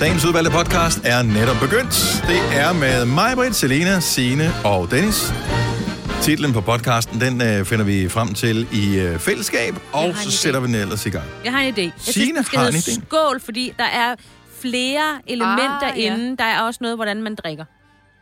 Dagens 0.00 0.24
udvalgte 0.24 0.50
podcast 0.50 0.98
er 1.04 1.22
netop 1.22 1.56
begyndt. 1.60 2.22
Det 2.26 2.58
er 2.60 2.72
med 2.72 3.04
mig, 3.04 3.32
Britt, 3.36 3.56
Selena, 3.56 4.00
Sine 4.00 4.50
og 4.64 4.90
Dennis. 4.90 5.32
Titlen 6.22 6.52
på 6.52 6.60
podcasten, 6.60 7.20
den 7.20 7.42
øh, 7.42 7.64
finder 7.64 7.84
vi 7.84 8.08
frem 8.08 8.34
til 8.34 8.68
i 8.72 8.98
øh, 8.98 9.18
fællesskab, 9.18 9.74
og 9.92 10.14
så 10.16 10.28
idé. 10.28 10.30
sætter 10.32 10.60
vi 10.60 10.66
den 10.66 10.74
ellers 10.74 11.06
i 11.06 11.10
gang. 11.10 11.24
Jeg 11.44 11.52
har 11.52 11.60
en 11.60 11.74
idé. 11.74 11.80
Jeg 11.80 11.92
Signe 11.96 12.12
synes, 12.12 12.34
den 12.36 12.44
skal 12.44 12.58
har 12.58 12.66
en 12.66 12.72
hedde 12.74 12.90
idé. 12.90 13.06
skål, 13.06 13.40
fordi 13.40 13.72
der 13.78 13.84
er 13.84 14.14
flere 14.60 15.20
elementer 15.26 15.92
Ah, 15.92 15.98
ja. 16.00 16.14
inde. 16.14 16.36
Der 16.36 16.44
er 16.44 16.60
også 16.62 16.78
noget, 16.80 16.96
hvordan 16.96 17.22
man 17.22 17.34
drikker 17.34 17.64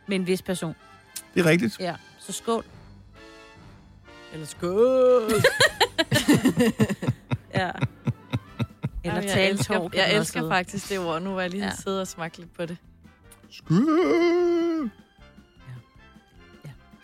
med 0.07 0.15
en 0.15 0.27
vis 0.27 0.41
person. 0.41 0.75
Det 1.35 1.45
er 1.45 1.49
rigtigt. 1.49 1.77
Ja, 1.79 1.93
så 2.27 2.33
skål. 2.33 2.63
Eller 4.33 4.45
skål. 4.47 5.33
Ja. 7.55 7.69
Eller 9.07 9.21
Jamen, 9.21 9.37
jeg 9.37 9.49
elsker, 9.49 9.77
tår. 9.77 9.89
jeg 9.93 10.13
elsker 10.15 10.49
faktisk 10.49 10.89
det 10.89 10.99
ord. 10.99 11.21
Nu 11.21 11.33
var 11.33 11.41
jeg 11.41 11.49
lige 11.49 11.61
Ja. 11.63 11.69
ja. 11.69 11.75
sidde 11.75 12.01
og 12.01 12.07
smage 12.07 12.37
lidt 12.37 12.53
på 12.53 12.65
det. 12.65 12.77
Skål. 13.49 13.75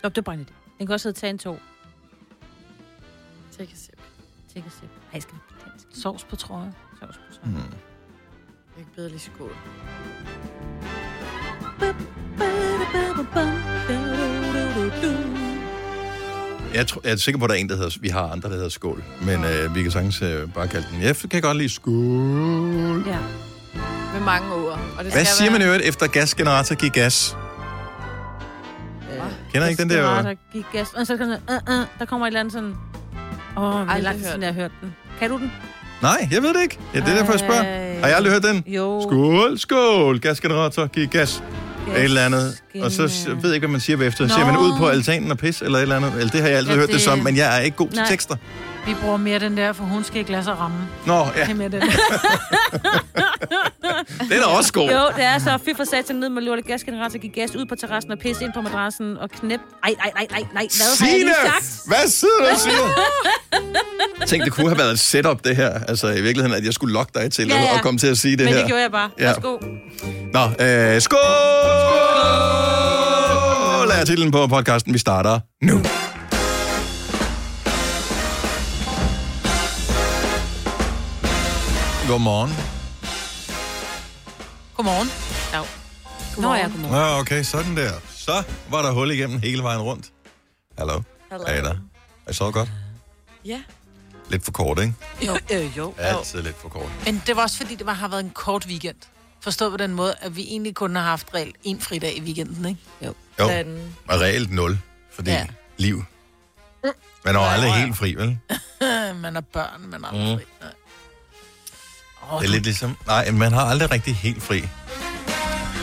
Nå, 0.03 0.09
det 0.09 0.17
er 0.17 0.21
bare 0.21 0.35
en 0.35 0.41
idé. 0.49 0.53
Den 0.79 0.87
kan 0.87 0.93
også 0.93 1.07
hedde 1.09 1.19
tage 1.19 1.29
en 1.31 1.37
tår. 1.37 1.59
Take 3.57 3.71
a 3.71 3.75
sip. 3.75 4.01
Take 4.53 4.65
a 4.65 4.69
sip. 4.69 4.89
Ej, 5.13 5.19
skal 5.19 5.35
vi? 5.35 5.39
Sovs 6.01 6.23
på 6.23 6.35
trøje. 6.35 6.73
Sovs 6.99 7.17
på 7.17 7.23
sådan. 7.33 7.49
Hmm. 7.51 7.61
Jeg 8.77 8.85
kan 8.85 8.85
bedre 8.95 9.09
lige 9.09 9.19
skål. 9.19 9.55
Jeg, 16.73 16.87
tror, 16.87 17.01
jeg 17.03 17.11
er 17.11 17.15
sikker 17.15 17.39
på, 17.39 17.45
at 17.45 17.49
der 17.49 17.55
er 17.55 17.59
en, 17.59 17.69
der 17.69 17.75
hedder, 17.75 17.97
vi 18.01 18.09
har 18.09 18.21
andre, 18.21 18.49
der 18.49 18.55
hedder 18.55 18.69
skål. 18.69 19.03
Men 19.21 19.43
øh, 19.43 19.75
vi 19.75 19.83
kan 19.83 19.91
sagtens 19.91 20.21
øh, 20.21 20.53
bare 20.53 20.67
kalde 20.67 20.87
den. 20.91 21.01
Jeg 21.01 21.15
kan 21.31 21.41
godt 21.41 21.57
lide 21.57 21.69
skål. 21.69 23.03
Ja. 23.07 23.17
Med 24.13 24.21
mange 24.25 24.53
ord. 24.53 24.79
Og 24.97 25.03
det 25.03 25.13
Hvad 25.13 25.25
skal 25.25 25.25
siger 25.25 25.51
man 25.51 25.61
i 25.61 25.63
være... 25.63 25.67
øvrigt 25.67 25.85
efter 25.85 26.07
gasgenerator 26.07 26.75
giver 26.75 26.91
gas? 26.91 27.37
Kender 29.53 29.67
I 29.67 29.69
ikke 29.69 29.81
den 29.83 29.89
der? 29.89 30.21
Der 30.21 30.33
gik 30.53 30.65
gas. 30.73 30.87
Og 30.93 31.07
så 31.07 31.17
kan 31.17 31.25
sådan, 31.25 31.61
uh, 31.69 31.79
uh, 31.79 31.85
der 31.99 32.05
kommer 32.05 32.25
et 32.25 32.29
eller 32.29 32.39
andet 32.39 32.53
sådan... 32.53 32.73
Åh, 33.57 33.63
oh, 33.63 33.87
det 33.87 33.95
er 33.95 33.97
lang 33.97 34.17
tid 34.17 34.39
jeg 34.39 34.47
har 34.47 34.53
hørt 34.53 34.71
den. 34.81 34.95
Kan 35.19 35.29
du 35.29 35.37
den? 35.37 35.51
Nej, 36.01 36.27
jeg 36.31 36.41
ved 36.41 36.53
det 36.53 36.61
ikke. 36.61 36.77
Ja, 36.93 36.99
det 36.99 37.09
er 37.09 37.15
derfor, 37.15 37.31
jeg 37.33 37.39
spørger. 37.39 37.63
Har 37.99 38.07
jeg 38.07 38.15
aldrig 38.15 38.33
hørt 38.33 38.43
den? 38.43 38.63
Jo. 38.67 39.01
Skål, 39.09 39.59
skål, 39.59 40.19
gasgenerator, 40.19 40.87
giv 40.87 41.07
gas. 41.07 41.43
Et 41.95 42.03
eller 42.03 42.25
andet. 42.25 42.61
Og 42.81 42.91
så 42.91 43.07
s- 43.07 43.25
ved 43.27 43.35
jeg 43.43 43.53
ikke, 43.53 43.67
hvad 43.67 43.71
man 43.71 43.81
siger 43.81 43.97
bagefter. 43.97 44.27
Siger 44.27 44.45
man 44.45 44.57
ud 44.57 44.77
på 44.77 44.87
altanen 44.87 45.31
og 45.31 45.37
pis, 45.37 45.61
eller 45.61 45.77
et 45.77 45.81
eller 45.81 45.95
andet? 45.95 46.13
Eller 46.17 46.31
det 46.31 46.41
har 46.41 46.47
jeg 46.47 46.57
altid 46.57 46.71
Ja, 46.71 46.77
hørt 46.79 46.87
det 46.87 46.93
det- 46.95 47.03
som, 47.03 47.19
men 47.19 47.37
jeg 47.37 47.57
er 47.57 47.61
ikke 47.61 47.77
god 47.77 47.89
til 47.89 47.97
Nej. 47.99 48.07
tekster. 48.09 48.35
Vi 48.87 48.95
bruger 49.01 49.17
mere 49.17 49.39
den 49.39 49.57
der, 49.57 49.73
for 49.73 49.83
hun 49.83 50.03
skal 50.03 50.17
ikke 50.17 50.31
lade 50.31 50.43
sig 50.43 50.59
ramme. 50.59 50.77
Nå, 51.05 51.13
ja, 51.13 51.21
Det 51.41 51.49
er 51.49 51.53
mere 51.53 51.69
den. 51.69 51.81
den 54.31 54.39
er 54.41 54.45
også 54.57 54.73
god. 54.73 54.89
Jo, 54.89 54.99
det 55.15 55.23
er 55.23 55.39
så. 55.39 55.57
Fy 55.65 55.69
for 55.77 55.83
satan 55.83 56.15
ned 56.15 56.29
med 56.29 56.41
lortet 56.41 56.65
gasgenerator, 56.65 57.19
gik 57.19 57.31
gas 57.33 57.55
ud 57.55 57.65
på 57.65 57.75
terrassen 57.75 58.11
og 58.11 58.19
pisse 58.19 58.43
ind 58.43 58.53
på 58.53 58.61
madrassen 58.61 59.17
og 59.17 59.29
knep. 59.29 59.59
Ej, 59.83 59.89
ej, 60.03 60.11
ej, 60.15 60.27
ej, 60.31 60.43
nej. 60.53 60.63
Hvad 60.77 60.97
har 60.99 61.05
jeg 61.05 61.07
Signe! 61.11 61.19
lige 61.19 61.33
sagt? 61.45 61.79
Hvad 61.87 62.07
sidder 62.09 62.37
du 62.39 62.45
og 62.51 62.57
siger? 62.59 62.87
Tænk, 64.27 64.43
det 64.45 64.53
kunne 64.53 64.67
have 64.69 64.77
været 64.77 64.91
et 64.91 64.99
setup, 64.99 65.43
det 65.43 65.55
her. 65.55 65.79
Altså 65.87 66.07
i 66.07 66.21
virkeligheden, 66.21 66.53
at 66.57 66.65
jeg 66.65 66.73
skulle 66.73 66.93
lokke 66.93 67.11
dig 67.15 67.31
til 67.31 67.47
Ja, 67.47 67.61
ja. 67.61 67.75
at 67.75 67.81
komme 67.81 67.99
til 67.99 68.07
at 68.07 68.17
sige 68.17 68.37
det 68.37 68.45
Men 68.45 68.53
her. 68.53 68.59
det 68.59 68.67
gjorde 68.67 68.81
jeg 68.81 68.91
bare. 68.91 69.09
Ja. 69.19 69.25
Værsgo. 69.25 69.57
Nå, 70.33 70.39
øh, 70.65 71.01
skål! 71.01 71.01
Skål! 71.01 71.19
er 73.99 74.03
titlen 74.05 74.31
på 74.31 74.47
podcasten. 74.47 74.93
Vi 74.93 74.99
starter 74.99 75.39
nu. 75.61 75.81
Godmorgen. 82.07 82.51
Godmorgen. 84.75 85.07
Dag. 85.51 85.65
Nå 86.37 86.53
ja, 86.55 86.63
godmorgen. 86.67 86.95
Ja, 86.95 87.19
okay, 87.19 87.43
sådan 87.43 87.77
der. 87.77 87.91
Så 88.15 88.43
var 88.69 88.81
der 88.81 88.91
hul 88.91 89.11
igennem 89.11 89.39
hele 89.39 89.63
vejen 89.63 89.81
rundt. 89.81 90.11
Hallo? 90.77 91.01
Hallo. 91.31 91.43
Er 91.47 91.53
I 91.53 91.61
der? 91.61 91.75
Er 92.25 92.31
I 92.31 92.33
så 92.33 92.51
godt? 92.51 92.69
Ja. 93.45 93.61
Lidt 94.29 94.45
for 94.45 94.51
kort, 94.51 94.79
ikke? 94.79 94.93
Jo, 95.27 95.37
øh, 95.53 95.77
jo. 95.77 95.93
Altid 95.97 96.41
lidt 96.41 96.55
for 96.61 96.69
kort. 96.69 96.89
Men 97.05 97.23
det 97.27 97.35
var 97.35 97.41
også 97.41 97.57
fordi, 97.57 97.75
det 97.75 97.85
var, 97.85 97.93
har 97.93 98.07
været 98.07 98.23
en 98.23 98.29
kort 98.29 98.65
weekend. 98.65 98.95
Forstået 99.41 99.71
på 99.71 99.77
den 99.77 99.93
måde, 99.93 100.15
at 100.21 100.35
vi 100.35 100.41
egentlig 100.41 100.75
kun 100.75 100.95
har 100.95 101.03
haft 101.03 101.27
reelt 101.33 101.55
en 101.63 101.81
fridag 101.81 102.17
i 102.17 102.21
weekenden, 102.21 102.65
ikke? 102.65 102.81
Jo. 103.05 103.13
Jo, 103.39 103.47
Den, 103.49 103.95
og 104.09 104.19
reelt 104.21 104.51
nul, 104.51 104.79
fordi 105.13 105.31
ja. 105.31 105.37
Ja. 105.37 105.45
liv. 105.77 106.03
Man 107.25 107.35
er 107.35 107.39
jo 107.39 107.45
aldrig 107.45 107.73
helt 107.73 107.97
fri, 107.97 108.13
vel? 108.15 108.37
man 109.21 109.35
er 109.35 109.41
børn, 109.41 109.81
man 109.89 110.03
er 110.03 110.11
Mm. 110.11 110.17
aldrig 110.19 110.37
fri. 110.37 110.45
Nej. 110.61 110.71
Åh, 112.31 112.41
Det 112.41 112.47
er 112.47 112.51
lidt 112.51 112.63
ligesom... 112.63 112.97
Nej, 113.07 113.31
man 113.31 113.51
har 113.53 113.61
aldrig 113.65 113.91
rigtig 113.91 114.15
helt 114.15 114.43
fri. 114.43 114.63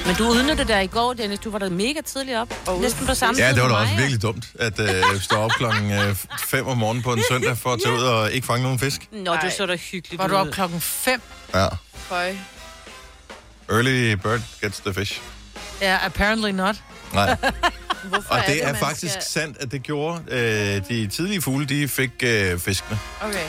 Men 0.06 0.14
du 0.16 0.28
udnyttede 0.28 0.68
der 0.68 0.80
i 0.80 0.86
går, 0.86 1.12
Dennis. 1.12 1.38
Du 1.38 1.50
var 1.50 1.58
der 1.58 1.70
mega 1.70 2.00
tidligt 2.06 2.36
op. 2.38 2.54
Og 2.66 2.80
Næsten 2.80 3.06
på 3.06 3.14
samme 3.14 3.40
Ja, 3.42 3.48
tid 3.48 3.54
det 3.54 3.62
var 3.62 3.68
da 3.68 3.74
også 3.74 3.92
mig, 3.92 3.98
virkelig 4.00 4.22
dumt, 4.22 4.44
at 4.58 4.80
øh, 4.80 5.20
stå 5.20 5.36
op 5.36 5.50
klokken 5.50 5.92
5 6.48 6.66
om 6.66 6.76
morgenen 6.78 7.02
på 7.02 7.12
en 7.12 7.22
søndag 7.30 7.58
for 7.58 7.72
at 7.72 7.78
tage 7.84 7.94
ud 7.96 8.02
og 8.02 8.32
ikke 8.32 8.46
fange 8.46 8.62
nogen 8.62 8.78
fisk. 8.78 9.08
Nå, 9.12 9.36
det 9.42 9.52
så 9.52 9.66
da 9.66 9.76
hyggeligt 9.76 10.18
Var 10.22 10.26
du 10.28 10.34
ud. 10.34 10.40
op 10.40 10.46
klokken 10.52 10.80
5? 10.80 11.22
Ja. 11.54 11.66
føj. 11.94 12.34
Early 13.70 14.12
bird 14.14 14.40
gets 14.60 14.80
the 14.80 14.94
fish. 14.94 15.20
Ja, 15.80 15.98
apparently 16.06 16.50
not. 16.50 16.76
Nej. 17.12 17.36
Hvorfor 18.04 18.34
Og 18.34 18.40
det 18.46 18.62
er 18.64 18.66
man 18.66 18.76
faktisk 18.76 19.12
Skal... 19.12 19.24
sandt, 19.24 19.56
at 19.60 19.72
det 19.72 19.82
gjorde 19.82 20.22
øh, 20.28 20.82
de 20.88 21.06
tidlige 21.06 21.42
fugle, 21.42 21.66
de 21.66 21.88
fik 21.88 22.10
øh, 22.22 22.58
fiskene. 22.58 22.98
Okay. 23.20 23.44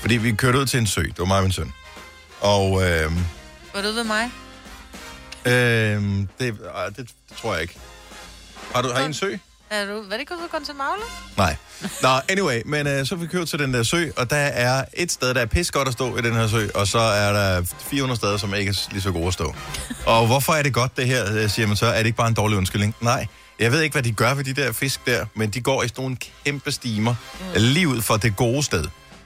Fordi 0.00 0.16
vi 0.16 0.32
kørte 0.32 0.58
ud 0.58 0.66
til 0.66 0.78
en 0.80 0.86
sø. 0.86 1.00
Det 1.02 1.18
var 1.18 1.24
mig 1.24 1.36
og 1.36 1.42
min 1.42 1.52
søn. 1.52 1.72
Og 2.40 2.82
øh, 2.82 3.12
Var 3.74 3.82
du 3.82 3.88
ude 3.88 3.96
ved 3.96 4.04
mig? 4.04 4.30
øh, 5.46 5.52
det, 5.52 6.28
øh, 6.40 6.48
det, 6.88 6.96
det 6.96 7.36
tror 7.36 7.52
jeg 7.52 7.62
ikke. 7.62 7.76
Har 8.74 8.82
du 8.82 8.88
har 8.88 9.00
I 9.00 9.04
en 9.04 9.14
sø? 9.14 9.36
Er 9.70 9.86
du, 9.86 10.02
hvad 10.02 10.12
er 10.12 10.18
det 10.18 10.28
gået 10.28 10.38
ud 10.38 10.64
til 10.64 10.74
Magle? 10.74 11.02
Nej. 11.36 11.56
Nå, 12.02 12.08
anyway, 12.28 12.62
men 12.66 12.86
øh, 12.86 13.06
så 13.06 13.16
vi 13.16 13.26
kørt 13.26 13.48
til 13.48 13.58
den 13.58 13.74
der 13.74 13.82
sø, 13.82 14.10
og 14.16 14.30
der 14.30 14.36
er 14.36 14.84
et 14.94 15.12
sted, 15.12 15.34
der 15.34 15.40
er 15.40 15.46
pis 15.46 15.70
godt 15.70 15.88
at 15.88 15.94
stå 15.94 16.16
i 16.16 16.20
den 16.20 16.34
her 16.34 16.48
sø, 16.48 16.68
og 16.74 16.86
så 16.86 16.98
er 16.98 17.32
der 17.32 17.62
400 17.90 18.16
steder, 18.18 18.36
som 18.36 18.54
ikke 18.54 18.68
er 18.68 18.88
lige 18.90 19.02
så 19.02 19.12
gode 19.12 19.26
at 19.26 19.32
stå. 19.32 19.54
Og 20.06 20.26
hvorfor 20.26 20.52
er 20.52 20.62
det 20.62 20.74
godt 20.74 20.96
det 20.96 21.06
her, 21.06 21.34
øh, 21.34 21.50
siger 21.50 21.66
man 21.66 21.76
så? 21.76 21.86
Er 21.86 21.98
det 21.98 22.06
ikke 22.06 22.16
bare 22.16 22.28
en 22.28 22.34
dårlig 22.34 22.58
undskyldning? 22.58 22.94
Nej. 23.00 23.26
Jeg 23.58 23.72
ved 23.72 23.80
ikke, 23.80 23.94
hvad 23.94 24.02
de 24.02 24.12
gør 24.12 24.34
ved 24.34 24.44
de 24.44 24.52
der 24.52 24.72
fisk 24.72 25.06
der, 25.06 25.26
men 25.34 25.50
de 25.50 25.60
går 25.60 25.82
i 25.82 25.88
sådan 25.88 26.02
nogle 26.02 26.16
kæmpe 26.44 26.72
stimer 26.72 27.14
mm. 27.40 27.46
lige 27.56 27.88
ud 27.88 28.02
for 28.02 28.16
det 28.16 28.36
gode 28.36 28.62
sted. 28.62 28.84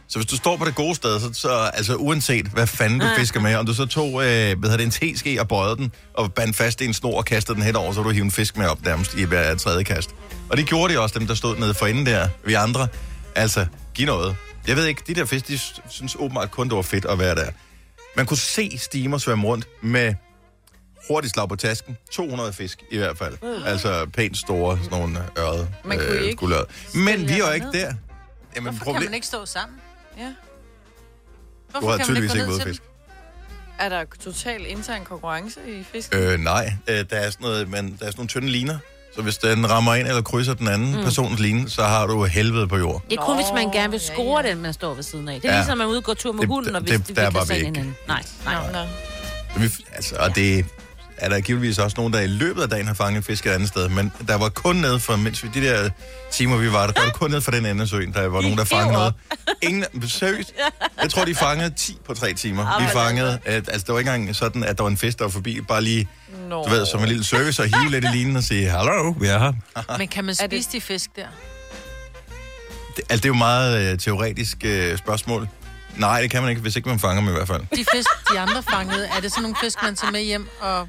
Så 0.08 0.18
hvis 0.18 0.26
du 0.26 0.36
står 0.36 0.56
på 0.56 0.64
det 0.64 0.74
gode 0.74 0.94
sted, 0.94 1.20
så, 1.20 1.30
så 1.32 1.70
altså 1.74 1.96
uanset 1.96 2.46
hvad 2.46 2.66
fanden 2.66 3.00
du 3.00 3.06
fisker 3.16 3.40
med, 3.40 3.54
om 3.54 3.66
du 3.66 3.74
så 3.74 3.86
tog 3.86 4.08
øh, 4.08 4.58
hvad 4.58 4.70
hedder 4.70 4.76
det, 4.76 4.84
en 4.84 4.90
teske 4.90 5.40
og 5.40 5.48
bøjede 5.48 5.76
den, 5.76 5.92
og 6.14 6.32
bandt 6.34 6.56
fast 6.56 6.80
i 6.80 6.84
en 6.84 6.94
snor 6.94 7.16
og 7.18 7.24
kastede 7.24 7.56
den 7.56 7.64
henover, 7.64 7.92
så 7.92 8.02
du 8.02 8.10
hive 8.10 8.24
en 8.24 8.30
fisk 8.30 8.56
med 8.56 8.66
op 8.66 8.84
nærmest 8.84 9.14
i 9.14 9.24
hver 9.24 9.54
tredje 9.54 9.82
kast. 9.84 10.10
Og 10.50 10.56
det 10.56 10.66
gjorde 10.66 10.94
de 10.94 11.00
også, 11.00 11.18
dem 11.18 11.26
der 11.26 11.34
stod 11.34 11.56
nede 11.56 11.74
for 11.74 11.86
enden 11.86 12.06
der, 12.06 12.28
vi 12.44 12.54
andre. 12.54 12.88
Altså, 13.34 13.66
giv 13.94 14.06
noget. 14.06 14.36
Jeg 14.66 14.76
ved 14.76 14.86
ikke, 14.86 15.02
de 15.06 15.14
der 15.14 15.24
fisk, 15.24 15.48
de 15.48 15.58
synes 15.90 16.16
åbenbart 16.18 16.50
kun, 16.50 16.68
det 16.68 16.76
var 16.76 16.82
fedt 16.82 17.04
at 17.04 17.18
være 17.18 17.34
der. 17.34 17.50
Man 18.16 18.26
kunne 18.26 18.36
se 18.36 18.78
stimer 18.78 19.18
svømme 19.18 19.46
rundt 19.46 19.66
med 19.82 20.14
hurtigt 21.08 21.32
slag 21.34 21.48
på 21.48 21.56
tasken. 21.56 21.96
200 22.12 22.52
fisk 22.52 22.82
i 22.90 22.96
hvert 22.96 23.18
fald. 23.18 23.36
Altså 23.66 24.06
pænt 24.12 24.36
store, 24.38 24.78
sådan 24.84 24.98
nogle 24.98 25.18
ørede. 25.38 25.68
Man 25.84 25.98
kunne 25.98 26.20
ikke 26.20 26.36
guldørrede. 26.36 26.66
Men 26.94 27.28
vi 27.28 27.32
er 27.32 27.38
jo 27.38 27.50
ikke 27.50 27.66
der. 27.72 27.92
Jamen, 28.56 28.74
Hvorfor 28.76 28.92
kan 28.92 29.04
man 29.04 29.14
ikke 29.14 29.26
stå 29.26 29.46
sammen? 29.46 29.78
Ja. 30.18 30.24
Du 30.24 30.32
Hvorfor 31.70 31.88
har 31.90 31.96
kan 31.96 31.98
man 31.98 32.06
tydeligvis 32.06 32.34
ikke 32.34 32.46
ned 32.46 32.52
ude 32.54 32.62
til 32.62 32.68
fisk. 32.68 32.82
Er 33.78 33.88
der 33.88 34.04
total 34.24 34.66
intern 34.66 35.04
konkurrence 35.04 35.60
i 35.68 35.84
fisk? 35.92 36.14
Øh, 36.14 36.40
nej, 36.40 36.72
øh, 36.88 37.04
der 37.10 37.16
er 37.16 37.30
sådan 37.30 37.44
noget, 37.44 37.68
men 37.68 37.84
der 37.84 37.90
er 38.06 38.10
sådan 38.10 38.12
nogle 38.16 38.28
tynde 38.28 38.48
liner. 38.48 38.78
Så 39.14 39.22
hvis 39.22 39.38
den 39.38 39.70
rammer 39.70 39.94
ind 39.94 40.08
eller 40.08 40.22
krydser 40.22 40.54
den 40.54 40.68
anden 40.68 40.96
mm. 40.96 41.02
persons 41.02 41.40
line, 41.40 41.70
så 41.70 41.82
har 41.82 42.06
du 42.06 42.24
helvede 42.24 42.68
på 42.68 42.76
jord. 42.76 43.02
Det 43.10 43.18
er 43.18 43.22
kun, 43.22 43.36
hvis 43.36 43.46
man 43.54 43.70
gerne 43.72 43.90
vil 43.90 44.00
Nå, 44.08 44.14
score 44.14 44.40
ja, 44.40 44.46
ja. 44.46 44.52
den, 44.54 44.62
man 44.62 44.72
står 44.72 44.94
ved 44.94 45.02
siden 45.02 45.28
af. 45.28 45.40
Det 45.40 45.48
er 45.48 45.52
Ja. 45.52 45.54
ja. 45.56 45.60
ligesom, 45.62 45.80
at 45.80 45.88
man 45.88 46.02
gå 46.02 46.14
tur 46.14 46.32
med 46.32 46.40
Det- 46.40 46.48
hunden, 46.48 46.74
og 46.76 46.80
det- 46.80 46.88
hvis 46.90 46.98
det- 47.00 47.08
det, 47.08 47.16
der 47.16 47.30
vi 47.30 47.36
kan 47.38 47.46
se 47.46 47.52
vi 47.52 47.58
ikke. 47.58 47.66
hinanden. 47.66 47.96
Nej, 48.08 48.22
nej. 48.44 48.66
Nå, 48.66 48.72
nå. 48.72 49.60
Vi, 49.60 49.70
altså, 49.92 50.16
og 50.16 50.34
det 50.36 50.66
er 51.24 51.28
der 51.28 51.40
givetvis 51.40 51.78
også 51.78 51.94
nogen, 51.96 52.12
der 52.12 52.20
i 52.20 52.26
løbet 52.26 52.62
af 52.62 52.68
dagen 52.68 52.86
har 52.86 52.94
fanget 52.94 53.24
fisk 53.24 53.46
et 53.46 53.50
andet 53.50 53.68
sted. 53.68 53.88
Men 53.88 54.12
der 54.28 54.34
var 54.34 54.48
kun 54.48 54.76
ned 54.76 54.98
for, 54.98 55.16
mens 55.16 55.42
vi, 55.44 55.48
de 55.54 55.60
der 55.66 55.90
timer, 56.32 56.56
vi 56.56 56.72
var 56.72 56.86
der, 56.86 56.92
der 56.92 57.02
var 57.02 57.10
kun 57.10 57.30
ned 57.30 57.40
for 57.40 57.50
den 57.50 57.66
anden 57.66 57.86
søen, 57.88 58.12
der 58.12 58.26
var 58.28 58.40
nogen, 58.40 58.58
der 58.58 58.64
fangede 58.64 58.92
noget. 58.92 59.14
Ingen, 59.62 59.84
seriøst, 60.08 60.52
jeg 61.02 61.10
tror, 61.10 61.24
de 61.24 61.34
fangede 61.34 61.70
10 61.76 61.98
på 62.06 62.14
tre 62.14 62.32
timer. 62.32 62.80
Vi 62.80 62.86
fangede, 62.92 63.38
at, 63.44 63.68
altså 63.68 63.84
det 63.86 63.92
var 63.92 63.98
ikke 63.98 64.10
engang 64.14 64.36
sådan, 64.36 64.64
at 64.64 64.76
der 64.78 64.82
var 64.84 64.90
en 64.90 64.96
fisk, 64.96 65.18
der 65.18 65.24
var 65.24 65.30
forbi, 65.30 65.60
bare 65.68 65.82
lige, 65.82 66.08
Nå. 66.48 66.64
du 66.64 66.70
ved, 66.70 66.86
som 66.86 67.00
en 67.02 67.08
lille 67.08 67.24
service, 67.24 67.62
og 67.62 67.68
hive 67.80 67.90
lidt 67.90 68.04
i 68.04 68.08
linen 68.08 68.36
og 68.36 68.42
sige, 68.42 68.68
hallo, 68.68 69.14
vi 69.20 69.26
er 69.26 69.38
her. 69.38 69.52
Men 69.98 70.08
kan 70.08 70.24
man 70.24 70.34
det- 70.34 70.44
spise 70.50 70.68
de 70.72 70.80
fisk 70.80 71.10
der? 71.16 71.26
Det, 72.96 73.02
altså, 73.10 73.16
det 73.16 73.24
er 73.24 73.28
jo 73.28 73.34
meget 73.34 73.92
øh, 73.92 73.98
teoretisk 73.98 74.56
øh, 74.64 74.98
spørgsmål. 74.98 75.48
Nej, 75.96 76.20
det 76.20 76.30
kan 76.30 76.42
man 76.42 76.50
ikke, 76.50 76.62
hvis 76.62 76.76
ikke 76.76 76.88
man 76.88 76.98
fanger 76.98 77.20
dem 77.20 77.28
i 77.28 77.32
hvert 77.32 77.48
fald. 77.48 77.60
De 77.76 77.84
fisk, 77.94 78.08
de 78.32 78.38
andre 78.40 78.62
fangede, 78.70 79.08
er 79.16 79.20
det 79.20 79.30
sådan 79.30 79.42
nogle 79.42 79.56
fisk, 79.62 79.78
man 79.82 79.96
tager 79.96 80.12
med 80.12 80.20
hjem 80.20 80.48
og 80.60 80.88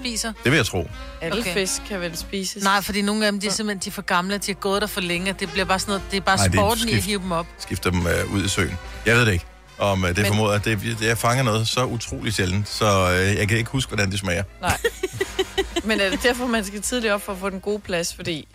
spiser? 0.00 0.32
Det 0.44 0.52
vil 0.52 0.56
jeg 0.56 0.66
tro. 0.66 0.88
Alle 1.20 1.40
Okay. 1.40 1.54
fisk 1.54 1.82
kan 1.88 2.00
vel 2.00 2.16
spises? 2.16 2.62
Nej, 2.64 2.80
fordi 2.82 3.02
nogle 3.02 3.26
af 3.26 3.32
dem, 3.32 3.40
de 3.40 3.46
er 3.46 3.50
simpelthen 3.50 3.78
de 3.84 3.88
er 3.88 3.92
for 3.92 4.02
gamle, 4.02 4.38
de 4.38 4.42
har 4.46 4.54
gået 4.54 4.82
der 4.82 4.88
for 4.88 5.00
længe, 5.00 5.32
det 5.32 5.50
bliver 5.52 5.64
bare 5.64 5.78
sådan 5.78 5.90
noget, 5.92 6.02
det 6.10 6.16
er 6.16 6.20
bare 6.20 6.36
Nej, 6.36 6.46
det 6.46 6.54
er 6.54 6.58
sporten 6.58 6.88
i 6.88 6.92
at 6.92 6.94
skift. 6.94 7.06
hive 7.06 7.20
dem 7.20 7.32
op. 7.32 7.46
Skifter 7.58 7.90
dem 7.90 8.06
øh, 8.06 8.32
ud 8.34 8.44
i 8.44 8.48
søen. 8.48 8.78
Jeg 9.06 9.16
ved 9.16 9.26
det 9.26 9.32
ikke. 9.32 9.44
om 9.78 10.04
øh, 10.04 10.08
det 10.08 10.18
Men- 10.18 10.26
formoder, 10.26 10.54
at 10.54 10.64
det, 10.64 10.80
det, 10.82 11.02
jeg 11.02 11.18
fanger 11.18 11.42
noget 11.44 11.68
så 11.68 11.84
utroligt 11.84 12.36
sjældent, 12.36 12.68
så 12.68 13.10
øh, 13.10 13.36
jeg 13.36 13.48
kan 13.48 13.58
ikke 13.58 13.70
huske, 13.70 13.88
hvordan 13.90 14.10
det 14.10 14.18
smager. 14.18 14.42
Nej. 14.60 14.78
Men 15.84 16.00
er 16.00 16.10
det 16.10 16.22
derfor, 16.22 16.46
man 16.46 16.64
skal 16.64 16.82
tidligt 16.82 17.12
op 17.12 17.22
for 17.22 17.32
at 17.32 17.38
få 17.38 17.50
den 17.50 17.60
gode 17.60 17.78
plads? 17.80 18.14
Fordi 18.14 18.48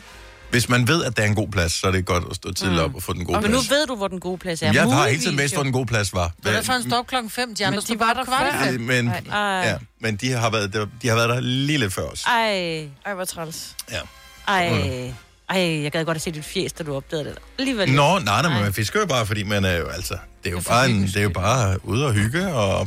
Hvis 0.56 0.70
man 0.70 0.88
ved, 0.88 1.04
at 1.04 1.18
der 1.18 1.24
er 1.24 1.28
en 1.28 1.36
god 1.36 1.48
plads, 1.48 1.72
så 1.74 1.88
er 1.88 1.92
det 1.92 2.06
godt 2.06 2.24
at 2.30 2.36
stå 2.36 2.54
tidligt 2.54 2.82
op 2.82 2.96
og 2.96 3.04
få 3.04 3.14
den 3.14 3.26
gode 3.26 3.42
Men 3.42 3.52
nu 3.52 3.58
plads. 3.58 3.70
ved 3.70 3.88
du, 3.88 3.96
hvor 3.96 4.08
den 4.08 4.20
gode 4.20 4.38
plads 4.38 4.62
er. 4.62 4.72
jeg 4.74 4.84
har 4.84 5.08
hele 5.08 5.22
tiden 5.22 5.38
vidst, 5.38 5.54
jo. 5.54 5.56
hvor 5.58 5.64
den 5.64 5.72
gode 5.74 5.86
plads 5.86 6.14
var. 6.14 6.32
Det 6.44 6.48
er 6.52 6.56
derfor, 6.56 6.74
han 6.74 6.84
står 6.84 6.98
op 6.98 7.08
klokken 7.08 7.30
5. 7.30 7.56
De 7.56 7.66
andre 7.66 7.78
Men 7.78 7.86
de 7.88 7.98
bare 7.98 8.08
var 8.08 8.14
der 8.14 8.26
kvart 8.26 8.66
i 8.68 8.72
fem. 8.72 8.82
Men, 8.82 9.12
ja, 9.32 9.76
men 10.00 10.16
de 10.16 10.32
har, 10.32 10.50
været, 10.50 10.74
der- 10.74 10.86
de 11.02 11.08
har 11.08 11.16
været 11.16 11.30
der 11.30 11.40
lige 11.40 11.78
lidt 11.78 11.94
før 11.94 12.04
os. 12.04 12.24
ej, 12.24 12.88
ej, 13.06 13.14
hvor 13.14 13.26
træls. 13.26 13.76
Ja. 13.92 14.00
ej. 14.48 15.12
Ej, 15.50 15.82
jeg 15.84 15.92
gad 15.92 16.06
godt 16.06 16.16
have 16.16 16.20
set 16.20 16.34
dit 16.36 16.46
fjes, 16.46 16.74
da 16.74 16.84
du 16.84 16.96
opdagede 16.96 17.26
det. 17.30 17.38
Alligevel. 17.60 17.92
Nå, 17.94 18.20
nej, 18.20 18.42
nej, 18.42 18.54
men 18.54 18.62
man 18.64 18.74
fisker 18.74 19.00
jo 19.00 19.06
bare, 19.06 19.26
fordi 19.26 19.44
man 19.44 19.66
er 19.66 19.76
jo 19.78 19.88
altså... 19.88 20.18
Det 20.44 20.50
er 20.50 20.52
jo, 20.52 20.62
bare, 20.68 20.90
en, 20.90 21.04
det 21.04 21.16
er 21.18 21.22
jo 21.22 21.30
bare 21.30 21.86
ude 21.86 22.06
og 22.06 22.14
hygge 22.14 22.48
og, 22.54 22.80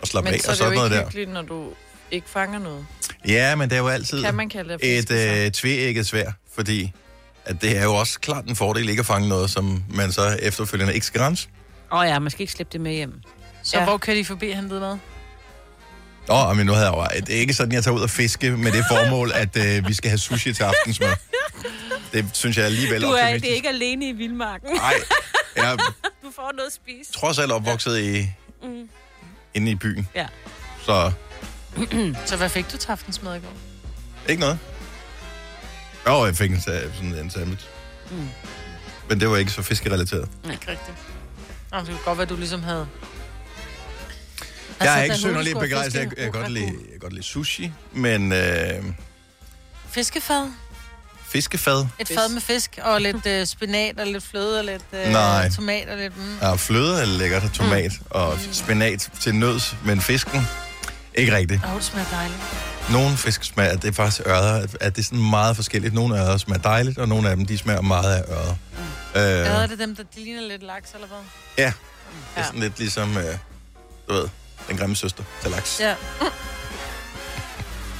og 0.00 0.06
slappe 0.08 0.30
Men 0.30 0.34
af 0.34 0.40
så 0.40 0.50
og 0.50 0.52
er 0.52 0.54
det 0.54 0.60
jo 0.60 0.64
sådan 0.64 0.72
ikke 0.72 0.78
noget 0.78 0.90
der. 0.92 1.04
hyggeligt, 1.04 1.30
når 1.30 1.42
du 1.42 1.68
ikke 2.10 2.28
fanger 2.30 2.58
noget. 2.58 2.86
Ja, 3.28 3.54
men 3.54 3.70
det 3.70 3.76
er 3.76 3.80
jo 3.80 3.88
altid 3.88 4.22
Kan 4.24 4.34
man 4.34 4.48
kalde 4.48 4.78
det 4.78 4.98
et 4.98 5.10
øh, 5.46 5.50
tvægget 5.50 6.06
svær, 6.06 6.32
fordi 6.54 6.92
at 7.44 7.62
det 7.62 7.78
er 7.78 7.82
jo 7.84 7.94
også 7.94 8.20
klart 8.20 8.44
en 8.44 8.56
fordel 8.56 8.88
ikke 8.88 9.00
at 9.00 9.06
fange 9.06 9.28
noget, 9.28 9.50
som 9.50 9.84
man 9.88 10.12
så 10.12 10.28
efterfølgende 10.42 10.94
ikke 10.94 11.06
skal 11.06 11.20
rense. 11.20 11.48
Åh 11.92 11.98
oh, 11.98 12.06
ja, 12.06 12.18
man 12.18 12.30
skal 12.30 12.40
ikke 12.40 12.52
slippe 12.52 12.72
det 12.72 12.80
med 12.80 12.92
hjem. 12.92 13.12
Så 13.62 13.78
Ja. 13.78 13.84
hvor 13.84 13.96
kører 13.98 14.16
de 14.16 14.24
forbi 14.24 14.50
og 14.50 14.56
hentede 14.56 14.80
mad? 14.80 14.98
Åh, 16.28 16.48
oh, 16.48 16.56
men 16.56 16.66
nu 16.66 16.72
havde 16.72 16.86
jeg 16.86 16.94
jo... 17.16 17.20
Det 17.26 17.34
er 17.36 17.40
ikke 17.40 17.54
sådan, 17.54 17.72
jeg 17.72 17.84
tager 17.84 17.94
ud 17.96 18.00
og 18.00 18.10
fiske 18.10 18.50
med 18.50 18.72
det 18.72 18.84
formål, 18.90 19.32
at 19.34 19.56
øh, 19.56 19.88
vi 19.88 19.94
skal 19.94 20.10
have 20.10 20.18
sushi 20.18 20.52
til 20.52 20.62
aftensmad. 20.62 21.16
Det 22.12 22.26
synes 22.32 22.56
jeg 22.56 22.64
alligevel 22.64 23.02
Du 23.02 23.06
er, 23.08 23.12
det 23.12 23.22
optimistisk. 23.22 23.50
er 23.50 23.54
ikke 23.54 23.68
alene 23.68 24.08
i 24.08 24.12
vildmarken. 24.12 24.68
Nej, 24.76 24.94
jeg 25.56 25.72
er 25.72 25.76
Du 26.22 26.30
får 26.36 26.50
noget 26.56 26.66
at 26.66 26.72
spise. 26.72 27.12
trods 27.12 27.38
alt 27.38 27.52
opvokset 27.52 28.00
i, 28.00 28.26
Mm. 28.62 28.88
inde 29.54 29.70
i 29.70 29.74
byen. 29.74 30.08
Ja. 30.14 30.26
Så 30.86 31.12
Så 32.26 32.36
hvad 32.36 32.48
fik 32.48 32.72
du 32.72 32.76
til 32.76 32.90
aftensmad 32.90 33.36
i 33.36 33.40
går? 33.40 33.52
ikke 34.28 34.40
noget. 34.40 34.58
Jo, 36.06 36.24
jeg 36.26 36.36
fik 36.36 36.50
en, 36.50 36.60
sådan 36.60 37.14
en 37.22 37.30
sandwich. 37.30 37.64
Mm. 38.10 38.28
Men 39.08 39.20
det 39.20 39.30
var 39.30 39.36
ikke 39.36 39.50
så 39.50 39.62
fiskerelateret. 39.62 40.28
Ikke 40.52 40.70
rigtigt. 40.70 40.96
Nå, 41.72 41.78
det 41.78 41.86
kunne 41.86 41.98
godt 42.04 42.18
være, 42.18 42.26
du 42.26 42.36
ligesom 42.36 42.62
havde... 42.62 42.86
Jeg 44.80 44.86
er 44.98 45.02
Altså, 45.02 45.28
ikke 45.28 45.34
Hulsgaard 45.36 45.62
begejstret. 45.62 45.94
Jeg, 46.00 46.10
jeg, 46.18 46.32
kan 46.32 46.40
godt 46.40 46.52
lide, 46.52 46.66
jeg 46.66 46.90
kan 46.90 46.98
godt 47.00 47.12
lide 47.12 47.24
sushi, 47.24 47.72
men 47.92 48.32
øh, 48.32 48.84
Fiskefad. 49.90 50.46
fiskefad, 51.28 51.86
Et 51.98 52.08
fad 52.08 52.28
med 52.28 52.40
fisk 52.40 52.78
og 52.82 53.00
lidt 53.00 53.26
øh, 53.26 53.46
spinat 53.46 54.00
og 54.00 54.06
lidt 54.06 54.24
fløde 54.24 54.58
og 54.58 54.64
lidt 54.64 54.82
øh, 54.92 55.08
Nej. 55.12 55.50
tomat 55.56 55.88
og 55.88 55.96
lidt... 55.98 56.16
Mm. 56.16 56.36
ja, 56.42 56.54
fløde 56.54 57.00
er 57.00 57.04
lækkert, 57.06 57.42
og 57.44 57.52
tomat 57.52 57.92
Mm. 58.00 58.06
og 58.10 58.38
spinat 58.52 59.10
til 59.20 59.34
nøds, 59.34 59.76
men 59.84 60.00
fisken, 60.00 60.40
ikke 61.14 61.36
rigtigt. 61.36 61.60
Åh, 61.66 61.74
det 61.76 61.84
smager 61.84 62.06
dejligt. 62.10 62.40
Nogle 62.92 63.16
fisk 63.16 63.44
smager, 63.44 63.76
det 63.76 63.88
er 63.88 63.92
faktisk 63.92 64.22
ørder, 64.26 64.66
at- 64.80 64.96
det 64.96 65.02
er 65.02 65.04
sådan 65.04 65.30
meget 65.30 65.56
forskelligt. 65.56 65.94
Nogle 65.94 66.20
ørder 66.20 66.36
smager 66.36 66.62
dejligt, 66.62 66.98
og 66.98 67.08
nogle 67.08 67.30
af 67.30 67.36
dem, 67.36 67.46
de 67.46 67.58
smager 67.58 67.80
meget 67.80 68.14
af 68.14 68.22
ørder. 68.32 68.54
Ja. 69.14 69.20
Er 69.20 69.62
Øh, 69.62 69.68
det 69.68 69.78
dem, 69.78 69.96
der 69.96 70.02
de 70.02 70.24
ligner 70.24 70.42
lidt 70.48 70.62
laks, 70.62 70.90
eller 70.94 71.06
hvad? 71.06 71.18
ja, 71.58 71.72
det 72.34 72.40
er 72.42 72.44
sådan 72.44 72.60
lidt 72.60 72.78
ligesom, 72.78 73.16
øh, 73.16 73.24
du 74.08 74.12
ved, 74.14 74.28
den 74.68 74.76
grimme 74.76 74.96
søster 74.96 75.24
til 75.42 75.50
laks. 75.50 75.80
Ja. 75.80 75.94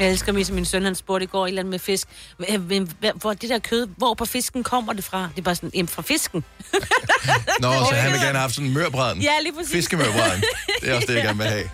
Jeg 0.00 0.10
elsker 0.10 0.32
mig, 0.32 0.46
som 0.46 0.54
min 0.54 0.64
søn 0.64 0.84
han 0.84 0.94
spurgte 0.94 1.25
i 1.25 1.26
går, 1.26 1.44
et 1.44 1.48
eller 1.48 1.60
andet 1.62 1.70
med 1.70 1.78
fisk. 1.78 2.08
Hvor 3.14 3.32
det 3.32 3.50
der 3.50 3.58
kød, 3.58 3.86
hvor 3.96 4.14
på 4.14 4.25
fisken 4.25 4.62
kommer 4.62 4.92
det 4.92 5.04
fra? 5.04 5.28
Det 5.34 5.38
er 5.38 5.42
bare 5.42 5.54
sådan, 5.54 5.70
jamen 5.75 5.88
fra 5.88 6.02
fisken. 6.02 6.44
Nå, 7.60 7.72
så 7.88 7.94
han 7.94 8.12
vil 8.12 8.20
gerne 8.26 8.38
have 8.38 8.50
sådan 8.50 8.66
en 8.69 8.75
mørbræden. 8.75 9.22
Ja, 9.22 9.32
lige 9.42 9.52
præcis. 9.52 9.72
Fiskemørbræden. 9.72 10.42
Det 10.81 10.90
er 10.90 10.94
også 10.94 11.06
det, 11.06 11.14
jeg 11.14 11.22
gerne 11.22 11.38
vil 11.38 11.46
have. 11.46 11.70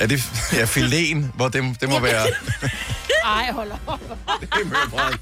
Er 0.00 0.06
det 0.06 0.22
ja, 0.52 0.64
filéen, 0.64 1.24
hvor 1.34 1.48
det, 1.48 1.80
det 1.80 1.88
må 1.88 1.98
være 2.00 2.26
Ej, 3.24 3.52
hold 3.52 3.70
op. 3.86 4.00
det 4.40 4.48
er 4.52 4.64
mørbræden. 4.64 5.18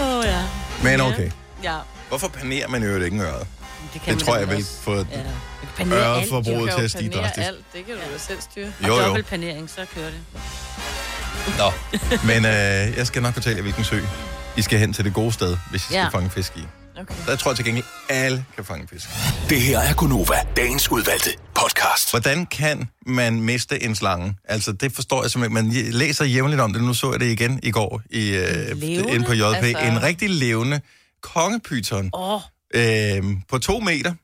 Åh, 0.00 0.18
oh, 0.18 0.24
ja. 0.24 0.42
Men 0.82 1.00
okay. 1.00 1.30
Ja, 1.62 1.76
Hvorfor 2.08 2.28
panerer 2.28 2.68
man 2.68 2.82
jo 2.82 2.96
ikke 2.96 3.14
en 3.14 3.20
ørred? 3.20 3.44
det 3.94 4.02
kan 4.02 4.14
Det 4.18 4.24
tror 4.24 4.36
jeg 4.36 4.48
vil 4.50 4.64
få 4.82 4.94
Ja. 4.94 5.84
Øredforbruget 5.92 6.72
Du 6.72 6.76
til 6.76 6.84
at 6.84 6.90
stige 6.90 7.10
drastisk. 7.10 7.46
alt. 7.46 7.58
Det 7.72 7.86
kan 7.86 7.94
du 7.94 8.00
jo 8.12 8.18
selv 8.18 8.40
styre. 8.40 8.72
Jo, 8.86 8.92
Og 8.94 9.00
jo. 9.00 9.06
dobbeltpanering, 9.06 9.70
så 9.70 9.80
kører 9.94 10.06
det. 10.10 10.20
Nå, 11.58 11.72
men 12.24 12.44
øh, 12.44 12.96
jeg 12.98 13.06
skal 13.06 13.22
nok 13.22 13.34
fortælle 13.34 13.56
jer, 13.56 13.62
hvilken 13.62 13.84
sø 13.84 14.00
I 14.56 14.62
skal 14.62 14.78
hen 14.78 14.92
til 14.92 15.04
det 15.04 15.14
gode 15.14 15.32
sted, 15.32 15.56
hvis 15.70 15.82
I 15.82 15.84
skal 15.84 15.96
Ja. 15.96 16.08
fange 16.08 16.30
fisk 16.30 16.52
i. 16.56 16.66
Okay. 17.00 17.14
Der 17.26 17.36
tror 17.36 17.50
jeg 17.50 17.56
til 17.56 17.64
gengæld, 17.64 17.84
alle 18.08 18.44
kan 18.54 18.64
fange 18.64 18.88
fisk. 18.88 19.08
Det 19.48 19.60
her 19.62 19.78
er 19.78 19.94
Gunova, 19.94 20.34
dagens 20.56 20.90
udvalgte 20.90 21.30
podcast. 21.54 22.10
Hvordan 22.10 22.46
kan 22.46 22.88
man 23.06 23.40
miste 23.40 23.82
en 23.82 23.94
slange? 23.94 24.36
Altså, 24.44 24.72
det 24.72 24.92
forstår 24.92 25.22
jeg 25.22 25.30
simpelthen. 25.30 25.64
Man 25.66 25.72
læser 25.92 26.24
jævnligt 26.24 26.60
om 26.60 26.72
det. 26.72 26.82
Nu 26.82 26.94
så 26.94 27.10
jeg 27.10 27.20
det 27.20 27.26
igen 27.26 27.60
i 27.62 27.70
går 27.70 28.02
i, 28.10 28.28
øh, 28.28 28.76
Levende? 28.76 29.14
inde 29.14 29.26
på 29.26 29.32
JP. 29.32 29.42
Altså- 29.44 29.78
En 29.78 30.02
rigtig 30.02 30.30
levende 30.30 30.80
kongepyton 31.22 32.10
oh, 32.12 32.40
øh, 32.74 33.22
på 33.48 33.58
to 33.58 33.78
meter. 33.80 34.14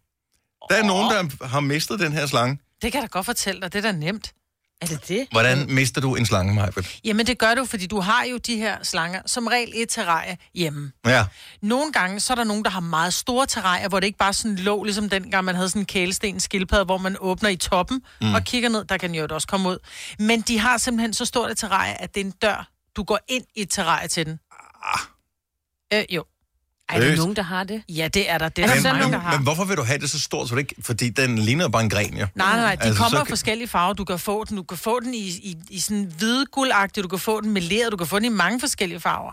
Der 0.70 0.76
er 0.76 0.82
nogen, 0.84 1.10
der 1.10 1.46
har 1.46 1.60
mistet 1.60 2.00
den 2.00 2.12
her 2.12 2.26
slange. 2.26 2.58
Det 2.82 2.92
kan 2.92 3.00
jeg 3.00 3.02
da 3.02 3.12
godt 3.12 3.26
fortælle 3.26 3.60
dig. 3.60 3.72
Det 3.72 3.84
er 3.84 3.92
da 3.92 3.98
nemt. 3.98 4.32
Er 4.80 4.86
det 4.86 5.08
det? 5.08 5.26
Hvordan 5.30 5.66
mister 5.70 6.00
du 6.00 6.14
en 6.14 6.26
slange, 6.26 6.54
Majbert? 6.54 6.98
Jamen, 7.04 7.26
det 7.26 7.38
gør 7.38 7.54
du, 7.54 7.64
fordi 7.64 7.86
du 7.86 8.00
har 8.00 8.24
jo 8.24 8.36
de 8.36 8.56
her 8.56 8.78
slanger, 8.82 9.20
som 9.26 9.46
regel 9.46 9.72
i 9.74 9.82
et 9.82 9.88
terrarie 9.88 10.36
hjemme. 10.54 10.92
Ja. 11.06 11.26
Nogle 11.62 11.92
gange, 11.92 12.20
så 12.20 12.32
er 12.32 12.34
der 12.34 12.44
nogen, 12.44 12.64
der 12.64 12.70
har 12.70 12.80
meget 12.80 13.14
store 13.14 13.46
terrarier, 13.46 13.88
hvor 13.88 14.00
det 14.00 14.06
ikke 14.06 14.18
bare 14.18 14.32
sådan 14.32 14.56
lå, 14.56 14.84
ligesom 14.84 15.08
dengang 15.08 15.44
man 15.44 15.54
havde 15.54 15.68
sådan 15.68 15.82
en 15.82 15.86
kælesten 15.86 16.40
skildpadde, 16.40 16.84
hvor 16.84 16.98
man 16.98 17.16
åbner 17.20 17.50
i 17.50 17.56
toppen 17.56 18.02
mm. 18.20 18.34
og 18.34 18.44
kigger 18.44 18.68
ned, 18.68 18.84
der 18.84 18.96
kan 18.96 19.14
jo 19.14 19.26
også 19.30 19.46
komme 19.46 19.68
ud. 19.68 19.78
Men 20.18 20.40
de 20.40 20.58
har 20.58 20.78
simpelthen 20.78 21.12
så 21.12 21.24
stort 21.24 21.50
et 21.50 21.58
terrarie, 21.58 22.02
at 22.02 22.14
det 22.14 22.20
er 22.20 22.24
en 22.24 22.30
dør. 22.30 22.68
Du 22.96 23.02
går 23.02 23.18
ind 23.28 23.44
i 23.56 23.62
et 23.62 23.70
terrarie 23.70 24.08
til 24.08 24.26
den. 24.26 24.38
Øh, 25.92 26.04
jo. 26.10 26.24
Er 26.88 27.00
der 27.00 27.16
nogen, 27.16 27.36
der 27.36 27.42
har 27.42 27.64
det? 27.64 27.82
Ja, 27.88 28.08
det 28.08 28.30
er 28.30 28.38
der. 28.38 28.48
Det 28.48 28.64
er 28.64 28.68
Er 28.68 28.74
der 28.74 28.82
der 28.82 28.92
Men, 28.92 29.02
der 29.02 29.08
men, 29.08 29.20
har. 29.20 29.36
men 29.36 29.42
hvorfor 29.42 29.64
vil 29.64 29.76
du 29.76 29.82
have 29.82 29.98
det 29.98 30.10
så 30.10 30.20
stort? 30.20 30.48
Så 30.48 30.54
det 30.54 30.60
ikke, 30.60 30.74
fordi 30.82 31.10
den 31.10 31.38
ligner 31.38 31.68
bare 31.68 31.82
en 31.82 31.90
gren, 31.90 32.18
jo. 32.18 32.26
Nej, 32.34 32.56
nej. 32.56 32.74
De 32.74 32.82
Altså, 32.82 33.02
kommer 33.02 33.18
så 33.18 33.24
i 33.24 33.28
forskellige 33.28 33.68
farver. 33.68 33.92
Du 33.94 34.04
kan 34.04 34.18
få 34.18 34.44
den, 34.44 34.56
du 34.56 34.62
kan 34.62 34.78
få 34.78 35.00
den 35.00 35.14
i, 35.14 35.18
i, 35.28 35.56
i 35.70 35.80
sådan 35.80 36.12
hvide 36.18 36.46
guldagtig, 36.46 37.02
du 37.02 37.08
kan 37.08 37.18
få 37.18 37.40
den 37.40 37.50
med 37.50 37.62
ler, 37.62 37.90
du 37.90 37.96
kan 37.96 38.06
få 38.06 38.16
den 38.18 38.24
i 38.24 38.28
mange 38.28 38.60
forskellige 38.60 39.00
farver. 39.00 39.32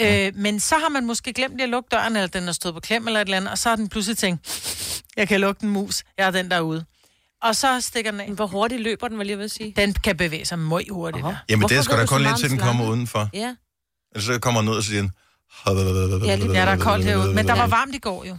Øh, 0.00 0.32
men 0.34 0.60
så 0.60 0.74
har 0.82 0.88
man 0.88 1.06
måske 1.06 1.32
glemt 1.32 1.54
lige 1.54 1.62
at 1.62 1.68
lukke 1.68 1.88
døren, 1.92 2.16
eller 2.16 2.26
den 2.28 2.48
er 2.48 2.52
stået 2.52 2.74
på 2.74 2.80
klem 2.80 3.06
eller 3.06 3.20
et 3.20 3.24
eller 3.24 3.36
andet, 3.36 3.50
og 3.50 3.58
så 3.58 3.68
har 3.68 3.76
den 3.76 3.88
pludselig 3.88 4.18
tænkt, 4.18 5.02
jeg 5.16 5.28
kan 5.28 5.40
lukke 5.40 5.60
den 5.60 5.68
mus, 5.68 6.04
jeg 6.18 6.26
er 6.26 6.30
den 6.30 6.50
derude. 6.50 6.84
Og 7.42 7.56
så 7.56 7.80
stikker 7.80 8.10
den 8.10 8.20
af. 8.20 8.28
Hvor 8.30 8.46
hurtigt 8.46 8.82
løber 8.82 9.08
den, 9.08 9.16
var 9.18 9.22
jeg 9.22 9.26
lige 9.26 9.38
ved 9.38 9.44
at 9.44 9.50
sige? 9.50 9.72
Den 9.76 9.92
kan 9.92 10.16
bevæge 10.16 10.44
sig 10.44 10.58
meget 10.58 10.86
hurtigt. 10.90 11.24
Aha. 11.24 11.32
der. 11.32 11.38
Jamen, 11.48 11.60
Hvorfor 11.60 11.68
det 11.68 11.78
er 11.78 11.82
sgu 11.82 11.92
ved 11.92 12.00
da 12.00 12.06
kun 12.06 12.22
lidt, 12.22 12.38
til 12.38 12.50
den 12.50 12.58
kommer 12.58 12.84
udenfor. 12.88 13.28
Ja. 13.34 13.54
Ellers 14.14 14.24
så 14.24 14.38
kommer 14.38 14.60
den 14.60 14.70
ud, 14.70 14.76
og 14.76 14.82
så 14.82 14.88
siger 14.88 15.00
den... 15.02 15.10
Ja, 15.66 16.34
lidt- 16.36 16.52
Ja, 16.54 16.64
der 16.64 16.72
er 16.72 16.76
koldt 16.76 17.04
herude. 17.04 17.34
Men 17.34 17.46
der 17.48 17.54
var 17.56 17.66
varmt 17.66 17.94
i 17.94 17.98
går 17.98 18.24
jo. 18.24 18.38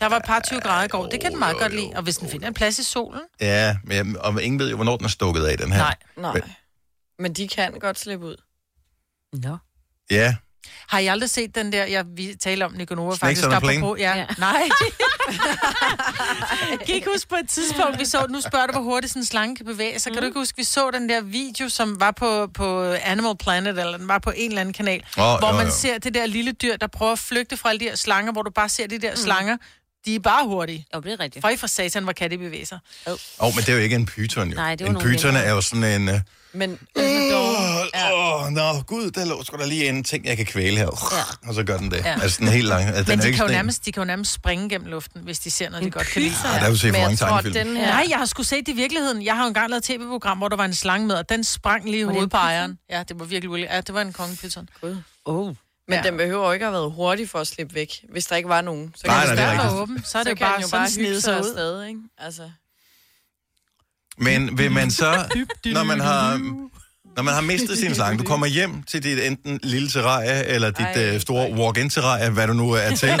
Der 0.00 0.06
var 0.06 0.16
et 0.16 0.24
par 0.24 0.40
20 0.40 0.60
grader 0.60 0.84
i 0.84 0.88
går. 0.88 1.08
Det 1.08 1.20
kan 1.20 1.30
den 1.30 1.38
meget 1.38 1.56
godt 1.58 1.74
lide. 1.74 1.90
Og 1.94 2.02
hvis 2.02 2.16
den 2.16 2.28
finder 2.28 2.48
en 2.48 2.54
plads 2.54 2.78
i 2.78 2.82
solen. 2.84 3.20
Ja, 3.40 3.76
men 3.84 4.16
og 4.16 4.42
ingen 4.42 4.58
ved 4.60 4.70
jo, 4.70 4.76
hvornår 4.76 4.96
den 4.96 5.04
er 5.04 5.08
stukket 5.08 5.44
af, 5.44 5.58
den 5.58 5.72
her. 5.72 5.78
Nej. 5.78 5.94
Nej. 6.16 6.32
Men- 6.34 6.42
Men 7.18 7.32
de 7.32 7.48
kan 7.48 7.72
godt 7.72 7.98
slippe 7.98 8.26
ud. 8.26 8.36
Nå. 9.32 9.56
Ja, 10.10 10.36
Har 10.88 10.98
I 10.98 11.06
aldrig 11.06 11.30
set 11.30 11.54
den 11.54 11.72
der, 11.72 11.84
jeg 11.84 12.04
vi 12.16 12.34
taler 12.40 12.66
om 12.66 12.72
Nikonova 12.72 13.16
Snakes 13.16 13.38
faktisk? 13.40 13.46
on 13.48 13.52
a 13.54 13.58
plane? 13.60 13.80
apropos- 13.86 13.98
Ja. 13.98 14.16
Ja. 14.16 14.24
Nej. 14.38 14.62
kan 16.86 16.88
I 16.88 16.92
ikke 16.92 17.08
huske 17.12 17.28
på 17.28 17.36
et 17.36 17.48
tidspunkt, 17.48 17.98
vi 17.98 18.04
så, 18.04 18.26
nu 18.30 18.40
spørger 18.40 18.66
du, 18.66 18.72
hvor 18.72 18.82
hurtigt 18.82 19.10
sådan 19.12 19.22
en 19.22 19.26
slange 19.26 19.56
kan 19.56 19.66
bevæge 19.66 19.98
sig. 20.00 20.12
Kan 20.12 20.22
du 20.22 20.26
ikke 20.26 20.38
huske, 20.38 20.56
vi 20.56 20.64
så 20.64 20.90
den 20.90 21.08
der 21.08 21.20
video, 21.20 21.68
som 21.68 22.00
var 22.00 22.10
på, 22.10 22.46
på 22.54 22.82
Animal 23.02 23.36
Planet, 23.36 23.78
eller 23.78 23.98
den 23.98 24.08
var 24.08 24.18
på 24.18 24.32
en 24.36 24.50
eller 24.50 24.60
anden 24.60 24.72
kanal, 24.72 25.02
Åh, 25.18 25.38
hvor 25.38 25.48
jo, 25.50 25.56
man 25.56 25.66
jo. 25.66 25.72
ser 25.72 25.98
det 25.98 26.14
der 26.14 26.26
lille 26.26 26.52
dyr, 26.52 26.76
der 26.76 26.86
prøver 26.86 27.12
at 27.12 27.18
flygte 27.18 27.56
fra 27.56 27.68
alle 27.68 27.80
de 27.80 27.84
her 27.84 27.96
slanger, 27.96 28.32
hvor 28.32 28.42
du 28.42 28.50
bare 28.50 28.68
ser 28.68 28.86
de 28.86 28.98
der 28.98 29.16
slanger, 29.16 29.56
de 30.06 30.14
er 30.14 30.20
bare 30.20 30.44
hurtige. 30.46 30.86
Jo, 30.94 31.00
det 31.00 31.12
er 31.12 31.20
rigtigt. 31.20 31.42
For 31.42 31.48
i 31.48 31.56
for 31.56 31.66
satan, 31.66 32.02
hvor 32.04 32.12
kan 32.12 32.30
de 32.30 32.38
bevæge 32.38 32.66
sig? 32.66 32.78
Åh, 33.06 33.12
oh, 33.38 33.54
men 33.54 33.60
det 33.64 33.68
er 33.68 33.72
jo 33.72 33.78
ikke 33.78 33.96
en 33.96 34.06
pyton, 34.06 34.48
jo. 34.48 34.54
Nej, 34.54 34.74
det 34.74 34.86
er 34.86 34.90
en 34.90 34.98
pyton 34.98 35.36
er 35.36 35.50
jo 35.50 35.60
sådan 35.60 35.84
en... 36.02 36.08
Uh, 36.08 36.14
Men 36.54 36.78
Labrador, 36.96 38.14
Åh, 38.14 38.44
oh, 38.46 38.50
nå, 38.52 38.82
gud, 38.86 39.10
der 39.10 39.24
lå 39.24 39.44
sgu 39.44 39.56
da 39.56 39.64
lige 39.66 39.88
en 39.88 40.04
ting, 40.04 40.26
jeg 40.26 40.36
kan 40.36 40.46
kvæle 40.46 40.76
her. 40.76 40.84
Ja. 41.42 41.48
Og 41.48 41.54
så 41.54 41.62
gør 41.64 41.76
den 41.78 41.90
det. 41.90 41.96
Ja. 42.04 42.18
Altså, 42.22 42.36
den 42.40 42.48
er 42.48 42.52
helt 42.52 42.66
lang. 42.68 42.84
Altså, 42.86 43.02
den 43.02 43.08
Men 43.08 43.18
er 43.18 43.22
de 43.22 43.28
ikke 43.28 43.36
kan, 43.36 43.42
jo 43.44 43.48
sådan 43.48 43.50
en- 43.50 43.56
nærmest, 43.56 43.84
de 43.86 43.92
kan 43.92 44.00
jo 44.00 44.04
nærmest 44.04 44.32
springe 44.32 44.68
gennem 44.68 44.88
luften, 44.88 45.20
hvis 45.22 45.38
de 45.38 45.50
ser 45.50 45.70
noget, 45.70 45.84
de 45.84 45.90
godt 45.90 46.06
kan 46.06 46.22
lide. 46.22 46.34
Ja, 46.44 46.48
der 46.48 46.54
har 46.58 46.70
du 46.70 46.76
set 46.76 46.94
for 46.94 47.00
mange 47.00 47.16
tegnefilm. 47.16 47.54
den 47.54 47.76
Ja. 47.76 47.80
her... 47.84 47.86
Nej, 47.92 48.06
jeg 48.08 48.18
har 48.18 48.24
sgu 48.24 48.42
set 48.42 48.66
det 48.66 48.72
i 48.72 48.76
virkeligheden. 48.76 49.22
Jeg 49.24 49.36
har 49.36 49.42
jo 49.44 49.48
engang 49.48 49.70
lavet 49.70 49.90
et 49.90 49.98
tv-program, 50.00 50.38
hvor 50.38 50.48
der 50.48 50.56
var 50.56 50.64
en 50.64 50.74
slange 50.74 51.06
med, 51.06 51.14
og 51.16 51.28
den 51.28 51.44
sprang 51.44 51.84
lige 51.84 51.98
i 51.98 52.02
hovedet 52.02 52.22
en 52.22 52.28
på 52.28 52.36
ejeren. 52.36 52.78
Ja, 52.90 53.02
det 53.08 53.18
var 53.20 53.24
virkelig 53.24 53.50
virkelig. 53.50 53.68
Ja, 53.72 53.80
det 53.80 53.94
var 53.94 54.00
en 54.02 54.12
kongepyton. 54.12 54.68
Gud. 54.80 54.96
Oh. 55.24 55.46
Men 55.46 55.98
Ja. 55.98 56.02
den 56.10 56.16
behøver 56.16 56.46
jo 56.46 56.52
ikke 56.52 56.66
at 56.66 56.72
have 56.72 56.80
været 56.80 56.92
hurtig 56.92 57.28
for 57.30 57.38
at 57.38 57.46
slippe 57.46 57.74
væk, 57.74 57.88
hvis 58.12 58.26
der 58.26 58.36
ikke 58.36 58.48
var 58.48 58.60
nogen. 58.60 58.92
Så 58.96 59.06
Nej, 59.06 59.14
kan 59.26 59.26
nej, 59.26 59.34
den 59.34 59.36
det 59.36 59.42
er 59.44 59.46
bare- 59.46 59.56
rigtigt. 59.62 59.76
var 59.76 59.82
åben, 59.82 60.04
så 60.04 60.18
er 60.18 60.22
det 60.22 60.26
så 60.26 60.30
jo 60.30 60.34
kan 60.34 60.44
bare, 60.46 60.54
den 60.54 60.62
jo 60.62 60.68
sådan 60.68 60.80
bare 60.82 60.90
snede 60.90 61.06
hygge 61.08 61.20
sig 61.20 61.22
sig 61.22 61.42
ud. 61.42 61.48
afsted, 61.48 61.84
ikke? 61.84 62.00
Altså, 62.18 62.42
Men 64.18 64.58
vil 64.58 64.70
man 64.72 64.90
så, 64.90 65.24
når 65.64 65.82
man 65.84 66.00
har, 66.00 66.38
når 67.16 67.22
man 67.22 67.34
har 67.34 67.40
mistet 67.40 67.78
sin 67.78 67.94
slange, 67.94 68.18
du 68.18 68.24
kommer 68.24 68.46
hjem 68.46 68.82
til 68.82 69.02
dit 69.02 69.18
enten 69.26 69.60
lille 69.62 69.88
terrarie, 69.88 70.44
eller 70.44 70.70
dit 70.70 70.86
Ej, 70.86 71.14
øh, 71.14 71.20
store 71.20 71.52
walk-in 71.52 71.90
terrarie, 71.90 72.30
hvad 72.30 72.46
du 72.46 72.52
nu 72.52 72.70
er 72.70 72.94
til, 72.96 73.20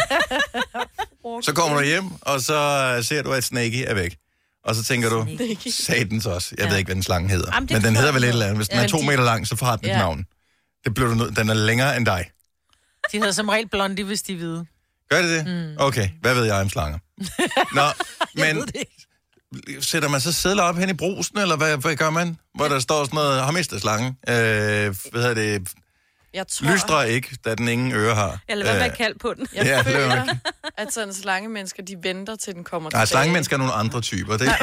Så 1.42 1.52
kommer 1.54 1.78
du 1.78 1.84
hjem, 1.84 2.04
og 2.20 2.40
så 2.40 2.98
ser 3.02 3.22
du, 3.22 3.32
at 3.32 3.44
Snakey 3.44 3.84
er 3.86 3.94
væk. 3.94 4.16
Og 4.64 4.74
så 4.74 4.82
tænker 4.84 5.08
du, 5.08 5.26
satans 5.70 6.26
også. 6.26 6.54
Jeg 6.58 6.70
ved 6.70 6.76
ikke, 6.76 6.88
hvad 6.88 6.94
den 6.94 7.02
slange 7.02 7.28
hedder. 7.28 7.50
Jamen, 7.54 7.68
men 7.72 7.82
den 7.82 7.96
hedder 7.96 8.12
vel 8.12 8.24
et 8.24 8.28
eller 8.28 8.44
andet. 8.44 8.56
Hvis 8.58 8.68
den 8.68 8.78
Ja, 8.78 8.84
er 8.84 8.88
to 8.88 8.98
de- 8.98 9.06
meter 9.06 9.24
lang, 9.24 9.46
så 9.48 9.56
får 9.56 9.76
den 9.76 9.84
et 9.84 9.88
Ja. 9.88 9.98
navn. 9.98 10.24
Det 10.84 10.94
bliver 10.94 11.08
du 11.08 11.14
nødt. 11.14 11.36
Den 11.36 11.48
er 11.48 11.54
længere 11.54 11.96
end 11.96 12.06
dig. 12.06 12.30
De 13.12 13.16
hedder 13.18 13.32
som 13.32 13.48
regel 13.48 13.68
blondie, 13.68 14.04
hvis 14.04 14.22
de 14.22 14.32
er 14.32 14.36
hvide. 14.36 14.66
Gør 15.10 15.22
det 15.22 15.30
det? 15.30 15.54
Mm. 15.54 15.74
Okay, 15.78 16.08
hvad 16.20 16.34
ved 16.34 16.44
jeg 16.44 16.54
om 16.54 16.68
slanger? 16.68 16.98
Nå, 17.74 17.82
men 18.44 18.68
sætter 19.80 20.08
man 20.08 20.20
så 20.20 20.32
sædler 20.32 20.62
op 20.62 20.76
hen 20.76 20.88
i 20.88 20.92
brusen, 20.92 21.38
eller 21.38 21.56
hvad, 21.56 21.76
hvad 21.76 21.96
gør 21.96 22.10
man? 22.10 22.38
Hvor 22.54 22.68
der 22.68 22.78
står 22.80 23.04
sådan 23.04 23.14
noget, 23.16 23.42
har 23.44 23.50
mistet 23.52 23.80
slangen. 23.80 24.16
Øh, 24.28 24.34
hvad 24.34 24.94
hedder 25.14 25.34
det? 25.34 25.68
Jeg 26.34 26.46
tror, 26.48 26.72
Lystre 26.72 27.10
ikke, 27.10 27.36
da 27.44 27.54
den 27.54 27.68
ingen 27.68 27.92
øre 27.92 28.14
har. 28.14 28.38
Eller 28.48 28.64
hvad 28.64 28.80
man 28.80 28.90
Øh, 28.90 28.96
kaldt 28.96 29.20
på 29.20 29.34
den. 29.34 29.46
jeg 29.54 29.64
Ja, 29.64 29.78
er 29.78 29.82
føler, 29.82 30.34
at 30.78 30.92
sådan 30.92 31.14
slange 31.14 31.48
mennesker, 31.48 31.82
de 31.82 31.96
venter 32.02 32.36
til 32.36 32.54
den 32.54 32.64
kommer 32.64 32.90
Nej, 32.90 32.90
tilbage. 32.90 33.06
slangemennesker 33.06 33.56
er 33.56 33.58
nogle 33.58 33.72
andre 33.72 34.00
typer. 34.00 34.36
Det 34.36 34.48
er, 34.48 34.54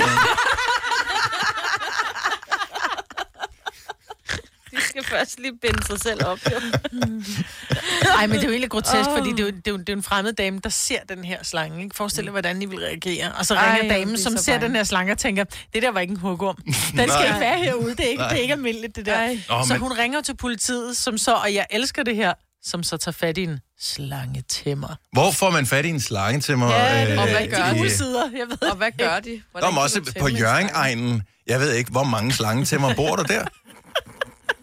De 4.72 4.82
skal 4.82 4.99
først 5.10 5.40
lige 5.40 5.54
binde 5.62 5.86
sig 5.86 6.00
selv 6.02 6.26
op. 6.26 6.40
Jo. 6.52 6.60
Nej, 8.16 8.28
men 8.28 8.36
det 8.36 8.44
er 8.44 8.48
jo 8.48 8.50
egentlig 8.52 8.70
grotesk, 8.70 9.10
oh. 9.10 9.18
fordi 9.18 9.30
det 9.32 9.40
er, 9.40 9.44
jo, 9.44 9.50
det, 9.50 9.68
er 9.68 9.72
jo, 9.72 9.78
det 9.78 9.90
er 9.90 9.94
jo 9.94 9.98
en 9.98 10.04
fremmed 10.04 10.34
dame, 10.34 10.60
der 10.64 10.70
ser 10.70 11.00
den 11.10 11.24
her 11.26 11.44
slange. 11.44 11.84
Ikke? 11.84 11.96
Forestil 11.96 12.24
dig, 12.24 12.32
hvordan 12.32 12.62
I 12.62 12.66
vil 12.66 12.80
reagere. 12.80 13.32
Og 13.32 13.46
så 13.46 13.56
Ej, 13.56 13.78
ringer 13.80 13.96
damen, 13.98 14.18
som 14.18 14.38
ser 14.38 14.54
bange. 14.54 14.68
den 14.68 14.76
her 14.76 14.84
slange 14.84 15.12
og 15.12 15.18
tænker, 15.18 15.44
det 15.74 15.82
der 15.84 15.92
var 15.92 16.00
ikke 16.00 16.12
en 16.12 16.18
hugorm. 16.18 16.56
Den 16.66 16.74
skal 16.94 17.08
Nej. 17.08 17.28
ikke 17.28 17.40
være 17.40 17.58
herude. 17.60 17.90
Det 17.96 18.06
er 18.06 18.10
ikke, 18.10 18.24
det 18.24 18.32
er 18.32 18.36
ikke 18.36 18.54
almindeligt, 18.54 18.96
det 18.96 19.06
der. 19.06 19.16
Ej. 19.16 19.40
Nå, 19.50 19.66
så 19.68 19.74
men- 19.74 19.82
hun 19.82 19.92
ringer 19.98 20.22
til 20.22 20.36
politiet, 20.38 20.98
som 20.98 21.18
så, 21.18 21.34
og 21.34 21.54
jeg 21.54 21.66
elsker 21.72 22.04
det 22.04 22.16
her, 22.16 22.34
som 22.64 22.84
så 22.84 22.98
tager 22.98 23.14
fat 23.14 23.38
i 23.38 23.44
en 23.44 23.60
slangetemmer. 23.82 24.96
hvor 25.14 25.32
får 25.32 25.50
man 25.50 25.66
fat 25.66 25.86
i 25.86 25.90
en 25.90 26.00
slange 26.00 26.42
til 26.42 26.58
mig? 26.58 26.70
Ja, 26.70 27.06
det 27.12 27.20
og 27.20 27.26
øh, 27.28 27.32
hvad 27.32 27.48
gør 27.48 27.84
de? 27.84 27.90
Sider, 27.92 28.24
jeg 28.38 28.48
ved 28.50 28.70
Og 28.70 28.78
hvad 28.78 28.92
gør 29.00 29.20
de? 29.20 29.36
Nå, 29.36 29.42
Hvordan 29.52 29.68
men 29.70 29.74
kan 29.76 29.82
også 29.84 30.14
på 30.20 30.28
Jørgen-egnen. 30.28 31.22
Jeg 31.48 31.60
ved 31.60 31.74
ikke, 31.74 31.92
hvor 31.92 32.04
mange 32.04 32.34
slangetemmer 32.34 32.94
bor 32.96 33.16
der 33.16 33.24
der. 33.24 33.46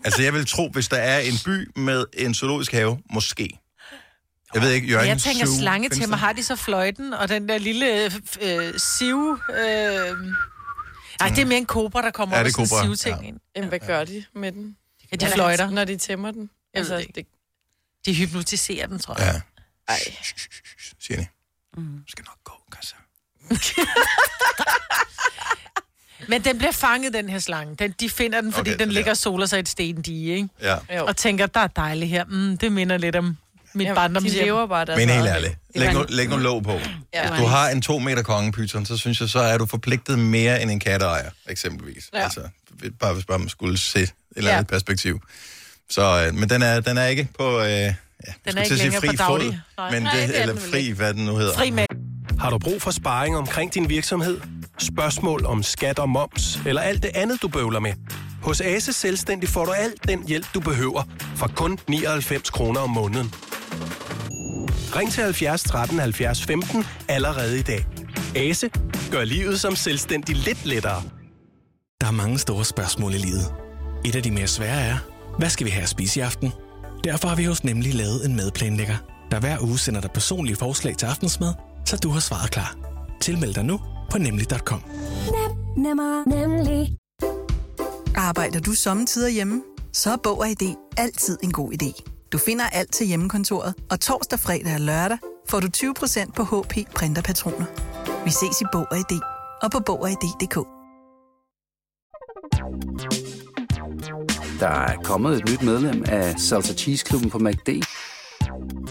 Altså, 0.07 0.23
jeg 0.23 0.33
vil 0.35 0.47
tro, 0.47 0.69
hvis 0.69 0.89
der 0.89 0.97
er 0.97 1.19
en 1.19 1.35
by 1.45 1.71
med 1.81 2.05
en 2.13 2.35
zoologisk 2.35 2.73
have, 2.73 2.99
måske. 3.11 3.61
Jeg 4.55 4.63
ved 4.63 4.71
ikke, 4.71 4.89
Jørgen 4.89 5.09
jeg 5.09 5.19
tænker, 5.19 5.47
Zoo, 5.47 5.59
slangetemmer, 5.59 5.97
findes 5.97 6.11
der? 6.11 6.17
har 6.17 6.33
de 6.33 6.43
så 6.43 6.57
fløjten, 6.57 7.13
og 7.15 7.29
den 7.29 7.49
der 7.49 7.59
lille 7.59 8.05
øh, 8.05 8.11
øh, 8.41 8.75
siv... 8.79 9.39
Øh... 9.51 10.17
Nej, 11.21 11.29
det 11.29 11.39
er 11.39 11.45
mere 11.45 11.59
en 11.59 11.67
kobra, 11.67 12.03
der 12.03 12.11
kommer 12.11 12.37
Ja, 12.37 12.43
over 12.43 12.49
er 12.49 12.65
sådan 12.67 12.97
sivting 12.97 13.23
ja. 13.23 13.29
ind. 13.29 13.41
Jamen, 13.57 13.69
hvad 13.69 13.79
gør 13.79 14.05
de 14.05 14.25
med 14.35 14.53
den? 14.53 14.77
Ja, 15.13 15.17
de 15.17 15.27
fløjter. 15.33 15.71
Når 15.71 15.85
de 15.85 15.97
tæmmer 15.97 16.31
den? 16.31 16.51
Jeg 16.75 16.85
ved 16.85 16.99
det 16.99 17.15
det, 17.15 17.27
De 18.07 18.15
hypnotiserer 18.15 18.87
den, 18.87 18.99
tror 18.99 19.23
jeg. 19.23 19.43
Ja, 19.89 19.93
ej. 19.93 19.99
siger 21.01 21.19
de. 21.21 21.27
Mm. 21.77 22.01
Skal 22.09 22.25
nok 22.25 22.45
gå, 22.45 22.53
Kassa. 22.73 22.97
Men 26.29 26.45
den 26.45 26.59
bliver 26.59 26.73
fanget, 26.73 27.13
den 27.15 27.29
her 27.29 27.39
slange. 27.39 27.75
Den, 27.79 27.95
de 28.01 28.11
finder 28.11 28.41
den, 28.41 28.53
fordi 28.53 28.71
Okay, 28.71 28.79
den 28.79 28.89
ligger 28.89 29.05
der. 29.05 29.11
og 29.11 29.17
soler 29.17 29.47
sig 29.47 29.57
i 29.57 29.61
et 29.61 29.69
stendige, 29.69 30.35
ikke? 30.37 30.49
Ja. 30.63 30.77
Jo. 30.97 31.05
Og 31.07 31.17
tænker, 31.17 31.47
der 31.47 31.61
er 31.61 31.67
dejligt 31.67 32.11
her. 32.11 32.25
Mm, 32.25 32.59
det 32.59 32.73
minder 32.73 32.97
lidt 32.97 33.17
om 33.17 33.37
mit 33.75 33.85
Ja, 33.85 33.91
de 33.91 33.95
barndomshjem. 33.95 34.45
lever 34.45 34.67
bare 34.67 34.85
deres 34.85 34.99
Men 34.99 35.09
helt 35.09 35.27
ærligt, 35.29 35.55
Det 35.73 35.81
læg 35.81 35.93
nu, 35.95 36.05
læg 36.09 36.29
nu 36.29 36.37
låg 36.37 36.63
på. 36.63 36.81
Ja. 37.15 37.29
Du 37.39 37.45
har 37.47 37.69
en 37.69 37.83
to 37.83 37.99
meter 37.99 38.23
kongepyton, 38.23 38.87
så 38.87 38.97
synes 38.97 39.21
jeg, 39.21 39.29
så 39.29 39.39
er 39.39 39.59
du 39.59 39.67
forpligtet 39.67 40.19
mere 40.19 40.63
end 40.63 40.71
en 40.71 40.81
katteejer, 40.81 41.31
eksempelvis. 41.49 42.05
Ja. 42.15 42.23
Altså, 42.25 42.41
bare 43.01 43.15
hvis 43.15 43.25
bare 43.25 43.39
man 43.39 43.49
skulle 43.49 43.79
se 43.79 43.99
et 44.03 44.13
eller 44.37 44.51
Ja. 44.51 44.57
andet 44.57 44.71
perspektiv. 44.71 45.21
Så, 45.91 46.27
øh, 46.27 46.35
men 46.35 46.49
den 46.51 46.63
er, 46.63 46.81
den 46.81 46.99
er 46.99 47.07
ikke 47.07 47.29
på, 47.39 47.61
øh, 47.61 47.67
ja, 47.69 47.93
den 48.47 48.59
er 48.59 48.63
ikke 48.63 48.75
længere 48.75 49.01
på 49.01 49.13
daglig. 49.19 49.61
Nej. 49.79 49.91
men 49.91 50.03
Nej, 50.03 50.13
det, 50.21 50.29
det 50.29 50.39
er 50.39 50.43
eller 50.43 50.57
fri, 50.57 50.91
hvad 50.91 51.15
den 51.15 51.25
nu 51.25 51.37
hedder. 51.37 51.55
Fri 51.55 51.71
med. 51.71 51.85
Har 52.39 52.51
du 52.51 52.59
brug 52.59 52.83
for 52.83 52.91
sparring 52.91 53.37
omkring 53.37 53.75
din 53.75 53.89
virksomhed? 53.89 54.41
Spørgsmål 54.79 55.47
om 55.47 55.63
skat 55.63 55.99
og 55.99 56.09
moms, 56.09 56.61
eller 56.67 56.83
alt 56.83 57.03
det 57.03 57.11
andet, 57.15 57.43
du 57.43 57.49
bøvler 57.49 57.81
med? 57.81 57.93
Hos 58.43 58.61
Ase 58.61 58.93
Selvstændig 58.93 59.49
får 59.49 59.65
du 59.65 59.73
alt 59.73 60.09
den 60.09 60.29
hjælp, 60.29 60.47
du 60.55 60.61
behøver, 60.61 61.03
for 61.37 61.47
kun 61.57 61.79
99 61.89 62.51
kroner 62.51 62.81
om 62.81 62.91
måneden. 62.91 63.35
Ring 64.97 65.13
til 65.13 65.23
70 65.23 65.63
13 65.63 65.99
70 65.99 66.45
15 66.45 66.85
allerede 67.09 67.59
i 67.59 67.63
dag. 67.63 67.87
Ase 68.37 68.71
gør 69.11 69.25
livet 69.25 69.61
som 69.61 69.77
selvstændig 69.77 70.37
lidt 70.37 70.67
lettere. 70.67 71.03
Der 72.01 72.07
er 72.07 72.11
mange 72.11 72.39
store 72.39 72.65
spørgsmål 72.65 73.15
i 73.15 73.19
livet. 73.19 73.55
Et 74.05 74.17
af 74.17 74.23
de 74.23 74.31
mere 74.31 74.47
svære 74.47 74.81
er, 74.81 74.97
hvad 75.39 75.51
skal 75.51 75.67
vi 75.67 75.71
have 75.71 75.83
at 75.83 75.89
spise 75.89 76.21
i 76.21 76.23
aften? 76.23 76.53
Derfor 77.05 77.29
har 77.29 77.37
vi 77.37 77.45
hos 77.45 77.65
Nemlig 77.65 77.95
lavet 77.95 78.27
en 78.27 78.37
madplanlægger, 78.37 78.97
der 79.31 79.41
hver 79.41 79.63
uge 79.63 79.79
sender 79.79 80.01
dig 80.01 80.11
personlige 80.11 80.57
forslag 80.57 80.97
til 80.97 81.07
aftensmad, 81.07 81.55
så 81.85 81.97
du 81.97 82.11
har 82.11 82.21
svaret 82.21 82.51
klar. 82.51 82.77
Tilmeld 83.21 83.55
dig 83.55 83.65
nu 83.65 83.81
på 84.11 84.19
nemlig.com. 84.19 84.83
Nemmer, 85.77 86.29
nemlig. 86.29 86.97
Arbejder 88.17 88.61
du 88.61 88.73
sommetider 88.75 89.29
hjemme? 89.29 89.63
Så 89.93 90.13
er 90.13 90.17
Bog 90.17 90.39
og 90.39 90.49
ID 90.51 90.75
altid 90.97 91.39
en 91.43 91.53
god 91.53 91.73
idé. 91.73 92.03
Du 92.33 92.39
finder 92.39 92.65
alt 92.69 92.93
til 92.93 93.07
hjemmekontoret, 93.07 93.75
og 93.91 94.01
torsdag, 94.01 94.39
fredag 94.39 94.75
og 94.75 94.81
lørdag 94.81 95.19
får 95.49 95.61
du 95.61 95.69
20% 95.77 96.33
på 96.33 96.45
HP 96.45 96.91
printerpatroner. 96.95 97.67
Vi 98.25 98.31
ses 98.31 98.61
i 98.61 98.65
Bog 98.73 98.87
og 98.91 98.97
ID 98.99 99.21
og 99.63 99.71
på 99.71 99.81
Bog 99.87 100.03
og 100.03 100.11
ID.dk. 100.11 100.55
Der 104.61 104.69
er 104.69 104.97
kommet 105.05 105.37
et 105.37 105.51
nyt 105.51 105.63
medlem 105.63 106.05
af 106.09 106.41
Salsa 106.41 106.75
Cheese 106.75 107.05
Klubben 107.05 107.31
på 107.31 107.39
MACD. 107.39 107.69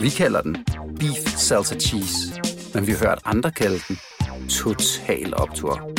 Vi 0.01 0.09
kalder 0.09 0.41
den 0.41 0.57
Beef 0.99 1.37
Salsa 1.37 1.75
Cheese, 1.79 2.41
men 2.73 2.87
vi 2.87 2.91
har 2.91 2.99
hørt 3.07 3.19
andre 3.25 3.51
kalde 3.51 3.79
den 3.87 3.97
Total 4.43 5.33
Optor. 5.35 5.91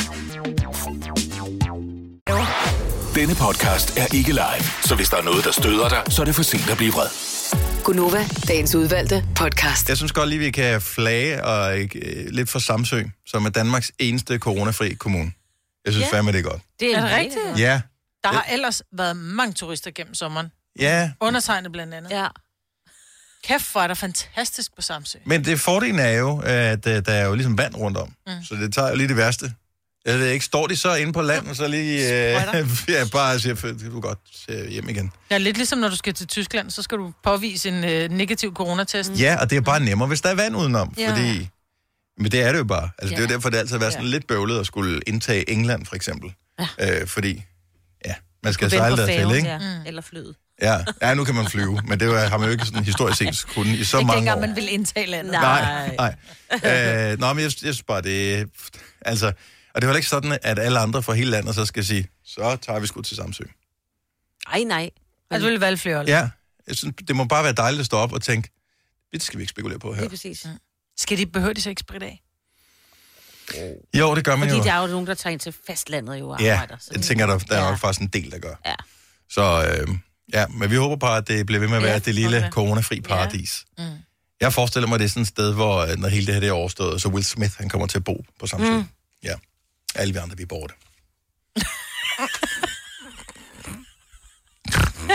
Denne 3.15 3.35
podcast 3.35 3.97
er 3.97 4.15
ikke 4.15 4.31
live, 4.31 4.63
så 4.83 4.95
hvis 4.95 5.09
der 5.09 5.17
er 5.17 5.21
noget, 5.23 5.45
der 5.45 5.51
støder 5.51 5.89
dig, 5.89 6.03
så 6.13 6.21
er 6.21 6.25
det 6.25 6.35
for 6.35 6.43
sent 6.43 6.69
at 6.69 6.77
blive 6.77 6.91
vred. 6.93 7.07
Gunova, 7.83 8.25
dagens 8.47 8.75
udvalgte 8.75 9.25
podcast. 9.35 9.89
Jeg 9.89 9.97
synes 9.97 10.11
godt 10.11 10.29
lige, 10.29 10.39
vi 10.39 10.51
kan 10.51 10.81
flage 10.81 11.43
og, 11.45 11.79
øh, 11.79 11.87
lidt 12.29 12.49
for 12.49 12.59
Samsø, 12.59 13.03
som 13.27 13.45
er 13.45 13.49
Danmarks 13.49 13.91
eneste 13.99 14.37
coronafri 14.39 14.93
kommune. 14.93 15.31
Jeg 15.85 15.93
synes 15.93 16.07
Ja. 16.11 16.17
fandme, 16.17 16.31
det 16.31 16.39
er 16.39 16.43
godt. 16.43 16.61
Det 16.79 16.91
Er 16.91 16.95
det 16.95 17.03
mega 17.03 17.17
rigtigt? 17.17 17.59
Ja, 17.59 17.81
Der 18.23 18.29
har 18.29 18.45
ellers 18.51 18.81
været 18.97 19.17
mange 19.17 19.53
turister 19.53 19.91
gennem 19.95 20.13
sommeren. 20.13 20.47
ja, 20.79 21.11
Undertegnet 21.21 21.71
blandt 21.71 21.93
andet. 21.93 22.11
Ja. 22.11 22.27
Kæft, 23.43 23.71
hvor 23.71 23.81
er 23.81 23.87
der 23.87 23.93
fantastisk 23.93 24.75
på 24.75 24.81
Samsø. 24.81 25.17
Men 25.25 25.45
det 25.45 25.59
fordelen 25.59 25.99
er 25.99 26.09
jo, 26.11 26.41
at 26.45 26.87
øh, 26.87 27.05
der 27.05 27.11
er 27.13 27.25
jo 27.25 27.33
ligesom 27.35 27.57
vand 27.57 27.75
rundt 27.75 27.97
om. 27.97 28.13
Mm. 28.27 28.33
Så 28.43 28.55
det 28.55 28.73
tager 28.73 28.89
jo 28.89 28.95
lige 28.95 29.07
det 29.07 29.17
værste. 29.17 29.53
Jeg 30.05 30.19
ved 30.19 30.27
ikke, 30.27 30.45
står 30.45 30.67
de 30.67 30.75
så 30.75 30.95
inde 30.95 31.13
på 31.13 31.21
land, 31.21 31.47
og 31.47 31.55
så 31.55 31.67
lige... 31.67 31.99
Øh, 31.99 32.41
ja, 32.87 33.05
bare 33.11 33.39
siger, 33.39 33.55
"Fedt, 33.55 33.91
du 33.91 33.99
godt 33.99 34.19
hjem 34.69 34.89
igen. 34.89 35.11
Ja, 35.31 35.37
lidt 35.37 35.57
ligesom 35.57 35.79
når 35.79 35.89
du 35.89 35.95
skal 35.95 36.13
til 36.13 36.27
Tyskland, 36.27 36.71
så 36.71 36.81
skal 36.83 36.97
du 36.97 37.13
påvise 37.23 37.69
en 37.69 37.83
øh, 37.83 38.09
negativ 38.11 38.53
coronatest. 38.53 39.11
Ja, 39.19 39.37
og 39.41 39.49
det 39.49 39.55
er 39.55 39.61
bare 39.61 39.79
nemmere, 39.79 40.07
hvis 40.07 40.21
der 40.21 40.29
er 40.29 40.35
vand 40.35 40.55
udenom, 40.57 40.93
Ja. 40.97 41.09
fordi... 41.11 41.49
Men 42.19 42.31
det 42.31 42.41
er 42.41 42.51
det 42.51 42.59
jo 42.59 42.63
bare. 42.63 42.89
Altså, 42.97 43.09
det 43.15 43.17
er 43.17 43.23
jo 43.23 43.27
Ja. 43.29 43.33
derfor, 43.33 43.49
det 43.49 43.57
altid 43.57 43.71
har 43.73 43.79
været 43.79 43.93
sådan 43.93 44.05
Ja. 44.05 44.11
lidt 44.11 44.27
bøvlet 44.27 44.59
at 44.59 44.65
skulle 44.65 45.01
indtage 45.07 45.49
England, 45.49 45.85
for 45.85 45.95
eksempel. 45.95 46.33
Ja. 46.79 47.01
Øh, 47.01 47.07
fordi, 47.07 47.43
ja, 48.05 48.13
man 48.43 48.53
skal 48.53 48.69
sejle 48.71 48.97
dertil, 48.97 49.15
færgen, 49.15 49.35
ikke? 49.35 49.47
Ja. 49.49 49.59
Eller 49.85 50.01
flyet. 50.01 50.35
Ja. 50.61 50.77
ja, 51.01 51.13
nu 51.13 51.23
kan 51.23 51.35
man 51.35 51.47
flyve, 51.49 51.81
men 51.87 51.99
det 51.99 52.07
var- 52.09 52.27
har 52.27 52.37
man 52.37 52.45
jo 52.47 52.51
ikke 52.51 52.65
sådan 52.65 52.83
historisk 52.83 53.17
set 53.17 53.53
kunnet 53.53 53.79
i 53.79 53.83
så 53.83 53.97
Ikke 53.97 54.07
mange 54.07 54.17
dengang 54.17 54.37
år. 54.37 54.41
man 54.47 54.55
vil 54.55 54.73
indtage 54.73 55.05
landet. 55.05 55.31
Nej, 55.31 55.95
nej. 55.95 56.15
Øh, 57.11 57.19
nå, 57.19 57.33
men 57.33 57.37
jeg, 57.37 57.43
jeg 57.43 57.51
synes 57.51 57.83
bare, 57.83 58.01
det. 58.01 58.49
Altså, 59.01 59.27
og 59.27 59.81
det 59.81 59.83
heller 59.83 59.95
ikke 59.97 60.09
sådan, 60.09 60.37
at 60.41 60.59
alle 60.59 60.79
andre 60.79 61.03
fra 61.03 61.13
hele 61.13 61.31
landet 61.31 61.55
så 61.55 61.65
skal 61.65 61.85
sige, 61.85 62.07
så 62.25 62.57
tager 62.61 62.79
vi 62.79 62.87
sgu 62.87 63.01
til 63.01 63.15
Samsø. 63.17 63.43
Ej, 64.53 64.59
nej. 64.63 64.89
Altså, 65.31 65.47
du 65.47 65.51
vil 65.51 65.59
valge 65.59 65.77
flere 65.77 66.03
Ja, 66.07 66.29
jeg 66.67 66.75
synes, 66.75 66.95
det 67.07 67.15
må 67.15 67.23
bare 67.25 67.43
være 67.43 67.53
dejligt 67.53 67.79
at 67.79 67.85
stå 67.85 67.97
op 67.97 68.13
og 68.13 68.21
tænke, 68.21 68.49
det 69.13 69.23
skal 69.23 69.37
vi 69.37 69.43
ikke 69.43 69.49
spekulere 69.51 69.79
på 69.79 69.93
her. 69.93 69.99
Det 70.01 70.05
er 70.05 70.09
præcis. 70.09 70.45
Skal 70.97 71.17
de 71.17 71.25
behøve 71.25 71.53
de 71.53 71.61
så 71.61 71.69
ikke 71.69 71.79
spritte 71.79 72.05
af? 72.05 72.21
Jo, 73.93 74.15
det 74.15 74.25
gør 74.25 74.35
man 74.35 74.49
Fordi 74.49 74.57
jo. 74.59 74.63
der 74.63 74.73
er 74.73 74.81
jo 74.81 74.87
nogen, 74.87 75.07
der 75.07 75.13
tager 75.13 75.31
ind 75.31 75.39
til 75.39 75.55
fastlandet 75.67 76.19
jo 76.19 76.29
og 76.29 76.41
Ja, 76.41 76.53
arbejder. 76.53 76.77
så- 76.81 76.91
jeg 76.93 77.01
tænker, 77.01 77.25
der, 77.25 77.37
der 77.37 77.55
er 77.55 77.63
Ja. 77.63 77.69
nok 77.69 77.79
faktisk 77.79 78.01
en 78.01 78.07
del, 78.07 78.31
der 78.31 78.39
gør. 78.39 78.55
Ja. 78.65 78.75
Så 79.29 79.41
øh, 79.81 79.87
ja, 80.33 80.47
men 80.47 80.71
vi 80.71 80.75
håber 80.75 80.95
bare, 80.95 81.17
at 81.17 81.27
det 81.27 81.45
bliver 81.45 81.59
ved 81.59 81.67
med 81.67 81.77
at 81.77 81.81
Ja, 81.83 81.87
være 81.87 81.95
det 81.95 82.05
det 82.05 82.15
lille 82.15 82.37
håber 82.39 82.51
coronafri 82.51 83.01
paradis. 83.01 83.65
Mm. 83.77 83.83
Jeg 84.41 84.53
forestiller 84.53 84.87
mig, 84.87 84.95
at 84.95 84.99
det 84.99 85.05
er 85.05 85.09
sådan 85.09 85.21
et 85.21 85.27
sted, 85.27 85.53
hvor 85.53 85.77
øh, 85.77 85.97
når 85.97 86.07
hele 86.09 86.25
det 86.25 86.33
her 86.33 86.39
det 86.41 86.49
er 86.49 86.53
overstået, 86.53 87.01
så 87.01 87.09
Will 87.09 87.25
Smith, 87.25 87.53
han 87.57 87.69
kommer 87.69 87.87
til 87.87 87.97
at 87.97 88.03
bo 88.03 88.25
på 88.39 88.47
Samsø. 88.47 88.71
Mm. 88.71 88.83
Ja, 89.23 89.33
alle 89.95 90.13
vi 90.13 90.19
andre, 90.19 90.37
vi 90.37 90.45
borte. 90.45 90.73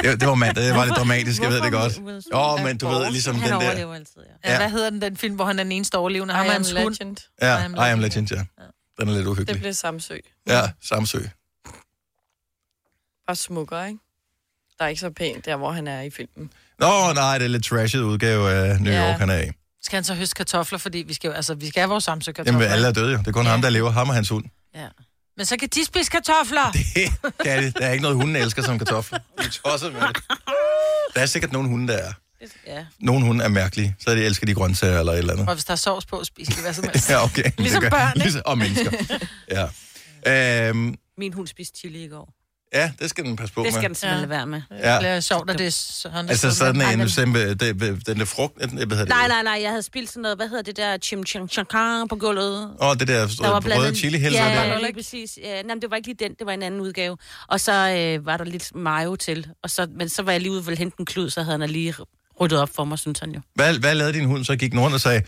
det, 0.02 0.20
det 0.20 0.28
var 0.28 0.34
mandag, 0.34 0.64
det 0.64 0.74
var 0.74 0.84
lidt 0.84 0.96
dramatisk, 0.96 1.42
jeg 1.42 1.50
ved 1.50 1.60
det 1.62 1.72
godt. 1.72 1.98
Åh, 2.32 2.52
oh, 2.54 2.62
men 2.64 2.78
du 2.78 2.88
ved, 2.88 3.10
ligesom 3.10 3.36
Han 3.40 3.52
den 3.52 3.60
der... 3.60 3.66
overlever 3.66 3.94
altid, 3.94 4.20
ja. 4.20 4.32
Ja. 4.44 4.52
Ja. 4.52 4.58
Hvad 4.58 4.70
hedder 4.70 4.90
den, 4.90 5.02
den 5.02 5.16
film, 5.16 5.34
hvor 5.34 5.44
han 5.44 5.58
er 5.58 5.62
den 5.62 5.72
eneste 5.72 5.98
overlevende? 5.98 6.34
I 6.34 6.36
og 6.36 6.54
am 6.54 6.62
legend. 6.62 7.16
Ja, 7.42 7.58
I 7.58 7.64
am 7.64 7.74
I 7.74 7.78
am 7.78 7.98
Legend. 8.00 8.30
Ja. 8.32 8.36
Den 9.00 9.08
er 9.08 9.12
lidt 9.12 9.16
Det 9.24 9.26
uhyggelig. 9.26 9.60
blev 9.60 9.74
Samsø. 9.74 10.16
Ja, 10.46 10.62
Samsø. 10.82 11.18
Bare 13.26 13.36
smukkere, 13.36 13.88
ikke? 13.88 14.00
Der 14.82 14.86
er 14.86 14.90
ikke 14.90 15.00
så 15.00 15.10
pænt 15.10 15.44
der, 15.44 15.56
hvor 15.56 15.72
han 15.72 15.86
er 15.86 16.00
i 16.02 16.10
filmen. 16.10 16.50
Nå, 16.78 17.12
nej, 17.12 17.38
det 17.38 17.44
er 17.44 17.48
lidt 17.48 17.64
trashet 17.64 18.00
udgave 18.00 18.50
af 18.50 18.80
New 18.80 18.92
Ja. 18.92 19.10
York, 19.10 19.18
han 19.20 19.30
er 19.30 19.38
i. 19.42 19.46
Skal 19.82 19.96
han 19.96 20.04
så 20.04 20.14
høste 20.14 20.34
kartofler, 20.34 20.78
fordi 20.78 20.98
vi 20.98 21.14
skal, 21.14 21.28
jo- 21.28 21.34
altså, 21.34 21.54
vi 21.54 21.68
skal 21.68 21.80
have 21.80 21.88
vores 21.88 22.04
samsø 22.04 22.32
kartofler. 22.32 22.52
Jamen, 22.60 22.72
alle 22.72 22.88
er 22.88 22.92
døde 22.92 23.12
jo. 23.12 23.18
Det 23.18 23.26
er 23.26 23.32
kun 23.32 23.46
ham, 23.46 23.62
der 23.62 23.70
lever. 23.70 23.90
Ham 23.90 24.08
og 24.08 24.14
hans 24.14 24.28
hund. 24.28 24.44
Ja. 24.74 24.86
Men 25.36 25.46
så 25.46 25.56
kan 25.56 25.68
de 25.74 25.84
spise 25.84 26.10
kartofler. 26.10 26.72
Det 26.74 26.84
kan 27.44 27.62
det. 27.62 27.78
Der 27.78 27.86
er 27.86 27.92
ikke 27.92 28.02
noget, 28.02 28.16
hunden 28.16 28.36
elsker 28.36 28.62
som 28.62 28.78
kartofler. 28.78 29.18
De 29.18 29.24
er 29.44 29.48
tosset 29.64 29.92
med 29.92 30.00
det. 30.00 30.16
Der 31.14 31.20
er 31.20 31.26
sikkert 31.26 31.52
nogle 31.52 31.68
hunde, 31.68 31.92
der 31.92 31.98
er. 31.98 32.12
Ja. 32.66 32.84
Nogle 33.00 33.26
hunde 33.26 33.44
er 33.44 33.48
mærkelige, 33.48 33.96
så 34.00 34.14
de 34.14 34.24
elsker 34.24 34.46
de 34.46 34.54
grøntsager 34.54 34.98
eller 34.98 35.12
et 35.12 35.18
eller 35.18 35.32
andet. 35.32 35.48
Og 35.48 35.54
hvis 35.54 35.64
der 35.64 35.72
er 35.72 35.76
sovs 35.76 36.06
på, 36.06 36.24
spiser 36.24 36.52
de 36.54 36.60
hvad 36.60 36.72
som 36.74 36.84
helst. 36.84 37.10
Ja, 37.10 37.24
okay. 37.24 37.50
Ligesom 37.58 37.82
børn, 37.90 38.08
ikke? 38.08 38.18
Ligesom, 38.18 38.42
og 38.50 38.58
mennesker. 38.58 38.90
Ja. 40.26 40.68
Øhm, 40.68 40.94
Min 41.18 41.32
hund 41.32 41.46
spiste 41.46 41.78
chili 41.78 42.04
i 42.04 42.08
går. 42.08 42.28
Ja, 42.74 42.92
det 43.00 43.10
skal 43.10 43.24
den 43.24 43.36
passe 43.36 43.54
på 43.54 43.62
Det 43.62 43.72
skal 43.72 43.80
med. 43.82 43.88
den 43.88 43.94
simpelthen 43.94 44.28
lade 44.28 44.30
være 44.38 44.46
med. 44.46 44.62
Ja. 44.70 44.92
Det 44.92 45.00
bliver 45.00 45.20
sjovt, 45.20 45.50
at 45.50 45.58
det 45.58 45.66
er 45.66 45.70
sådan. 45.70 46.28
Altså 46.28 46.54
sådan 46.54 46.92
en, 46.92 46.98
men- 46.98 47.08
simpe, 47.08 47.54
det, 47.54 48.06
den 48.06 48.18
der 48.18 48.24
frugt, 48.24 48.56
hvad 48.58 48.68
hedder 48.68 48.96
det? 48.96 49.08
Nej, 49.08 49.28
nej, 49.28 49.42
nej, 49.42 49.58
jeg 49.62 49.70
havde 49.70 49.82
spildt 49.82 50.08
sådan 50.10 50.22
noget, 50.22 50.38
hvad 50.38 50.48
hedder 50.48 50.62
det 50.62 50.76
der, 50.76 50.98
chim 50.98 51.26
chim 51.26 51.48
chakar 51.48 52.04
på 52.08 52.16
gulvet. 52.16 52.70
Åh, 52.80 52.96
det 52.96 53.08
der, 53.08 53.26
Der 53.26 53.42
var 53.48 53.50
røde 53.54 53.60
blandet... 53.64 53.96
chili 53.96 54.18
helser 54.18 54.44
ja, 54.44 54.54
der. 54.54 54.64
Ja, 54.64 54.78
lige 54.80 54.94
præcis. 54.94 55.38
Ja, 55.42 55.62
nej, 55.62 55.74
men 55.74 55.82
det 55.82 55.90
var 55.90 55.96
ikke 55.96 56.08
lige 56.08 56.16
den, 56.28 56.34
det 56.38 56.46
var 56.46 56.52
en 56.52 56.62
anden 56.62 56.80
udgave. 56.80 57.16
Og 57.48 57.60
så 57.60 57.72
øh, 57.72 58.26
var 58.26 58.36
der 58.36 58.44
lidt 58.44 58.74
mayo 58.74 59.16
til. 59.16 59.46
Og 59.62 59.70
så, 59.70 59.86
men 59.98 60.08
så 60.08 60.22
var 60.22 60.32
jeg 60.32 60.40
lige 60.40 60.52
ude 60.52 60.64
og 60.68 60.76
hente 60.76 60.96
en 61.00 61.06
klud, 61.06 61.30
så 61.30 61.42
havde 61.42 61.58
han 61.60 61.70
lige 61.70 61.94
ryddet 62.40 62.58
op 62.58 62.70
for 62.74 62.84
mig, 62.84 62.98
synes 62.98 63.18
han 63.18 63.30
jo. 63.30 63.40
Hvad, 63.54 63.78
hvad 63.78 63.94
lavede 63.94 64.12
din 64.14 64.24
hund? 64.26 64.44
Så 64.44 64.56
gik 64.56 64.70
den 64.72 64.80
rundt 64.80 64.94
og 64.94 65.00
sagde, 65.00 65.22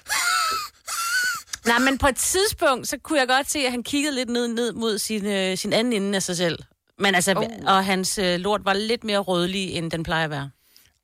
Nej, 1.67 1.79
men 1.79 1.99
på 1.99 2.07
et 2.09 2.17
tidspunkt, 2.17 2.89
så 2.89 2.97
kunne 3.03 3.19
jeg 3.19 3.29
godt 3.29 3.51
se, 3.51 3.59
at 3.59 3.71
han 3.71 3.83
kiggede 3.83 4.15
lidt 4.15 4.29
ned, 4.29 4.49
ned 4.49 4.73
mod 4.73 4.99
sin, 4.99 5.27
øh, 5.27 5.59
sin 5.59 5.73
anden 5.73 5.93
ende 5.93 6.17
af 6.17 6.23
sig 6.23 6.37
selv. 6.37 6.59
Men 6.99 7.15
altså, 7.15 7.33
oh. 7.37 7.75
og 7.75 7.85
hans 7.85 8.19
øh, 8.19 8.39
lort 8.41 8.65
var 8.65 8.73
lidt 8.73 9.05
mere 9.05 9.19
rødlig, 9.19 9.71
end 9.73 9.91
den 9.91 10.03
plejer 10.03 10.25
at 10.25 10.31
være. 10.31 10.51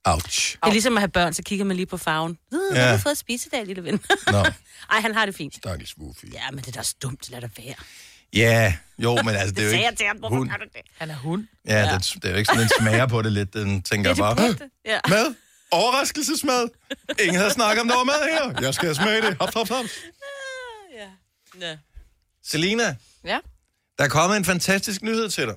ouch. 0.05 0.51
Det 0.55 0.67
er 0.67 0.71
ligesom 0.71 0.97
at 0.97 1.01
have 1.01 1.09
børn, 1.09 1.33
så 1.33 1.43
kigger 1.43 1.65
man 1.65 1.75
lige 1.77 1.85
på 1.85 1.97
farven. 1.97 2.37
Øh, 2.53 2.59
Hvad 2.71 2.81
Ja. 2.81 2.85
har 2.87 2.95
du 2.97 3.01
fået 3.01 3.11
at 3.11 3.17
spise 3.17 3.47
i 3.47 3.49
dag, 3.49 3.65
lille 3.65 3.83
ven? 3.83 4.01
Nå, 4.31 4.37
Ej, 4.91 4.99
han 4.99 5.15
har 5.15 5.25
det 5.25 5.35
fint. 5.35 5.55
stakkels 5.55 5.97
Wuffy. 5.97 6.25
Ja, 6.33 6.51
men 6.51 6.59
det 6.63 6.77
er 6.77 6.81
da 6.81 6.87
dumt, 7.03 7.29
lad 7.29 7.41
det 7.41 7.51
være. 7.57 7.75
Ja, 8.33 8.73
jo, 8.99 9.15
men 9.15 9.35
altså, 9.35 9.51
det 9.55 9.57
er 9.59 9.61
Det 9.61 9.63
jo 9.65 9.69
sagde 9.69 9.83
jeg 9.83 9.91
ikke... 9.91 9.99
til 9.99 10.07
ham, 10.07 10.17
hvorfor 10.17 10.35
gør 10.49 10.57
du 10.57 10.63
det? 10.73 10.81
Han 10.97 11.09
er 11.09 11.15
hund. 11.15 11.47
Ja, 11.67 11.79
ja. 11.85 11.93
Det, 11.97 12.13
det 12.15 12.25
er 12.25 12.29
jo 12.31 12.35
ikke 12.37 12.47
sådan, 12.47 12.61
den 12.61 12.69
smager 12.79 13.07
på 13.07 13.21
det 13.21 13.31
lidt. 13.31 13.53
Den 13.53 13.81
tænker 13.81 14.13
Det 14.13 14.19
er 14.19 14.23
bare, 14.23 14.35
det 14.35 14.41
"Hå, 14.43 14.47
bedste. 14.47 14.69
Ja. 14.85 14.99
mad? 15.09 15.35
Overraskelsesmad? 15.71 16.67
Ingen 17.19 17.35
havde 17.35 17.51
snakket 17.51 17.81
om, 17.81 17.87
der 17.87 17.95
var 17.95 18.03
mad 18.03 18.29
her. 18.53 18.61
Jeg 18.61 18.73
skal 18.73 18.95
smage 18.95 19.21
det. 19.21 19.37
Hop, 19.39 19.53
hop, 19.53 19.67
hop. 19.69 19.85
Ja. 21.61 21.77
Selina, 22.43 22.95
Ja, 23.25 23.39
der 23.97 24.03
er 24.03 24.07
kommet 24.09 24.37
en 24.37 24.45
fantastisk 24.45 25.01
nyhed 25.01 25.29
til 25.29 25.47
dig. 25.47 25.55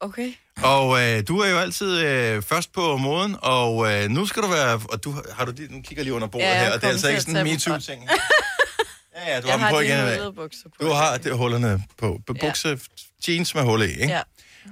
Okay. 0.00 0.32
Og 0.62 1.00
øh, 1.02 1.22
du 1.28 1.38
er 1.38 1.48
jo 1.50 1.58
altid 1.58 1.98
øh, 2.00 2.42
først 2.42 2.72
på 2.72 2.96
moden, 2.96 3.36
og 3.42 3.92
øh, 3.92 4.08
nu 4.10 4.26
skal 4.26 4.42
du 4.42 4.48
være... 4.48 4.80
Og 4.92 5.04
du, 5.04 5.14
har 5.32 5.44
du, 5.44 5.52
nu 5.70 5.82
kigger 5.82 6.04
lige 6.04 6.14
under 6.14 6.28
bordet 6.28 6.46
Ja, 6.46 6.58
her, 6.64 6.72
og 6.72 6.80
det 6.80 6.84
er 6.86 6.88
altså 6.90 7.08
ikke 7.08 7.20
sådan 7.20 7.36
en 7.46 7.52
MeToo-ting. 7.52 8.08
Ja, 9.26 9.34
ja, 9.34 9.40
du 9.40 9.46
Jeg 9.48 9.58
har 9.58 9.66
dem 9.66 9.70
på 9.70 9.76
har 9.76 9.82
igen. 9.82 9.98
i 9.98 10.18
dag. 10.24 10.34
bukser 10.34 10.62
på. 10.80 10.84
Du 10.84 10.90
har 10.92 11.16
det 11.16 11.36
hullerne 11.36 11.84
på. 11.98 12.18
på 12.26 12.34
Ja. 12.42 12.46
bukse, 12.48 12.78
jeans 13.28 13.54
med 13.54 13.62
hulle 13.62 13.86
i, 13.88 13.90
ikke? 13.90 14.06
Ja. 14.12 14.20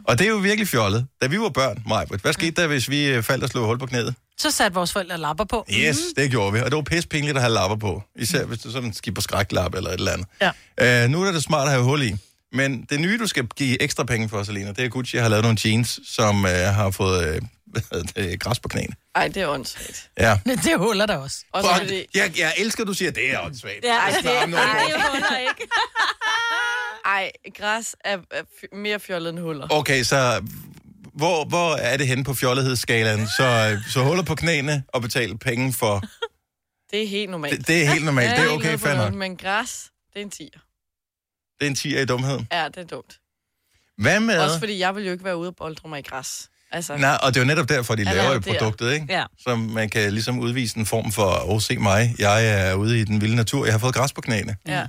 Og 0.04 0.18
det 0.18 0.24
er 0.26 0.28
jo 0.30 0.36
virkelig 0.36 0.68
fjollet. 0.68 1.06
Da 1.22 1.26
vi 1.26 1.40
var 1.40 1.48
børn, 1.48 1.82
Majbrit, 1.88 2.20
hvad 2.20 2.32
skete 2.32 2.62
der, 2.62 2.66
hvis 2.68 2.88
vi 2.90 3.06
øh, 3.06 3.22
faldt 3.22 3.44
og 3.44 3.50
slog 3.50 3.66
hul 3.66 3.78
på 3.78 3.86
knæet? 3.86 4.14
Så 4.38 4.50
satte 4.50 4.74
vores 4.74 4.92
forældre 4.92 5.18
lapper 5.18 5.44
på. 5.44 5.66
Yes, 5.72 5.98
det 6.16 6.30
gjorde 6.30 6.52
vi. 6.52 6.58
Og 6.60 6.66
det 6.66 6.76
var 6.76 6.82
pisse 6.82 7.08
pinligt 7.08 7.36
at 7.36 7.42
have 7.42 7.54
lapper 7.54 7.76
på. 7.76 8.02
Især 8.16 8.44
hvis 8.44 8.58
du 8.58 8.70
sådan 8.72 8.92
skipper 8.92 9.22
skræklap 9.22 9.74
eller 9.74 9.90
et 9.90 9.94
eller 9.94 10.12
andet. 10.12 10.26
Ja. 10.80 11.04
Uh, 11.04 11.10
nu 11.10 11.22
er 11.22 11.32
det 11.32 11.42
smart 11.42 11.66
at 11.66 11.72
have 11.72 11.84
hul 11.84 12.02
i. 12.02 12.16
Men 12.52 12.84
det 12.90 13.00
nye, 13.00 13.18
du 13.18 13.26
skal 13.26 13.46
give 13.46 13.82
ekstra 13.82 14.04
penge 14.04 14.28
for, 14.28 14.42
Selina, 14.42 14.68
det 14.72 14.84
er 14.84 14.88
Gucci 14.88 15.16
har 15.16 15.28
lavet 15.28 15.42
nogle 15.44 15.58
jeans, 15.64 16.00
som 16.04 16.44
uh, 16.44 16.50
har 16.50 16.90
fået 16.90 17.36
uh, 17.36 17.46
hvad 17.90 18.02
det, 18.02 18.40
græs 18.40 18.60
på 18.60 18.68
knæene. 18.68 18.94
Ej, 19.14 19.28
det 19.28 19.42
er 19.42 19.48
åndssvagt. 19.48 20.10
Ja. 20.18 20.38
Men 20.46 20.56
det 20.64 20.78
huller 20.78 21.06
der 21.06 21.16
også. 21.16 21.36
Også 21.52 21.68
Fuck, 21.70 21.82
fordi, 21.82 22.04
jeg, 22.14 22.32
jeg 22.38 22.52
elsker, 22.58 22.82
at 22.82 22.88
du 22.88 22.92
siger, 22.94 23.08
at 23.08 23.14
det 23.14 23.32
er 23.34 23.40
åndssvagt. 23.40 23.84
Ja, 23.84 23.94
Ej, 23.98 24.10
det, 24.10 24.24
noget. 24.24 24.66
det 24.86 25.02
huller 25.10 25.38
ikke. 25.38 25.68
ej, 27.16 27.30
græs 27.56 27.96
er, 28.04 28.18
er 28.30 28.42
f- 28.42 28.76
mere 28.76 29.00
fjollet 29.00 29.30
end 29.30 29.38
huller. 29.38 29.66
Okay, 29.70 30.02
så 30.02 30.42
hvor, 31.14 31.44
hvor 31.44 31.74
er 31.74 31.96
det 31.96 32.06
henne 32.06 32.24
på 32.24 32.34
fjollighedsskalaen? 32.34 33.26
Så, 33.26 33.78
så 33.88 34.02
huller 34.02 34.22
på 34.24 34.34
knæene 34.34 34.82
og 34.88 35.02
betale 35.02 35.38
penge 35.38 35.72
for... 35.72 36.02
Det 36.90 37.02
er 37.02 37.06
helt 37.08 37.30
normalt. 37.30 37.58
Det, 37.58 37.66
det 37.68 37.82
er 37.82 37.86
helt 37.92 38.04
normalt. 38.04 38.30
Det 38.36 38.44
er 38.44 38.48
okay, 38.48 38.78
fair 38.78 38.94
nok. 38.94 39.14
Men 39.14 39.36
græs, 39.36 39.90
det 40.14 40.20
er 40.20 40.24
en 40.24 40.30
tiger. 40.30 40.58
Det 41.60 41.66
er 41.66 41.70
en 41.70 41.74
10 41.74 42.02
i 42.02 42.04
dumhed. 42.04 42.38
Ja, 42.52 42.64
det 42.68 42.76
er 42.76 42.84
dumt. 42.84 43.18
Hvad 43.98 44.20
med... 44.20 44.38
Også 44.38 44.58
fordi 44.58 44.78
jeg 44.78 44.94
vil 44.94 45.04
jo 45.04 45.12
ikke 45.12 45.24
være 45.24 45.36
ude 45.36 45.48
og 45.48 45.56
boldre 45.56 45.88
mig 45.88 45.98
i 45.98 46.02
græs. 46.02 46.48
Altså, 46.72 46.96
Nej, 46.96 47.18
og 47.22 47.34
det 47.34 47.40
er 47.40 47.44
jo 47.44 47.46
netop 47.46 47.68
derfor, 47.68 47.94
de 47.94 48.02
Ja, 48.02 48.12
laver 48.12 48.28
er 48.30 48.38
der. 48.38 48.52
produktet, 48.52 48.92
ikke? 48.92 49.06
Ja. 49.08 49.24
Så 49.38 49.56
man 49.56 49.90
kan 49.90 50.12
ligesom 50.12 50.38
udvise 50.38 50.78
en 50.78 50.86
form 50.86 51.12
for, 51.12 51.26
åh, 51.44 51.50
oh, 51.50 51.60
se 51.60 51.76
mig, 51.78 52.14
jeg 52.18 52.68
er 52.68 52.74
ude 52.74 53.00
i 53.00 53.04
den 53.04 53.20
vilde 53.20 53.36
natur, 53.36 53.64
jeg 53.64 53.74
har 53.74 53.78
fået 53.78 53.94
græs 53.94 54.12
på 54.12 54.20
knæene, 54.20 54.56
ja. 54.66 54.86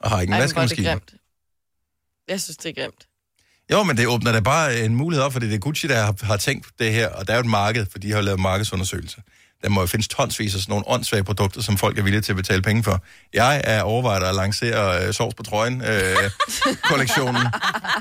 og 0.00 0.10
har 0.10 0.20
ikke 0.20 0.30
en 0.30 0.34
Ej, 0.34 0.38
er 0.38 0.42
vaskemaskine. 0.42 0.88
grimt. 0.88 1.14
Jeg 2.28 2.40
synes, 2.40 2.56
det 2.56 2.78
er 2.78 2.82
grimt. 2.82 3.06
Jo, 3.72 3.82
men 3.82 3.96
det 3.96 4.06
åbner 4.06 4.32
da 4.32 4.40
bare 4.40 4.80
en 4.80 4.94
mulighed 4.94 5.24
op, 5.24 5.32
fordi 5.32 5.46
det 5.46 5.54
er 5.54 5.58
Gucci, 5.58 5.86
der 5.86 6.02
har, 6.02 6.14
har 6.22 6.36
tænkt 6.36 6.66
det 6.78 6.92
her, 6.92 7.08
og 7.08 7.26
der 7.26 7.32
er 7.32 7.36
jo 7.36 7.40
et 7.40 7.46
marked, 7.46 7.86
for 7.90 7.98
de 7.98 8.10
har 8.10 8.16
jo 8.18 8.22
lavet 8.24 8.40
markedsundersøgelser. 8.40 9.20
Der 9.62 9.68
må 9.68 9.80
jo 9.80 9.86
findes 9.86 10.08
tonsvis 10.08 10.54
af 10.54 10.60
sådan 10.60 10.72
nogle 10.72 10.84
åndssvage 10.88 11.24
produkter, 11.24 11.62
som 11.62 11.78
folk 11.78 11.98
er 11.98 12.02
villige 12.02 12.20
til 12.22 12.32
at 12.32 12.36
betale 12.36 12.62
penge 12.62 12.84
for. 12.84 13.00
Jeg 13.34 13.60
er 13.64 13.82
overvejet 13.82 14.22
at 14.24 14.34
lancere 14.34 15.06
øh, 15.06 15.14
sovs 15.14 15.34
på 15.34 15.42
trøjen 15.42 15.82
øh, 15.82 16.16
kollektionen, 16.90 17.42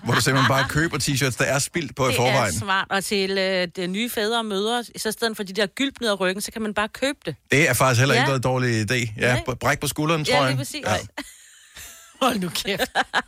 hvor 0.04 0.14
du 0.14 0.22
simpelthen 0.22 0.48
bare 0.50 0.66
køber 0.70 0.98
t-shirts, 0.98 1.38
der 1.38 1.46
er 1.46 1.60
spildt 1.60 1.96
på 1.96 2.06
i 2.06 2.08
Det 2.08 2.14
er 2.14 2.18
forvejen. 2.18 2.54
smart. 2.54 2.88
Og 2.90 3.04
til 3.04 3.38
øh, 3.38 3.68
de 3.76 3.88
nye 3.88 4.10
fædre 4.10 4.40
og 4.40 4.46
mødre, 4.46 4.84
så 4.84 5.10
i 5.10 5.12
stedet 5.12 5.38
for 5.38 5.44
de 5.44 5.54
der 5.54 5.66
gylp 5.66 5.94
ned 6.02 6.10
ad 6.10 6.20
ryggen, 6.20 6.42
så 6.42 6.52
kan 6.52 6.62
man 6.62 6.74
bare 6.74 6.88
købe 6.88 7.18
det. 7.26 7.36
Det 7.52 7.70
er 7.70 7.74
faktisk 7.74 8.00
heller 8.00 8.16
ikke 8.16 8.22
Ja. 8.22 8.28
noget 8.28 8.44
dårlig 8.44 8.92
idé. 8.92 9.14
Ja, 9.18 9.34
Nej. 9.48 9.56
bræk 9.60 9.80
på 9.80 9.88
skulderen, 9.88 10.26
tror 10.26 10.34
Ja, 10.34 10.40
jeg. 10.42 10.48
lige 10.50 10.58
præcis. 10.58 10.82
Ja. 10.86 10.98
Hold 12.22 12.40
nu 12.40 12.50
kæft. 12.50 12.82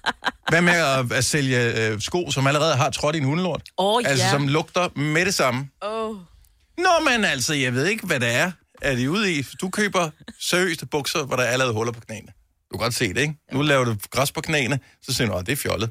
Hvad 0.49 0.61
med 0.61 0.73
at, 0.73 1.11
at 1.11 1.25
sælge 1.25 1.87
øh, 1.87 2.01
sko, 2.01 2.31
som 2.31 2.47
allerede 2.47 2.75
har 2.75 2.89
trådt 2.89 3.15
i 3.15 3.19
en 3.19 3.23
hundelort? 3.25 3.61
Åh, 3.77 4.01
Altså, 4.05 4.25
ja. 4.25 4.31
som 4.31 4.47
lugter 4.47 4.99
med 4.99 5.25
det 5.25 5.33
samme. 5.33 5.67
Åh, 5.83 6.09
oh, 6.09 6.15
Nå, 6.77 7.09
men 7.09 7.25
altså, 7.25 7.53
jeg 7.53 7.73
ved 7.73 7.85
ikke, 7.85 8.05
hvad 8.07 8.19
det 8.19 8.35
er. 8.35 8.51
Er 8.81 8.95
de 8.95 9.11
ude 9.11 9.33
i? 9.33 9.41
Du 9.61 9.69
køber 9.69 10.09
seriøst 10.39 10.89
bukser, 10.91 11.23
hvor 11.23 11.35
der 11.35 11.43
er 11.43 11.57
lavet 11.57 11.73
huller 11.73 11.93
på 11.93 11.99
knæene. 11.99 12.27
Du 12.71 12.77
kan 12.77 12.79
godt 12.79 12.93
se 12.93 13.13
det, 13.13 13.21
ikke? 13.21 13.35
Nu 13.51 13.61
laver 13.61 13.85
du 13.85 13.95
græs 14.11 14.31
på 14.31 14.41
knæene, 14.41 14.79
så 15.01 15.13
siger 15.13 15.27
du, 15.27 15.33
at 15.33 15.45
det 15.45 15.51
er 15.51 15.55
fjollet. 15.55 15.89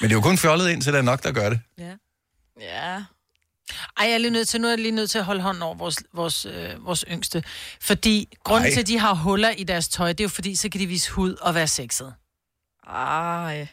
Men 0.00 0.10
det 0.10 0.14
er 0.14 0.18
jo 0.18 0.20
kun 0.20 0.38
fjollet 0.38 0.70
indtil 0.70 0.92
der 0.92 0.98
er 0.98 1.02
nok, 1.02 1.22
der 1.22 1.32
gør 1.32 1.48
det. 1.48 1.60
Ja. 1.78 1.92
ja. 2.60 3.02
Ej, 3.96 4.06
jeg 4.06 4.12
er 4.12 4.18
lige 4.18 4.30
nødt 4.30 4.48
til, 4.48 4.60
nu 4.60 4.66
er 4.66 4.72
jeg 4.72 4.78
lige 4.78 4.92
nødt 4.92 5.10
til 5.10 5.18
at 5.18 5.24
holde 5.24 5.40
hånden 5.42 5.62
over 5.62 5.74
vores, 5.74 5.96
vores, 6.14 6.44
øh, 6.46 6.86
vores 6.86 7.04
yngste. 7.10 7.44
Fordi 7.80 8.36
grunden 8.44 8.66
Ej. 8.66 8.72
til, 8.72 8.80
at 8.80 8.86
de 8.86 8.98
har 8.98 9.14
huller 9.14 9.50
i 9.50 9.64
deres 9.64 9.88
tøj, 9.88 10.08
det 10.08 10.20
er 10.20 10.24
jo 10.24 10.28
fordi, 10.28 10.54
så 10.56 10.68
kan 10.68 10.80
de 10.80 10.86
vise 10.86 11.10
hud 11.10 11.34
og 11.34 11.54
være 11.54 11.66
sexet. 11.68 12.14
Ej. 12.86 13.68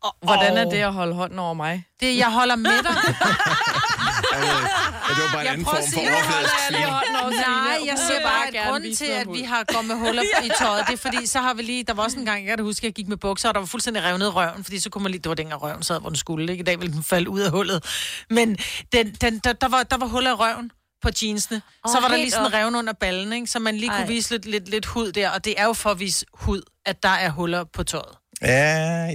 Og, 0.00 0.16
Hvordan 0.22 0.56
er 0.56 0.64
det 0.64 0.76
at 0.76 0.92
holde 0.92 1.14
hånden 1.14 1.38
over 1.38 1.54
mig? 1.54 1.84
Det, 2.00 2.16
jeg 2.16 2.32
holder 2.32 2.56
med 2.56 2.82
dig. 2.82 2.96
Ja, 4.32 4.38
det 5.16 5.22
var 5.24 5.30
bare 5.32 5.40
en 5.40 5.44
Jeg 5.44 5.52
anden 5.52 5.64
prøver 5.64 5.76
form 5.76 5.86
at 5.86 5.94
for 5.94 6.00
sige, 6.00 6.12
overfladisk 6.14 6.54
svin. 6.68 6.80
Nej, 7.40 7.78
jeg 7.90 7.98
siger 8.06 8.22
bare, 8.22 8.46
at 8.46 8.68
grunden 8.68 8.96
til, 8.96 9.04
at 9.04 9.26
vi 9.32 9.42
har 9.42 9.64
gået 9.72 9.84
med 9.84 9.94
huller 9.94 10.22
i 10.44 10.50
tøjet, 10.58 10.84
det 10.86 10.92
er 10.92 10.96
fordi, 10.96 11.26
så 11.26 11.40
har 11.40 11.54
vi 11.54 11.62
lige, 11.62 11.84
der 11.84 11.94
var 11.94 12.02
også 12.02 12.18
en 12.18 12.24
gang, 12.26 12.46
jeg 12.46 12.56
kan 12.56 12.64
huske, 12.64 12.78
at 12.80 12.84
jeg 12.84 12.92
gik 12.94 13.08
med 13.08 13.16
bukser, 13.16 13.48
og 13.48 13.54
der 13.54 13.60
var 13.60 13.66
fuldstændig 13.66 14.02
revnet 14.02 14.34
røven, 14.34 14.64
fordi 14.64 14.78
så 14.80 14.90
kunne 14.90 15.02
man 15.02 15.10
lige, 15.12 15.22
det 15.22 15.28
var 15.28 15.34
dengang 15.34 15.62
røven 15.62 15.82
sad, 15.82 16.00
hvor 16.00 16.08
den 16.08 16.16
skulle, 16.16 16.52
ikke? 16.52 16.62
I 16.62 16.64
dag 16.64 16.80
ville 16.80 16.94
den 16.94 17.02
falde 17.02 17.30
ud 17.30 17.40
af 17.40 17.50
hullet. 17.50 17.84
Men 18.30 18.56
den, 18.92 19.14
den, 19.14 19.38
der, 19.38 19.52
der, 19.52 19.68
var, 19.68 19.82
der 19.82 19.96
var 19.96 20.06
huller 20.06 20.30
i 20.30 20.34
røven 20.34 20.70
på 21.02 21.08
jeansene. 21.22 21.62
Åh, 21.84 21.92
så 21.92 22.00
var 22.00 22.08
der 22.08 22.16
lige 22.16 22.30
sådan 22.30 22.46
op. 22.46 22.52
revne 22.52 22.78
under 22.78 22.92
ballen, 22.92 23.32
ikke? 23.32 23.46
Så 23.46 23.58
man 23.58 23.76
lige 23.76 23.88
kunne 23.90 23.98
Ej. 23.98 24.06
vise 24.06 24.30
lidt, 24.30 24.46
lidt, 24.46 24.68
lidt 24.68 24.86
hud 24.86 25.12
der, 25.12 25.30
og 25.30 25.44
det 25.44 25.54
er 25.60 25.64
jo 25.64 25.72
for 25.72 25.90
at 25.90 26.00
vise 26.00 26.26
hud, 26.34 26.62
at 26.86 27.02
der 27.02 27.08
er 27.08 27.30
huller 27.30 27.64
på 27.64 27.82
tøjet. 27.84 28.16
Ja, 28.42 28.64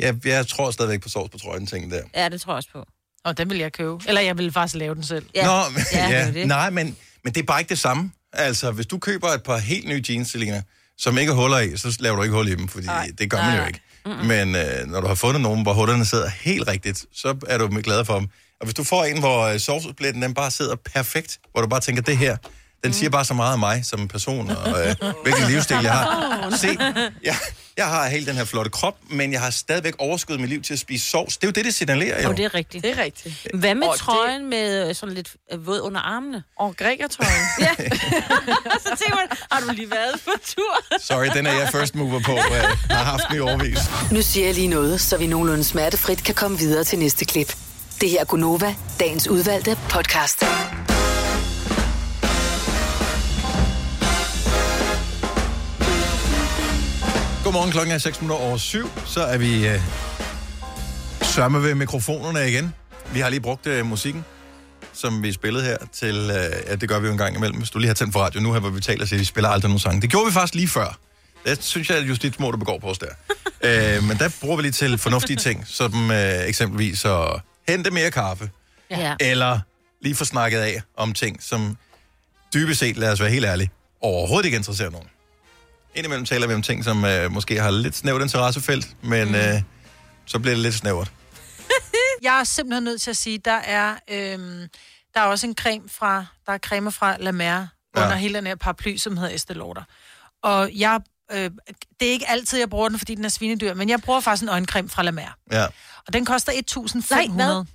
jeg, 0.02 0.16
jeg 0.26 0.48
tror 0.48 0.72
stadigvæk 0.72 1.02
på 1.02 1.10
sovs 1.10 1.30
på 1.30 1.38
trøjen, 1.38 1.68
ting 1.68 1.92
der. 1.92 2.02
Ja, 2.16 2.30
det 2.30 2.42
tror 2.42 2.54
jeg 2.54 2.58
også 2.58 2.70
på. 2.74 2.86
Og 3.26 3.38
den 3.38 3.50
vil 3.50 3.58
jeg 3.58 3.74
købe. 3.74 3.98
Eller 4.08 4.22
jeg 4.22 4.38
vil 4.38 4.52
faktisk 4.52 4.76
lave 4.76 4.96
den 4.96 5.04
selv. 5.04 5.26
Ja. 5.36 5.46
Nå, 5.46 5.70
men, 5.70 5.84
Ja, 5.94 6.10
ja, 6.10 6.28
det 6.28 6.42
er 6.42 6.46
nej, 6.46 6.70
men, 6.70 6.98
men 7.24 7.34
det 7.34 7.42
er 7.42 7.46
bare 7.46 7.60
ikke 7.60 7.70
det 7.70 7.80
samme. 7.80 8.12
Altså, 8.34 8.72
hvis 8.72 8.86
du 8.86 8.98
køber 8.98 9.28
et 9.28 9.44
par 9.44 9.58
helt 9.58 9.88
nye 9.88 10.04
jeans, 10.10 10.32
Selina, 10.32 10.62
som 10.98 11.18
ikke 11.18 11.34
har 11.34 11.42
huller 11.42 11.60
i, 11.60 11.78
så 11.78 11.98
laver 12.00 12.16
du 12.16 12.24
ikke 12.24 12.36
hul 12.36 12.48
i 12.48 12.56
dem, 12.56 12.68
fordi 12.68 12.86
Nej. 12.86 13.12
det 13.18 13.30
gør 13.30 13.38
man 13.38 13.48
Nej, 13.48 13.62
jo 13.62 13.68
ikke. 13.68 13.82
Mm-hmm. 14.06 14.28
Men 14.28 14.56
øh, 14.56 14.88
når 14.88 15.02
du 15.02 15.08
har 15.08 15.16
fundet 15.16 15.42
nogen, 15.42 15.64
hvor 15.64 15.74
hullerne 15.74 16.06
sidder 16.06 16.30
helt 16.30 16.68
rigtigt, 16.68 17.06
så 17.14 17.36
er 17.48 17.58
du 17.58 17.82
glad 17.84 18.06
for 18.06 18.20
dem. 18.20 18.28
Og 18.60 18.66
hvis 18.66 18.74
du 18.74 18.84
får 18.84 19.04
en, 19.04 19.20
hvor 19.20 19.42
øh, 19.42 19.60
sovsblætten 19.60 20.22
den 20.22 20.34
bare 20.34 20.52
sidder 20.52 20.76
perfekt, 20.76 21.40
hvor 21.52 21.62
du 21.62 21.68
bare 21.68 21.80
tænker, 21.80 22.02
det 22.02 22.18
her, 22.18 22.38
den 22.84 22.94
siger 22.94 23.10
bare 23.10 23.26
så 23.26 23.34
meget 23.34 23.54
om 23.54 23.60
mig 23.60 23.86
som 23.86 24.08
person, 24.08 24.50
og 24.50 24.88
øh, 24.88 24.96
hvilken 25.24 25.46
livsstil 25.48 25.78
jeg 25.84 25.94
har. 25.94 26.54
Se, 26.58 26.78
jeg, 27.24 27.36
jeg 27.78 27.88
har 27.88 28.08
helt 28.10 28.28
den 28.28 28.36
her 28.36 28.46
flotte 28.46 28.72
krop, 28.72 28.96
men 29.10 29.34
jeg 29.34 29.42
har 29.42 29.50
stadigvæk 29.50 29.94
overskud 30.00 30.38
mit 30.38 30.50
liv 30.50 30.62
til 30.62 30.74
at 30.74 30.80
spise 30.80 31.10
sovs. 31.10 31.38
Det 31.38 31.44
er 31.44 31.48
jo 31.48 31.52
det, 31.52 31.66
det 31.66 31.76
signalerer 31.76 32.24
jo. 32.24 32.30
Og 32.30 32.38
det 32.38 32.46
er 32.46 32.54
rigtigt. 32.54 32.84
Det 32.84 33.00
er 33.00 33.04
rigtigt. 33.04 33.48
Hvad 33.54 33.76
med 33.76 33.88
Og 33.88 33.94
det- 33.94 34.02
trøjen 34.02 34.50
med 34.50 34.90
øh, 34.90 34.96
sådan 34.96 35.16
lidt 35.16 35.30
øh, 35.54 35.68
våd 35.68 35.80
under 35.80 36.02
armene? 36.02 36.44
Og 36.60 36.76
grækertrøjen. 36.78 37.42
Så 38.86 38.90
tænker 39.00 39.16
man, 39.16 39.38
har 39.52 39.60
du 39.68 39.72
lige 39.74 39.92
været 39.92 40.22
på 40.26 40.32
tur? 40.48 41.00
Sorry, 41.00 41.28
den 41.36 41.46
er 41.48 41.52
jeg 41.54 41.70
first 41.72 41.96
mover 41.96 42.20
på. 42.20 42.32
Øh, 42.32 42.64
har 42.90 43.04
haft 43.04 43.24
den 43.30 43.36
i 43.38 43.40
overvis. 43.40 43.80
Nu 44.12 44.22
siger 44.22 44.46
jeg 44.46 44.56
lige 44.56 44.68
noget, 44.68 45.02
så 45.02 45.18
vi 45.18 45.28
nogenlunde 45.28 45.64
smertefrit 45.64 46.24
kan 46.24 46.36
komme 46.36 46.58
videre 46.58 46.84
til 46.84 47.00
næste 47.00 47.26
klip. 47.26 47.56
Det 48.02 48.10
her 48.10 48.20
er 48.20 48.26
Gunova, 48.26 48.76
dagens 49.00 49.28
udvalgte 49.28 49.78
podcast. 49.90 50.44
Godmorgen, 57.52 57.72
klokken 57.72 57.94
er 57.94 57.98
6 57.98 58.22
minutter 58.22 58.46
over 58.46 58.58
7. 58.58 58.90
Så 59.06 59.24
er 59.24 59.38
vi 59.38 59.68
øh, 59.68 59.80
sørme 61.22 61.64
ved 61.64 61.76
mikrofonerne 61.76 62.50
igen. 62.50 62.74
Vi 63.14 63.20
har 63.20 63.30
lige 63.30 63.40
brugt 63.40 63.68
øh, 63.68 63.86
musikken, 63.86 64.26
som 64.94 65.24
vi 65.24 65.32
spillede 65.32 65.66
her 65.66 65.78
til... 65.94 66.16
Øh, 66.16 66.68
ja, 66.68 66.76
det 66.76 66.90
gør 66.90 67.00
vi 67.00 67.06
jo 67.06 67.12
en 67.12 67.18
gang 67.18 67.36
imellem. 67.36 67.58
Hvis 67.58 67.70
du 67.70 67.80
lige 67.80 67.88
har 67.88 67.94
tændt 67.94 68.14
for 68.14 68.20
radio 68.20 68.42
nu 68.42 68.54
her, 68.54 68.60
hvor 68.60 68.70
vi 68.70 68.82
taler 68.82 69.04
at 69.04 69.12
vi 69.12 69.24
spiller 69.24 69.50
aldrig 69.50 69.70
nogen 69.70 69.80
sange. 69.80 70.02
Det 70.02 70.10
gjorde 70.10 70.26
vi 70.26 70.32
faktisk 70.32 70.56
lige 70.56 70.68
før. 70.68 70.98
Det 71.46 71.64
synes 71.64 71.90
jeg, 71.90 71.98
at 71.98 72.04
justitsmord 72.08 72.60
begår 72.60 72.80
på 72.80 72.88
os 72.88 72.98
der. 72.98 73.08
øh, 73.98 74.04
men 74.04 74.18
der 74.18 74.30
bruger 74.42 74.56
vi 74.56 74.62
lige 74.62 74.72
til 74.72 74.98
fornuftige 74.98 75.38
ting, 75.38 75.68
som 75.68 76.12
øh, 76.12 76.48
eksempelvis 76.48 77.06
at 77.06 77.42
hente 77.68 77.92
mere 77.92 78.12
kaffe, 78.12 78.50
Ja. 78.90 79.16
eller 79.20 79.60
lige 80.02 80.16
få 80.16 80.26
snakket 80.26 80.60
af 80.60 80.82
om 80.98 81.14
ting, 81.14 81.44
som 81.44 81.78
dybest 82.54 82.80
set, 82.80 82.98
lad 82.98 83.12
os 83.12 83.22
være 83.22 83.30
helt 83.30 83.46
ærlige, 83.46 83.70
overhovedet 84.02 84.46
ikke 84.46 84.58
interesserer 84.58 84.90
nogen. 84.90 85.08
Indimellem 85.96 86.26
taler 86.26 86.48
vi 86.48 86.54
om 86.54 86.62
ting, 86.62 86.84
som 86.84 87.06
øh, 87.06 87.32
måske 87.32 87.60
har 87.62 87.72
lidt 87.72 87.96
snævert 87.96 88.22
interessefelt, 88.22 88.96
men 89.04 89.28
mm. 89.28 89.36
øh, 89.36 89.62
så 90.26 90.40
bliver 90.40 90.56
det 90.56 90.64
lidt 90.64 90.76
snævert. 90.76 91.12
Jeg 92.24 92.40
er 92.40 92.44
simpelthen 92.44 92.84
nødt 92.84 93.02
til 93.02 93.10
at 93.10 93.18
sige, 93.18 93.38
der 93.38 93.52
er, 93.52 93.96
øhm, 94.08 94.68
der 95.14 95.20
er 95.22 95.26
også 95.26 95.48
en 95.48 95.56
creme 95.56 95.90
fra, 95.90 96.26
der 96.46 96.54
er 96.54 96.58
creme 96.58 96.92
fra 96.92 97.18
La 97.20 97.32
Mer 97.32 97.68
Ja. 97.96 98.04
under 98.04 98.16
hele 98.16 98.34
den 98.38 98.48
her 98.48 98.56
paraply, 98.56 98.98
som 98.98 99.18
hedder 99.18 99.36
Estée 99.36 99.54
Lauder. 99.54 99.84
Og 100.44 100.72
jeg, 100.74 101.00
øh, 101.32 101.52
det 102.00 102.08
er 102.08 102.12
ikke 102.12 102.30
altid, 102.30 102.60
jeg 102.60 102.70
bruger 102.70 102.90
den, 102.90 102.98
fordi 103.00 103.16
den 103.16 103.26
er 103.26 103.30
svinedyr, 103.30 103.74
men 103.74 103.90
jeg 103.90 104.02
bruger 104.02 104.20
faktisk 104.20 104.44
en 104.44 104.50
øjencreme 104.50 104.90
fra 104.90 105.04
La 105.04 105.12
Mer. 105.12 105.38
Ja. 105.52 105.66
Og 106.08 106.14
den 106.14 106.26
koster 106.26 106.52
1.500 106.52 107.16
Nej, 107.16 107.28
hvad? 107.28 107.66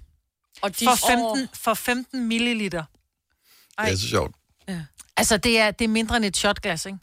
Og 0.62 0.80
de 0.80 0.84
for 0.84 1.06
15, 1.06 1.48
for 1.54 1.74
15 1.74 2.28
milliliter. 2.28 2.84
Det 3.80 3.92
er 3.92 3.96
så 3.96 4.08
sjovt. 4.08 4.34
Altså, 5.16 5.36
det 5.36 5.60
er, 5.60 5.70
det 5.70 5.84
er 5.84 5.88
mindre 5.88 6.16
end 6.16 6.24
et 6.24 6.36
shotglas, 6.36 6.86
ikke? 6.86 6.98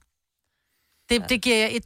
Det, 1.13 1.21
ja. 1.21 1.25
det 1.29 1.41
giver 1.41 1.57
jeg 1.57 1.79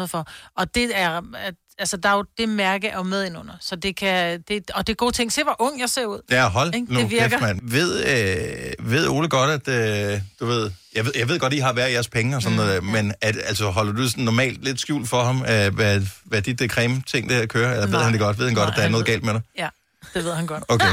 1.500 0.00 0.04
for. 0.06 0.26
Og 0.56 0.74
det 0.74 0.90
er, 0.94 1.20
at- 1.36 1.54
altså, 1.78 1.96
der 1.96 2.08
er 2.08 2.14
jo 2.16 2.24
det 2.38 2.48
mærke 2.48 2.88
er 2.88 3.02
med 3.02 3.24
indunder. 3.26 3.54
Så 3.60 3.76
det 3.76 3.96
kan, 3.96 4.40
det, 4.48 4.70
og 4.74 4.86
det 4.86 4.92
er 4.92 4.96
gode 4.96 5.12
ting. 5.12 5.32
Se, 5.32 5.42
hvor 5.42 5.56
ung 5.58 5.80
jeg 5.80 5.88
ser 5.88 6.06
ud. 6.06 6.20
Ja, 6.30 6.48
hold 6.48 6.74
Ikke? 6.74 6.92
nu 6.94 7.00
Det 7.00 7.10
virker. 7.10 7.28
kæft, 7.28 7.40
mand. 7.42 7.60
Ved, 7.62 8.04
øh, 8.80 8.90
ved 8.90 9.08
Ole 9.08 9.28
godt, 9.28 9.68
at 9.68 9.68
øh, 10.14 10.20
du 10.40 10.46
ved... 10.46 10.70
Jeg 10.94 11.04
ved, 11.04 11.12
jeg 11.16 11.28
ved 11.28 11.38
godt, 11.38 11.52
I 11.52 11.58
har 11.58 11.72
hver 11.72 11.86
jeres 11.86 12.08
penge 12.08 12.36
og 12.36 12.42
sådan 12.42 12.58
mm, 12.58 12.64
noget, 12.64 12.84
men 12.84 13.14
at, 13.20 13.36
altså, 13.44 13.70
holder 13.70 13.92
du 13.92 14.08
sådan 14.08 14.24
normalt 14.24 14.64
lidt 14.64 14.80
skjult 14.80 15.08
for 15.08 15.22
ham, 15.24 15.36
øh, 15.42 15.74
hvad, 15.74 16.00
hvad 16.24 16.42
dit 16.42 16.58
det 16.58 16.70
creme-ting, 16.70 17.28
det 17.28 17.36
her 17.36 17.46
kører? 17.46 17.70
Eller 17.72 17.86
ved 17.86 17.92
Nej. 17.94 18.02
han 18.02 18.12
det 18.12 18.20
godt? 18.20 18.38
Ved 18.38 18.46
han 18.46 18.54
godt, 18.54 18.64
Nej, 18.66 18.72
at 18.72 18.76
der 18.76 18.82
er 18.82 18.88
noget 18.88 19.06
ved- 19.06 19.12
galt 19.12 19.24
med 19.24 19.32
dig? 19.34 19.40
Ja, 19.58 19.68
det 20.14 20.24
ved 20.24 20.32
han 20.34 20.46
godt. 20.46 20.64
Okay. 20.68 20.86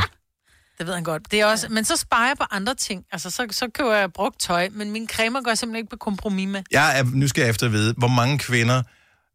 Det 0.77 0.87
ved 0.87 0.93
han 0.93 1.03
godt. 1.03 1.31
Det 1.31 1.41
er 1.41 1.45
også, 1.45 1.67
men 1.69 1.85
så 1.85 1.95
sparer 1.97 2.27
jeg 2.27 2.37
på 2.37 2.43
andre 2.51 2.75
ting. 2.75 3.05
Altså, 3.11 3.29
så, 3.29 3.47
så 3.51 3.67
køber 3.73 3.93
jeg 3.93 4.13
brugt 4.13 4.39
tøj, 4.39 4.69
men 4.71 4.91
mine 4.91 5.07
cremer 5.07 5.41
går 5.41 5.51
jeg 5.51 5.57
simpelthen 5.57 5.79
ikke 5.83 5.89
på 5.89 5.97
kompromis 5.97 6.47
med. 6.47 6.63
Jeg 6.71 6.99
er 6.99 7.03
nysgerrig 7.13 7.49
efter 7.49 7.65
at 7.65 7.71
vide, 7.71 7.93
hvor 7.97 8.07
mange 8.07 8.39
kvinder 8.39 8.77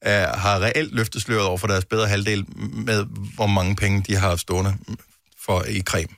øh, 0.06 0.12
har 0.12 0.60
reelt 0.60 0.94
løftet 0.94 1.22
sløret 1.22 1.46
over 1.46 1.58
for 1.58 1.66
deres 1.66 1.84
bedre 1.84 2.08
halvdel 2.08 2.44
med, 2.72 3.04
hvor 3.34 3.46
mange 3.46 3.76
penge 3.76 4.02
de 4.06 4.14
har 4.16 4.28
haft 4.28 4.40
stående 4.40 4.76
for 5.44 5.64
i 5.64 5.80
creme. 5.80 6.08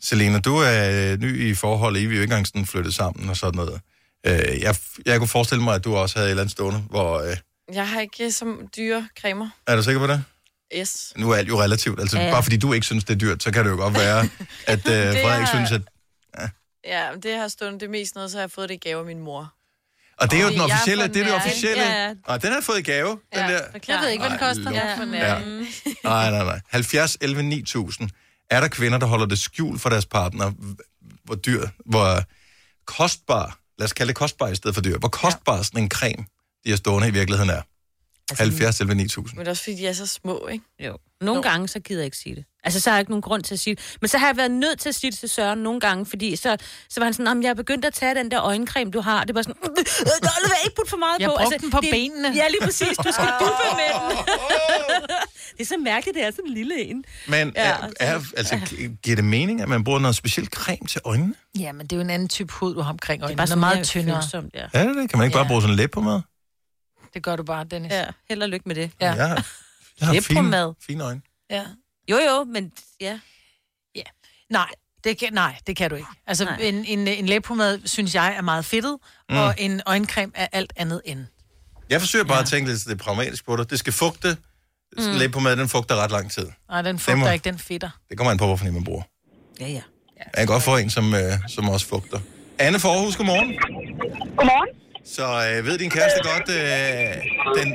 Selena, 0.00 0.38
du 0.38 0.56
er 0.56 1.12
øh, 1.12 1.18
ny 1.20 1.50
i 1.50 1.54
forholdet, 1.54 2.00
I 2.00 2.06
vil 2.06 2.16
jo 2.16 2.22
ikke 2.22 2.32
engang 2.32 2.46
sådan 2.46 2.66
flyttet 2.66 2.94
sammen 2.94 3.28
og 3.30 3.36
sådan 3.36 3.56
noget. 3.56 3.80
Øh, 4.26 4.60
jeg, 4.60 4.74
jeg 5.06 5.18
kunne 5.18 5.28
forestille 5.28 5.64
mig, 5.64 5.74
at 5.74 5.84
du 5.84 5.96
også 5.96 6.16
havde 6.18 6.26
et 6.28 6.30
eller 6.30 6.42
andet 6.42 6.52
stående, 6.52 6.80
hvor... 6.90 7.18
Øh, 7.20 7.36
Jeg 7.74 7.88
har 7.88 8.00
ikke 8.00 8.32
så 8.32 8.54
dyre 8.76 9.08
cremer. 9.20 9.48
er 9.66 9.76
du 9.76 9.82
sikker 9.82 10.00
på 10.00 10.06
det? 10.06 10.24
Yes. 10.76 11.12
Nu 11.16 11.30
er 11.30 11.36
alt 11.36 11.48
jo 11.48 11.62
relativt. 11.62 12.00
Altså, 12.00 12.18
Ja. 12.18 12.24
ja. 12.26 12.30
bare 12.32 12.42
fordi 12.42 12.56
du 12.56 12.72
ikke 12.72 12.86
synes, 12.86 13.04
det 13.04 13.14
er 13.14 13.18
dyrt, 13.18 13.42
så 13.42 13.50
kan 13.52 13.64
det 13.64 13.70
jo 13.70 13.76
godt 13.76 13.94
være, 13.94 14.18
at 14.66 14.78
øh, 14.78 14.84
Frederik 14.84 15.24
har- 15.24 15.46
synes, 15.46 15.72
at... 15.72 15.82
Ja, 16.84 17.10
men 17.12 17.20
det 17.22 17.36
har 17.36 17.48
stået 17.48 17.80
det 17.80 17.90
mest 17.90 18.14
noget, 18.14 18.30
så 18.30 18.36
har 18.36 18.42
jeg 18.42 18.50
fået 18.50 18.68
det 18.68 18.74
i 18.74 18.78
gave 18.88 19.00
af 19.00 19.06
min 19.06 19.20
mor. 19.20 19.52
Og 20.18 20.30
det 20.30 20.38
er 20.40 20.42
jo 20.44 20.50
den 20.50 20.60
officielle, 20.60 21.08
det 21.08 21.16
er 21.16 21.24
det 21.24 21.34
officielle. 21.34 21.82
Ja. 21.82 22.14
Og 22.24 22.42
den 22.42 22.52
har 22.52 22.60
fået 22.60 22.78
i 22.78 22.82
gave, 22.82 23.08
den 23.08 23.18
Ja, 23.34 23.40
der. 23.52 23.60
Jeg 23.88 24.00
ved 24.00 24.08
ikke, 24.08 24.22
hvad 24.22 24.30
den 24.30 24.38
koster. 24.38 24.70
er 24.72 24.96
for 24.96 25.02
Ja. 25.02 25.08
nær. 25.10 25.38
Nej, 26.04 26.30
nej, 26.30 26.44
nej. 26.44 26.60
70, 26.70 27.16
11, 27.20 27.42
9000. 27.42 28.10
Er 28.50 28.60
der 28.60 28.68
kvinder, 28.68 28.98
der 28.98 29.06
holder 29.06 29.26
det 29.26 29.38
skjult 29.38 29.80
for 29.80 29.88
deres 29.88 30.06
partner, 30.06 30.52
hvor 31.24 31.34
dyr, 31.34 31.66
hvor 31.86 32.22
kostbar, 32.84 33.58
lad 33.78 33.84
os 33.84 33.92
kalde 33.92 34.08
det 34.08 34.16
kostbar 34.16 34.48
i 34.48 34.54
stedet 34.54 34.74
for 34.74 34.82
dyr, 34.82 34.98
hvor 34.98 35.08
kostbar 35.08 35.56
ja. 35.56 35.62
sådan 35.62 35.82
en 35.82 35.90
creme, 35.90 36.24
de 36.64 36.70
har 36.70 36.76
stående 36.76 37.08
i 37.08 37.10
virkeligheden 37.10 37.50
er? 37.50 37.62
70, 38.38 38.80
11, 38.80 38.94
9000. 38.94 39.36
Men 39.36 39.40
det 39.40 39.46
er 39.46 39.50
også 39.50 39.62
fordi, 39.64 39.76
de 39.76 39.86
er 39.86 39.92
så 39.92 40.06
små, 40.06 40.46
ikke? 40.46 40.64
Jo. 40.86 40.96
Nogle 41.20 41.42
gange, 41.42 41.68
så 41.68 41.80
gider 41.80 42.00
jeg 42.00 42.04
ikke 42.04 42.16
sige 42.16 42.34
det. 42.34 42.44
Altså, 42.64 42.80
så 42.80 42.90
har 42.90 42.96
jeg 42.96 43.00
ikke 43.00 43.10
nogen 43.10 43.22
grund 43.22 43.42
til 43.42 43.54
at 43.54 43.60
sige 43.60 43.74
det. 43.74 43.96
Men 44.00 44.08
så 44.08 44.18
har 44.18 44.26
jeg 44.26 44.36
været 44.36 44.50
nødt 44.50 44.80
til 44.80 44.88
at 44.88 44.94
sige 44.94 45.10
det 45.10 45.18
til 45.18 45.28
Søren 45.28 45.58
nogle 45.58 45.80
gange, 45.80 46.06
fordi 46.06 46.36
så, 46.36 46.56
så 46.90 47.00
var 47.00 47.04
han 47.04 47.12
sådan, 47.14 47.26
om 47.26 47.42
jeg 47.42 47.48
er 47.50 47.54
begyndt 47.54 47.84
at 47.84 47.94
tage 47.94 48.14
den 48.14 48.30
der 48.30 48.42
øjencreme, 48.42 48.90
du 48.90 49.00
har. 49.00 49.24
Det 49.24 49.34
var 49.34 49.42
sådan, 49.42 49.56
"Øh, 49.62 49.70
øh, 50.00 50.06
øh, 50.44 50.50
ikke 50.64 50.76
putte 50.76 50.90
for 50.90 50.96
meget 50.96 51.20
Jeg 51.20 51.28
på. 51.28 51.34
brugte 51.38 51.58
den 51.58 51.70
på 51.70 51.78
det, 51.82 51.88
benene. 51.90 52.28
Ja, 52.36 52.48
lige 52.48 52.60
præcis. 52.62 52.96
Du 52.96 53.12
skal 53.12 53.28
duppe 53.40 53.64
med 53.76 54.10
den. 54.10 54.18
det 55.56 55.60
er 55.60 55.64
så 55.66 55.76
mærkeligt, 55.84 56.14
det 56.16 56.24
er 56.26 56.30
sådan 56.30 56.44
en 56.46 56.54
lille 56.54 56.84
en. 56.84 57.04
Men 57.28 57.52
Ja, 57.56 57.68
ja, 57.68 57.74
er, 58.00 58.14
er, 58.14 58.20
altså, 58.36 58.56
gi- 58.68 58.88
giver 59.02 59.16
det 59.16 59.24
mening, 59.24 59.60
at 59.62 59.68
man 59.68 59.84
bruger 59.84 59.98
noget 59.98 60.16
specielt 60.16 60.50
creme 60.50 60.86
til 60.88 61.00
øjnene? 61.04 61.34
Ja, 61.58 61.72
men 61.72 61.86
det 61.86 61.92
er 61.92 61.96
jo 61.96 62.00
en 62.02 62.10
anden 62.10 62.28
type 62.28 62.52
hud, 62.52 62.74
du 62.74 62.80
har 62.80 62.90
omkring 62.92 63.22
øjnene. 63.22 63.36
bare 63.36 63.46
Den 63.46 63.50
er 63.52 63.54
sådan 63.54 63.60
meget 63.60 63.76
mere 63.76 63.84
tyndere. 63.84 64.22
følsomt, 64.22 64.54
ja. 64.54 64.64
Er 64.72 64.86
det 64.86 64.96
det? 64.96 65.10
Kan 65.10 65.18
man 65.18 65.26
ikke 65.26 65.34
bare 65.34 65.44
Ja. 65.44 65.48
bruge 65.48 65.60
sådan 65.62 65.72
en 65.72 65.76
læb 65.76 65.90
på 65.92 66.00
mad? 66.00 66.20
Det 67.14 67.22
gør 67.22 67.36
du 67.36 67.42
bare, 67.42 67.64
Dennis. 67.64 67.92
Ja, 67.92 68.06
held 68.28 68.42
og 68.42 68.48
lykke 68.48 68.68
med 68.68 68.74
det. 68.74 68.90
Ja. 69.00 69.12
Jeg 69.12 69.28
har, 69.28 69.46
jeg 70.00 70.08
har 70.08 70.20
fine, 70.20 70.42
mad. 70.42 70.74
fine 70.86 71.04
øjne. 71.04 71.20
ja. 71.50 71.66
Jo, 72.10 72.16
jo, 72.16 72.44
men 72.44 72.72
ja. 73.00 73.18
Nej, 74.50 74.68
det 75.04 75.18
kan, 75.18 75.32
nej, 75.32 75.56
det 75.66 75.76
kan 75.76 75.90
du 75.90 75.96
ikke. 75.96 76.08
Altså, 76.26 76.44
Nej. 76.44 76.56
en, 76.60 76.84
en, 76.84 77.08
en 77.08 77.26
læbpomade, 77.26 77.88
synes 77.88 78.14
jeg, 78.14 78.34
er 78.36 78.40
meget 78.42 78.64
fedtet, 78.64 78.98
mm. 79.30 79.36
og 79.36 79.54
en 79.58 79.80
øjencreme 79.86 80.32
er 80.34 80.46
alt 80.52 80.72
andet 80.76 81.02
end. 81.04 81.26
Jeg 81.90 82.00
forsøger 82.00 82.24
bare 82.24 82.36
ja. 82.36 82.42
at 82.42 82.48
tænke 82.48 82.70
lidt 82.70 82.84
det 82.84 82.92
er 82.92 82.96
pragmatisk 82.96 83.44
på 83.46 83.56
det. 83.56 83.70
Det 83.70 83.78
skal 83.78 83.92
fugte. 83.92 84.36
Mm. 84.96 85.02
Læb 85.18 85.32
på 85.32 85.40
mad, 85.40 85.56
den 85.56 85.68
fugter 85.68 85.96
ret 85.96 86.10
lang 86.10 86.30
tid. 86.30 86.46
Nej, 86.68 86.82
den 86.82 86.94
må- 86.94 86.98
fugter 86.98 87.32
ikke, 87.32 87.44
den 87.44 87.58
fedter. 87.58 87.90
Det 88.08 88.16
kommer 88.18 88.30
an 88.30 88.38
på, 88.38 88.46
hvorfor 88.46 88.66
en 88.66 88.72
man 88.74 88.84
bruger. 88.84 89.02
Ja, 89.60 89.66
ja. 89.68 89.82
Jeg 90.18 90.30
kan 90.36 90.46
godt 90.46 90.62
få 90.62 90.76
en, 90.76 90.90
som, 90.90 91.14
øh, 91.14 91.32
som 91.48 91.68
også 91.68 91.86
fugter. 91.86 92.20
Anne 92.58 92.80
Forhus, 92.80 93.16
godmorgen. 93.16 93.48
Godmorgen. 94.36 94.68
Så 95.04 95.22
øh, 95.22 95.66
ved 95.66 95.78
din 95.82 95.90
kæreste 95.96 96.20
godt, 96.30 96.48
øh, 96.58 97.12
den... 97.58 97.68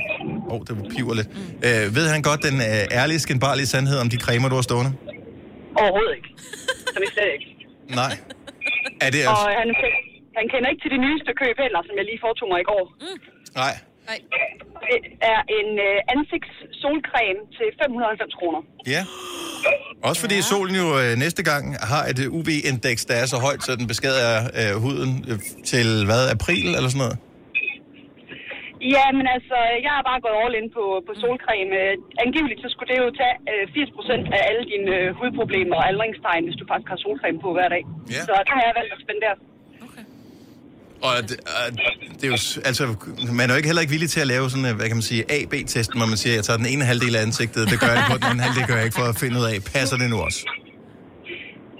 Åh, 0.51 0.53
oh, 0.53 0.59
det 0.67 0.73
piver 0.93 1.13
lidt. 1.19 1.29
Mm. 1.35 1.67
Øh, 1.67 1.85
ved 1.97 2.05
han 2.13 2.21
godt 2.29 2.41
den 2.47 2.57
øh, 2.69 2.99
ærlige, 2.99 3.19
skinbarlige 3.19 3.67
sandhed 3.73 3.97
om 4.03 4.09
de 4.13 4.17
cremer, 4.25 4.49
du 4.49 4.55
har 4.55 4.65
stående? 4.69 4.91
Overhovedet 5.81 6.13
ikke. 6.17 6.29
Som 6.93 7.03
i 7.07 7.09
slet 7.15 7.29
ikke. 7.35 7.47
Nej. 8.01 8.13
Er 9.05 9.09
det 9.15 9.21
Og 9.27 9.47
han, 9.61 9.69
han 10.39 10.45
kender 10.51 10.67
ikke 10.71 10.81
til 10.85 10.91
de 10.95 10.99
nyeste 11.05 11.31
køb 11.41 11.55
heller, 11.65 11.81
som 11.87 11.93
jeg 11.99 12.05
lige 12.09 12.19
foretog 12.25 12.47
mig 12.53 12.59
i 12.65 12.67
går. 12.71 12.83
Mm. 13.05 13.19
Nej. 13.61 13.73
Det 14.89 14.99
er 15.33 15.39
en 15.59 15.69
øh, 15.87 16.13
ansigtssolcreme 16.13 17.41
til 17.57 17.67
590 17.81 18.33
kroner. 18.39 18.61
Ja. 18.93 19.01
Også 20.07 20.19
fordi 20.23 20.37
ja. 20.43 20.49
solen 20.51 20.75
jo 20.83 20.87
øh, 21.01 21.11
næste 21.23 21.43
gang 21.49 21.63
har 21.91 22.03
et 22.11 22.19
øh, 22.23 22.37
UV-indeks, 22.37 23.01
der 23.09 23.15
er 23.21 23.27
så 23.33 23.37
højt, 23.47 23.61
så 23.67 23.71
den 23.79 23.87
beskadiger 23.93 24.35
øh, 24.59 24.71
huden 24.83 25.11
øh, 25.29 25.37
til, 25.71 25.87
hvad, 26.09 26.21
april 26.35 26.67
eller 26.77 26.89
sådan 26.93 27.03
noget? 27.05 27.17
Ja, 28.95 29.05
men 29.17 29.25
altså, 29.35 29.57
jeg 29.85 29.91
har 29.97 30.03
bare 30.09 30.23
gået 30.25 30.37
all 30.43 30.55
in 30.59 30.67
på, 30.77 30.83
på 31.07 31.11
solcreme. 31.21 31.75
Angiveligt 32.25 32.59
så 32.63 32.69
skulle 32.73 32.89
det 32.91 32.99
jo 33.03 33.09
tage 33.21 33.35
øh, 33.51 33.63
80% 33.73 34.37
af 34.37 34.41
alle 34.49 34.63
dine 34.71 34.89
øh, 34.97 35.07
hudproblemer 35.17 35.75
og 35.79 35.85
aldringstegn, 35.89 36.43
hvis 36.47 36.57
du 36.61 36.65
faktisk 36.71 36.89
har 36.93 36.99
solcreme 37.05 37.39
på 37.45 37.49
hver 37.55 37.69
dag. 37.75 37.83
Ja. 38.15 38.21
Så 38.27 38.31
der 38.47 38.53
har 38.57 38.63
jeg 38.67 38.73
valgt 38.79 38.93
at 38.97 39.01
spendere. 39.05 39.35
Og 41.01 41.13
det, 41.29 41.31
øh, 41.31 41.77
det 42.19 42.23
er 42.23 42.27
jo, 42.27 42.37
altså, 42.69 42.83
man 43.39 43.45
er 43.49 43.53
jo 43.53 43.57
ikke 43.57 43.67
heller 43.67 43.81
ikke 43.81 43.91
villig 43.91 44.09
til 44.09 44.19
at 44.19 44.27
lave 44.27 44.49
sådan, 44.49 44.65
øh, 44.65 44.75
hvad 44.75 44.87
kan 44.87 44.95
man 44.95 45.07
sige, 45.11 45.23
A-B-testen, 45.37 45.97
hvor 45.99 46.07
man 46.13 46.17
siger, 46.17 46.33
jeg 46.35 46.43
tager 46.43 46.57
den 46.57 46.65
ene 46.73 46.83
halvdel 46.85 47.15
af 47.15 47.21
ansigtet, 47.21 47.69
det 47.71 47.79
gør 47.79 47.91
jeg 47.97 48.03
på, 48.11 48.15
den 48.17 48.23
anden 48.31 48.39
halvdel 48.39 48.67
gør 48.67 48.75
jeg 48.75 48.85
ikke, 48.85 48.97
for 49.01 49.07
at 49.13 49.17
finde 49.23 49.35
ud 49.39 49.45
af, 49.51 49.55
passer 49.73 49.97
det 49.97 50.09
nu 50.09 50.17
også? 50.27 50.41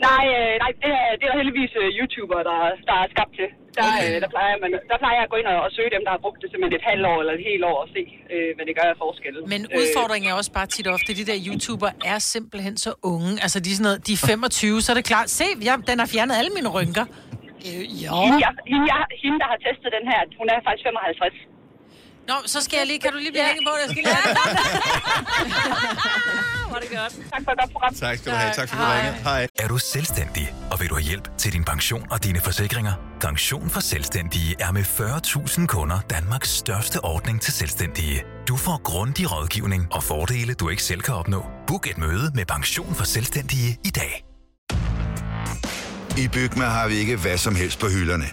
Nej, 0.08 0.24
øh, 0.38 0.54
nej 0.64 0.72
det, 0.84 0.92
er, 1.04 1.12
det 1.20 1.24
er 1.26 1.30
der 1.32 1.38
heldigvis 1.42 1.72
øh, 1.82 1.88
YouTubere, 2.00 2.44
der, 2.50 2.58
der 2.90 2.96
er 3.04 3.08
skabt 3.16 3.34
til. 3.40 3.50
Der, 3.78 3.84
Okay. 3.90 4.10
øh, 4.16 4.16
der, 4.24 4.30
plejer 4.36 4.56
man, 4.64 4.70
der 4.92 4.98
plejer 5.02 5.18
jeg 5.20 5.26
at 5.28 5.32
gå 5.34 5.38
ind 5.42 5.48
og, 5.54 5.58
og 5.66 5.70
søge 5.78 5.92
dem, 5.96 6.02
der 6.08 6.12
har 6.16 6.22
brugt 6.26 6.40
det 6.42 6.48
simpelthen 6.52 6.76
et 6.82 6.86
halvt 6.92 7.06
år 7.12 7.18
eller 7.22 7.34
et 7.40 7.44
helt 7.52 7.64
år 7.72 7.78
og 7.84 7.88
se, 7.96 8.02
øh, 8.34 8.50
hvad 8.56 8.66
det 8.70 8.74
gør 8.80 8.88
af 8.94 8.98
forskel. 9.06 9.34
Men 9.54 9.62
udfordringen 9.80 10.28
er 10.32 10.36
også 10.42 10.52
bare 10.60 10.68
tit 10.76 10.88
ofte, 10.96 11.08
at 11.12 11.18
de 11.22 11.26
der 11.32 11.38
YouTuber 11.48 11.90
er 12.14 12.20
simpelthen 12.36 12.76
så 12.86 12.92
unge. 13.14 13.32
Altså, 13.46 13.58
de 13.66 13.70
er, 13.72 13.76
sådan 13.80 13.88
noget, 13.90 14.00
de 14.08 14.14
er 14.20 14.22
25, 14.34 14.82
så 14.86 14.88
er 14.94 14.98
det 15.00 15.06
klart. 15.14 15.28
Se, 15.40 15.48
ja, 15.70 15.74
den 15.90 15.98
har 16.04 16.10
fjernet 16.16 16.36
alle 16.42 16.52
mine 16.58 16.70
rynker. 16.78 17.06
Øh, 17.68 17.82
ja. 18.04 18.10
Hende, 18.26 18.38
jeg, 18.46 18.52
hende, 18.72 18.86
jeg, 18.94 19.02
hende, 19.24 19.38
der 19.42 19.48
har 19.54 19.60
testet 19.66 19.90
den 19.98 20.06
her, 20.12 20.20
hun 20.40 20.48
er 20.54 20.58
faktisk 20.68 20.86
55. 20.90 21.36
Nå, 22.30 22.36
så 22.54 22.60
skal 22.66 22.76
jeg 22.78 22.88
lige, 22.88 23.00
kan 23.00 23.12
du 23.12 23.18
lige 23.18 23.32
blive 23.32 23.44
ja. 23.46 23.54
på 23.68 23.72
det? 23.76 23.82
Jeg 23.84 23.90
skal 23.94 24.04
lige 24.04 24.16
Var 26.74 26.80
det 26.80 26.90
godt. 26.90 27.14
Tak 27.34 27.42
for 27.46 27.52
et 27.52 27.58
godt 27.60 27.72
program. 27.72 27.94
Tak 27.94 28.18
skal 28.18 28.32
du 28.32 28.38
have. 28.38 28.54
Tak 28.54 28.70
for, 28.70 28.76
at 28.76 28.82
du 28.82 28.86
ringede. 28.98 29.24
Hej. 29.24 29.48
Er 29.60 29.68
du 29.68 29.78
selvstændig, 29.78 30.54
og 30.72 30.80
vil 30.80 30.90
du 30.90 30.96
have 30.96 31.04
hjælp 31.04 31.38
til 31.38 31.54
din 31.54 31.64
pension 31.64 32.08
og 32.12 32.24
dine 32.24 32.40
forsikringer? 32.40 32.94
Pension 33.22 33.70
for 33.70 33.80
Selvstændige 33.80 34.56
er 34.60 34.72
med 34.72 34.82
40.000 34.82 35.66
kunder 35.66 36.00
Danmarks 36.10 36.50
største 36.50 37.04
ordning 37.04 37.42
til 37.42 37.54
selvstændige. 37.54 38.24
Du 38.48 38.58
får 38.58 38.82
grundig 38.84 39.32
rådgivning 39.32 39.94
og 39.94 40.04
fordele, 40.04 40.54
du 40.54 40.70
ikke 40.70 40.84
selv 40.84 41.02
kan 41.02 41.14
opnå. 41.14 41.46
Book 41.68 41.88
et 41.88 41.98
møde 41.98 42.32
med 42.34 42.46
Pension 42.46 42.96
for 42.96 43.04
Selvstændige 43.04 43.78
i 43.86 43.90
dag. 43.90 44.25
I 46.18 46.28
Bygma 46.28 46.66
har 46.66 46.88
vi 46.88 46.96
ikke 46.96 47.16
hvad 47.16 47.38
som 47.38 47.56
helst 47.56 47.80
på 47.80 47.88
hylderne. 47.88 48.26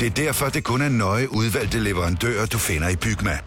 Det 0.00 0.06
er 0.06 0.10
derfor, 0.10 0.48
det 0.48 0.64
kun 0.64 0.82
er 0.82 0.88
nøje 0.88 1.32
udvalgte 1.32 1.78
leverandører, 1.78 2.46
du 2.46 2.58
finder 2.58 2.88
i 2.88 2.96
Bygma. 2.96 3.38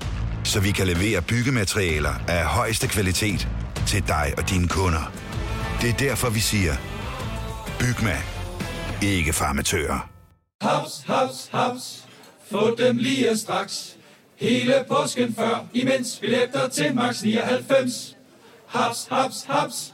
Så 0.43 0.59
vi 0.59 0.71
kan 0.71 0.87
levere 0.87 1.21
byggematerialer 1.21 2.13
af 2.27 2.45
højeste 2.45 2.87
kvalitet 2.87 3.47
til 3.87 4.07
dig 4.07 4.33
og 4.37 4.49
dine 4.49 4.67
kunder. 4.67 5.11
Det 5.81 5.89
er 5.89 5.93
derfor, 5.93 6.29
vi 6.29 6.39
siger, 6.39 6.75
Bygma. 7.79 8.17
Ikke 9.01 9.33
farmatører. 9.33 10.09
Haps, 10.61 11.03
haps, 11.07 11.49
haps. 11.51 12.05
Få 12.51 12.75
dem 12.75 12.97
lige 12.97 13.37
straks. 13.37 13.95
Hele 14.39 14.73
påsken 14.87 15.35
før, 15.35 15.65
imens 15.73 16.17
billetter 16.21 16.67
til 16.67 16.95
max 16.95 17.21
99. 17.23 18.15
Haps, 18.67 19.07
haps, 19.11 19.45
haps. 19.49 19.93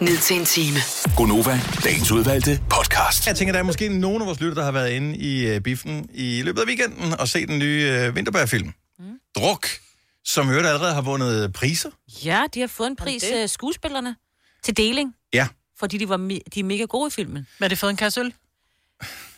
ned 0.00 0.18
til 0.18 0.36
en 0.36 0.44
time. 0.44 0.76
Gonova, 1.16 1.60
dagens 1.84 2.10
udvalgte 2.10 2.60
podcast. 2.70 3.26
Jeg 3.26 3.36
tænker, 3.36 3.52
der 3.52 3.58
er 3.58 3.62
måske 3.64 3.88
nogen 3.88 4.22
af 4.22 4.26
vores 4.26 4.40
lytter, 4.40 4.54
der 4.54 4.64
har 4.64 4.72
været 4.72 4.90
inde 4.90 5.16
i 5.16 5.56
uh, 5.56 5.62
biffen 5.62 6.08
i 6.14 6.42
løbet 6.42 6.60
af 6.60 6.66
weekenden 6.66 7.12
og 7.20 7.28
set 7.28 7.48
den 7.48 7.58
nye 7.58 8.06
uh, 8.08 8.16
Vinterberg-film. 8.16 8.72
Mm. 8.98 9.04
Druk, 9.36 9.66
som 10.24 10.48
øvrigt 10.50 10.66
allerede 10.66 10.94
har 10.94 11.02
vundet 11.02 11.52
priser. 11.52 11.90
Ja, 12.24 12.42
de 12.54 12.60
har 12.60 12.66
fået 12.66 12.86
en 12.86 12.96
pris, 12.96 13.24
øh, 13.34 13.48
skuespillerne, 13.48 14.16
til 14.62 14.76
deling, 14.76 15.14
Ja, 15.32 15.48
fordi 15.78 15.98
de, 15.98 16.08
var 16.08 16.16
me- 16.16 16.48
de 16.54 16.60
er 16.60 16.64
mega 16.64 16.84
gode 16.84 17.08
i 17.08 17.10
filmen. 17.10 17.46
Hvad 17.58 17.68
har 17.68 17.74
de 17.74 17.76
fået 17.76 17.90
en 17.90 17.96
kasse 17.96 18.20
øl? 18.20 18.34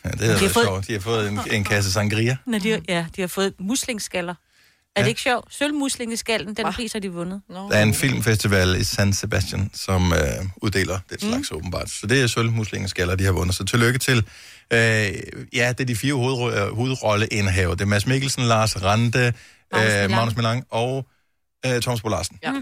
ja 0.05 0.09
det 0.09 0.19
De 0.19 0.25
er 0.25 0.31
har 0.37 0.47
fået... 0.49 0.65
sjovt. 0.65 0.87
De 0.87 0.93
har 0.93 0.99
fået 0.99 1.27
en, 1.27 1.39
en 1.51 1.63
kasse 1.63 1.91
sangria. 1.91 2.37
Når 2.45 2.59
de, 2.59 2.81
ja, 2.87 3.05
de 3.15 3.21
har 3.21 3.27
fået 3.27 3.53
muslingeskaller. 3.59 4.35
Er 4.95 5.01
det 5.01 5.09
ikke 5.09 5.21
sjovt? 5.21 5.53
Sølvmuslingeskallen, 5.53 6.53
den 6.53 6.65
pris 6.73 6.93
har 6.93 6.99
de 6.99 7.09
vundet. 7.09 7.41
Der 7.49 7.75
er 7.75 7.83
en 7.83 7.93
filmfestival 7.93 8.75
i 8.75 8.83
San 8.83 9.13
Sebastian, 9.13 9.71
som 9.73 10.13
øh, 10.13 10.19
uddeler 10.57 10.99
det 11.09 11.21
slags 11.21 11.51
mm. 11.51 11.57
åbenbart. 11.57 11.89
Så 11.89 12.07
det 12.07 12.21
er 12.21 12.27
sølvmuslingeskaller, 12.27 13.15
de 13.15 13.23
har 13.23 13.31
vundet. 13.31 13.55
Så 13.55 13.65
tillykke 13.65 13.99
til. 13.99 14.17
Øh, 14.73 14.79
ja, 15.53 15.69
det 15.69 15.79
er 15.79 15.85
de 15.85 15.95
fire 15.95 16.13
hovedro- 16.13 16.51
øh, 16.51 16.75
hovedrolleindhaver. 16.75 17.75
Det 17.75 17.81
er 17.81 17.85
Mads 17.85 18.05
Mikkelsen, 18.05 18.43
Lars 18.43 18.83
Rante, 18.83 19.33
Magnus 19.71 19.93
øh. 19.93 20.09
Magnus 20.09 20.35
Milang 20.35 20.65
og 20.69 21.07
øh, 21.65 21.81
Thomas 21.81 22.01
Bo 22.01 22.09
Larsen. 22.09 22.39
Ja. 22.43 22.53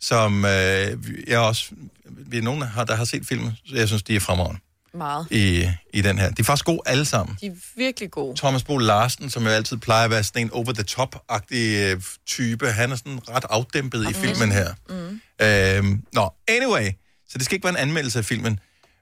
Som 0.00 0.44
øh, 0.44 0.96
jeg 1.26 1.38
også... 1.38 1.70
Vi 2.10 2.38
er 2.38 2.42
nogen, 2.42 2.60
der 2.60 2.66
har, 2.66 2.84
der 2.84 2.96
har 2.96 3.04
set 3.04 3.26
filmen, 3.26 3.52
så 3.66 3.76
jeg 3.76 3.88
synes, 3.88 4.02
de 4.02 4.16
er 4.16 4.20
fremragende 4.20 4.60
Meget. 4.94 5.26
i, 5.30 5.70
i 5.94 6.00
den 6.00 6.18
her. 6.18 6.30
De 6.30 6.40
er 6.40 6.44
faktisk 6.44 6.64
gode 6.64 6.80
alle 6.86 7.04
sammen. 7.04 7.36
De 7.40 7.46
er 7.46 7.52
virkelig 7.76 8.10
gode. 8.10 8.36
Thomas 8.36 8.64
Bo 8.64 8.78
Larsen, 8.78 9.30
som 9.30 9.42
jo 9.44 9.48
altid 9.48 9.76
plejer 9.76 10.04
at 10.04 10.10
være 10.10 10.24
sådan 10.24 10.42
en 10.42 10.50
over-the-top-agtig 10.50 11.76
øh, 11.76 12.02
type, 12.26 12.70
han 12.70 12.92
er 12.92 12.96
sådan 12.96 13.28
ret 13.28 13.44
afdæmpet 13.50 14.10
i 14.10 14.12
filmen 14.12 14.52
her. 14.52 14.74
Mm. 14.88 15.20
Øhm, 15.46 16.02
nå, 16.12 16.30
anyway, 16.48 16.90
så 17.28 17.38
det 17.38 17.44
skal 17.44 17.54
ikke 17.54 17.64
være 17.64 17.74
en 17.82 17.88
anmeldelse 17.88 18.18
af 18.18 18.24
filmen. 18.24 18.60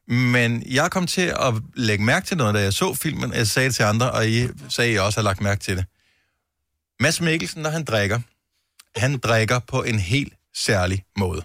Men 0.08 0.62
jeg 0.66 0.90
kom 0.90 1.06
til 1.06 1.34
at 1.40 1.54
lægge 1.74 2.04
mærke 2.04 2.26
til 2.26 2.36
noget, 2.36 2.54
da 2.54 2.60
jeg 2.60 2.72
så 2.72 2.94
filmen. 2.94 3.32
Jeg 3.32 3.46
sagde 3.46 3.68
det 3.68 3.74
til 3.76 3.82
andre, 3.82 4.10
og 4.12 4.28
I 4.28 4.48
sagde, 4.68 4.90
at 4.90 4.94
I 4.94 4.98
også 4.98 5.20
har 5.20 5.24
lagt 5.24 5.40
mærke 5.40 5.60
til 5.60 5.76
det. 5.76 5.84
Mads 7.00 7.20
Mikkelsen, 7.20 7.62
når 7.62 7.70
han 7.70 7.84
drikker, 7.84 8.20
han 8.96 9.18
drikker 9.18 9.58
på 9.58 9.82
en 9.82 9.98
helt 9.98 10.32
særlig 10.54 11.04
måde. 11.18 11.42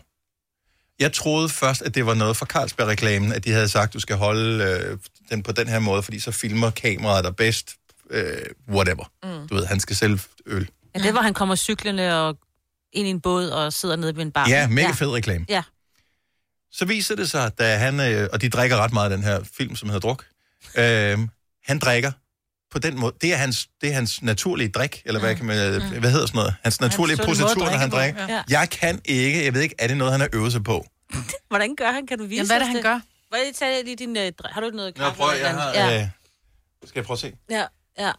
Jeg 1.01 1.13
troede 1.13 1.49
først, 1.49 1.81
at 1.81 1.95
det 1.95 2.05
var 2.05 2.13
noget 2.13 2.37
fra 2.37 2.45
Carlsberg-reklamen, 2.45 3.33
at 3.33 3.45
de 3.45 3.51
havde 3.51 3.69
sagt, 3.69 3.89
at 3.89 3.93
du 3.93 3.99
skal 3.99 4.15
holde 4.15 4.63
øh, 4.63 4.97
den 5.29 5.43
på 5.43 5.51
den 5.51 5.67
her 5.67 5.79
måde, 5.79 6.03
fordi 6.03 6.19
så 6.19 6.31
filmer 6.31 6.69
kameraet 6.71 7.23
dig 7.23 7.35
bedst. 7.35 7.75
Øh, 8.09 8.41
whatever. 8.69 9.11
Mm. 9.23 9.47
Du 9.47 9.55
ved, 9.55 9.65
han 9.65 9.79
skal 9.79 9.95
sælge 9.95 10.19
øl. 10.45 10.69
Ja, 10.95 10.99
det 10.99 11.13
var, 11.13 11.21
han 11.21 11.33
kommer 11.33 11.55
cyklende 11.55 12.27
og 12.27 12.37
ind 12.93 13.07
i 13.07 13.09
en 13.09 13.21
båd 13.21 13.49
og 13.49 13.73
sidder 13.73 13.95
nede 13.95 14.15
ved 14.15 14.21
en 14.21 14.31
bar. 14.31 14.49
Ja, 14.49 14.67
mega 14.67 14.91
fed 14.91 15.09
reklame. 15.09 15.45
Ja. 15.49 15.63
Så 16.71 16.85
viser 16.85 17.15
det 17.15 17.29
sig, 17.29 17.51
da 17.59 17.77
han, 17.77 17.99
øh, 17.99 18.29
og 18.33 18.41
de 18.41 18.49
drikker 18.49 18.77
ret 18.77 18.93
meget 18.93 19.11
den 19.11 19.23
her 19.23 19.43
film, 19.57 19.75
som 19.75 19.89
hedder 19.89 19.99
Druk, 19.99 20.25
øh, 20.77 21.19
han 21.63 21.79
drikker 21.79 22.11
på 22.71 22.79
den 22.79 22.99
måde. 22.99 23.13
Det 23.21 23.33
er 23.33 23.37
hans, 23.37 23.67
det 23.81 23.89
er 23.89 23.93
hans 23.93 24.21
naturlige 24.21 24.69
drik, 24.69 25.01
eller 25.05 25.19
hvad, 25.19 25.35
kan 25.35 25.45
man, 25.45 25.81
mm. 25.81 25.99
hvad 25.99 26.11
hedder 26.11 26.25
sådan 26.27 26.37
noget? 26.37 26.55
Hans 26.63 26.81
naturlige 26.81 27.21
at 27.21 27.27
positur, 27.27 27.65
når 27.65 27.77
han 27.77 27.89
drikker. 27.91 28.27
ja. 28.29 28.43
Jeg 28.49 28.69
kan 28.69 29.01
ikke, 29.05 29.45
jeg 29.45 29.53
ved 29.53 29.61
ikke, 29.61 29.75
er 29.79 29.87
det 29.87 29.97
noget, 29.97 30.11
han 30.13 30.21
har 30.21 30.29
øvet 30.33 30.51
sig 30.51 30.63
på? 30.63 30.85
Hvordan 31.49 31.75
gør 31.75 31.91
han? 31.91 32.07
Kan 32.07 32.17
du 32.17 32.23
vise 32.25 32.35
Jamen, 32.35 32.47
hvad 32.47 32.55
er 32.55 32.59
det, 32.59 32.67
han 32.67 32.81
gør? 32.81 32.99
Hvad 33.29 33.39
er 33.39 33.45
det, 33.45 33.55
tag 33.55 33.83
lige 33.83 33.95
din... 33.95 34.17
Øh, 34.17 34.31
har 34.51 34.61
du 34.61 34.65
ikke 34.67 34.77
noget 34.77 34.97
Nå, 34.97 35.03
kaffe? 35.03 35.17
prøv, 35.17 35.29
eller 35.29 35.47
jeg 35.47 35.55
har, 35.55 35.71
andet? 35.71 36.01
øh, 36.01 36.07
skal 36.87 36.99
jeg 36.99 37.05
prøve 37.05 37.15
at 37.15 37.19
se? 37.19 37.33
Ja, 37.49 37.55
ja. 37.99 38.05
ja. 38.05 38.11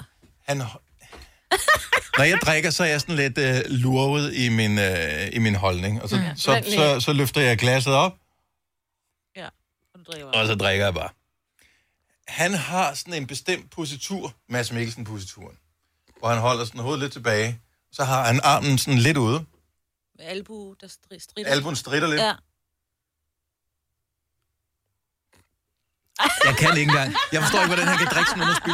Han, 0.49 0.57
når 2.19 2.25
jeg 2.25 2.39
drikker, 2.47 2.71
så 2.71 2.83
er 2.85 2.89
jeg 2.89 3.01
sådan 3.01 3.17
lidt 3.17 3.39
øh, 3.39 3.61
lurvet 3.69 4.35
i 4.35 4.49
min, 4.49 4.79
øh, 4.79 5.29
i 5.33 5.39
min 5.39 5.55
holdning. 5.55 6.03
Og 6.03 6.09
så, 6.09 6.17
Mm. 6.17 6.23
mm. 6.23 6.37
så, 6.37 6.61
lige. 6.65 6.77
så, 6.77 7.01
så 7.01 7.13
løfter 7.13 7.41
jeg 7.41 7.59
glasset 7.59 7.93
op, 7.95 8.13
ja. 9.37 9.47
Og 9.95 9.99
du 10.07 10.13
drikker 10.13 10.27
og 10.29 10.47
så 10.47 10.55
drikker 10.55 10.85
jeg 10.85 10.95
bare. 10.95 11.09
Han 12.29 12.55
har 12.55 12.95
sådan 12.95 13.15
en 13.15 13.27
bestemt 13.27 13.71
positur, 13.71 14.35
Mads 14.49 14.73
Mikkelsen-posituren, 14.73 15.57
hvor 16.19 16.29
han 16.29 16.39
holder 16.39 16.65
sådan 16.65 16.81
hovedet 16.81 17.01
lidt 17.01 17.13
tilbage. 17.13 17.61
Så 17.93 18.05
har 18.05 18.25
han 18.25 18.41
armen 18.45 18.79
sådan 18.79 18.99
lidt 18.99 19.17
ude. 19.17 19.45
Med 20.19 20.25
albu, 20.27 20.75
der 20.81 20.87
stri- 20.87 21.19
strider. 21.19 21.51
Albuen 21.51 21.77
stritter 21.77 22.09
lidt. 22.09 22.21
Ja. 22.21 22.33
Jeg 26.45 26.57
kan 26.57 26.77
ikke 26.79 26.91
engang. 26.91 27.15
Jeg 27.33 27.43
forstår 27.43 27.59
ikke, 27.59 27.67
hvordan 27.75 27.89
han 27.89 27.99
kan 27.99 28.07
drikke 28.15 28.31
sådan 28.31 28.43
under 28.43 28.55
spil. 28.55 28.73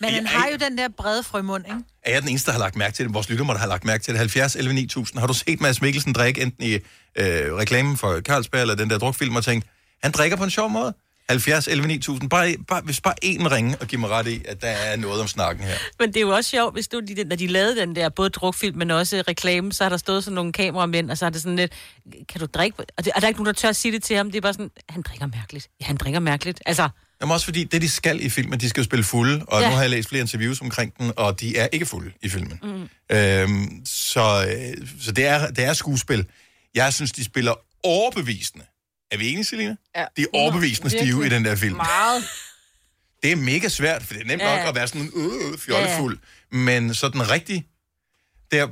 Men 0.00 0.14
han 0.14 0.26
har 0.26 0.48
jo 0.48 0.56
den 0.56 0.78
der 0.78 0.88
brede 0.88 1.22
frømund, 1.22 1.64
ikke? 1.66 1.78
Er 2.02 2.12
jeg 2.12 2.22
den 2.22 2.28
eneste, 2.30 2.46
der 2.46 2.52
har 2.52 2.58
lagt 2.58 2.76
mærke 2.76 2.94
til 2.94 3.04
det? 3.06 3.14
Vores 3.14 3.28
lytter 3.28 3.44
må 3.44 3.52
da 3.52 3.58
have 3.58 3.68
lagt 3.68 3.84
mærke 3.84 4.04
til 4.04 4.12
det. 4.14 4.18
70 4.18 4.56
11 4.56 4.74
9000. 4.74 5.20
Har 5.20 5.26
du 5.26 5.34
set 5.34 5.60
Mads 5.60 5.80
Mikkelsen 5.80 6.12
drikke 6.12 6.42
enten 6.42 6.64
i 6.64 6.72
øh, 6.74 7.54
reklamen 7.54 7.96
for 7.96 8.20
Carlsberg 8.20 8.60
eller 8.60 8.74
den 8.74 8.90
der 8.90 8.98
drukfilm 8.98 9.36
og 9.36 9.44
tænkt, 9.44 9.66
han 10.02 10.12
drikker 10.12 10.36
på 10.36 10.44
en 10.44 10.50
sjov 10.50 10.70
måde? 10.70 10.94
70 11.28 11.68
11 11.68 11.86
9000. 11.88 12.30
Bare, 12.30 12.54
bare, 12.68 12.80
hvis 12.84 13.00
bare 13.00 13.14
én 13.24 13.48
ringe 13.50 13.76
og 13.80 13.86
giver 13.86 14.00
mig 14.00 14.10
ret 14.10 14.26
i, 14.26 14.42
at 14.48 14.60
der 14.62 14.68
er 14.68 14.96
noget 14.96 15.20
om 15.20 15.28
snakken 15.28 15.64
her. 15.64 15.74
Men 15.98 16.08
det 16.08 16.16
er 16.16 16.20
jo 16.20 16.28
også 16.30 16.50
sjovt, 16.50 16.74
hvis 16.74 16.88
du, 16.88 17.00
de, 17.00 17.24
når 17.24 17.36
de 17.36 17.46
lavede 17.46 17.76
den 17.76 17.96
der, 17.96 18.08
både 18.08 18.30
drukfilm, 18.30 18.78
men 18.78 18.90
også 18.90 19.22
reklame, 19.28 19.72
så 19.72 19.84
har 19.84 19.88
der 19.88 19.96
stået 19.96 20.24
sådan 20.24 20.34
nogle 20.34 20.52
kameramænd, 20.52 21.10
og 21.10 21.18
så 21.18 21.26
er 21.26 21.30
det 21.30 21.42
sådan 21.42 21.56
lidt, 21.56 21.72
kan 22.28 22.40
du 22.40 22.46
drikke? 22.46 22.78
Og 22.98 23.04
det, 23.04 23.12
er 23.16 23.20
der 23.20 23.28
ikke 23.28 23.38
nogen, 23.40 23.46
der 23.54 23.60
tør 23.60 23.68
at 23.68 23.76
sige 23.76 23.92
det 23.92 24.02
til 24.02 24.16
ham? 24.16 24.30
Det 24.30 24.36
er 24.36 24.42
bare 24.42 24.52
sådan, 24.52 24.70
han 24.88 25.02
drikker 25.02 25.26
mærkeligt. 25.26 25.68
Ja, 25.80 25.86
han 25.86 25.96
drikker 25.96 26.20
mærkeligt. 26.20 26.62
Altså, 26.66 26.88
Jamen 27.20 27.32
også 27.32 27.44
fordi, 27.46 27.64
det 27.64 27.82
de 27.82 27.88
skal 27.88 28.24
i 28.24 28.28
filmen, 28.28 28.60
de 28.60 28.68
skal 28.68 28.80
jo 28.80 28.84
spille 28.84 29.04
fulde, 29.04 29.44
og 29.48 29.60
Ja. 29.60 29.64
ja. 29.64 29.70
nu 29.70 29.74
har 29.74 29.82
jeg 29.82 29.90
læst 29.90 30.08
flere 30.08 30.20
interviews 30.20 30.60
omkring 30.60 30.98
den, 30.98 31.12
og 31.16 31.40
de 31.40 31.56
er 31.56 31.68
ikke 31.72 31.86
fulde 31.86 32.12
i 32.22 32.28
filmen. 32.28 32.60
mm. 32.62 32.88
Øhm, 33.16 33.82
så 33.86 34.46
øh, 34.80 34.86
så 35.00 35.12
det, 35.12 35.26
er, 35.26 35.50
det 35.50 35.64
er 35.64 35.72
skuespil. 35.72 36.26
Jeg 36.74 36.92
synes, 36.92 37.12
de 37.12 37.24
spiller 37.24 37.54
overbevisende. 37.82 38.64
Er 39.10 39.16
vi 39.16 39.28
enige, 39.28 39.44
Selina? 39.44 39.76
Ja. 39.96 40.04
De 40.16 40.22
er 40.22 40.26
overbevisende 40.32 40.90
stive 40.90 41.02
i 41.02 41.06
Virkelig. 41.06 41.30
den 41.30 41.44
der 41.44 41.56
film. 41.56 41.76
Meget. 41.76 42.24
Det 43.22 43.32
er 43.32 43.36
mega 43.36 43.68
svært, 43.68 44.02
for 44.02 44.14
det 44.14 44.22
er 44.22 44.26
nemt 44.26 44.42
Ja, 44.42 44.48
nok 44.56 44.58
ja. 44.64 44.68
at 44.68 44.74
være 44.74 44.88
sådan 44.88 45.12
øh, 45.16 45.58
fjollefuld. 45.58 46.18
Men 46.50 46.94
sådan 46.94 47.30
rigtig... 47.30 47.66
Der, 48.50 48.68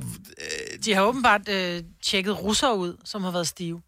De 0.85 0.93
har 0.93 1.01
åbenbart 1.01 1.49
øh, 1.49 1.83
tjekket 2.03 2.39
russere 2.43 2.77
ud, 2.77 2.97
som 3.05 3.23
har 3.23 3.31
været 3.31 3.47
stive. 3.47 3.81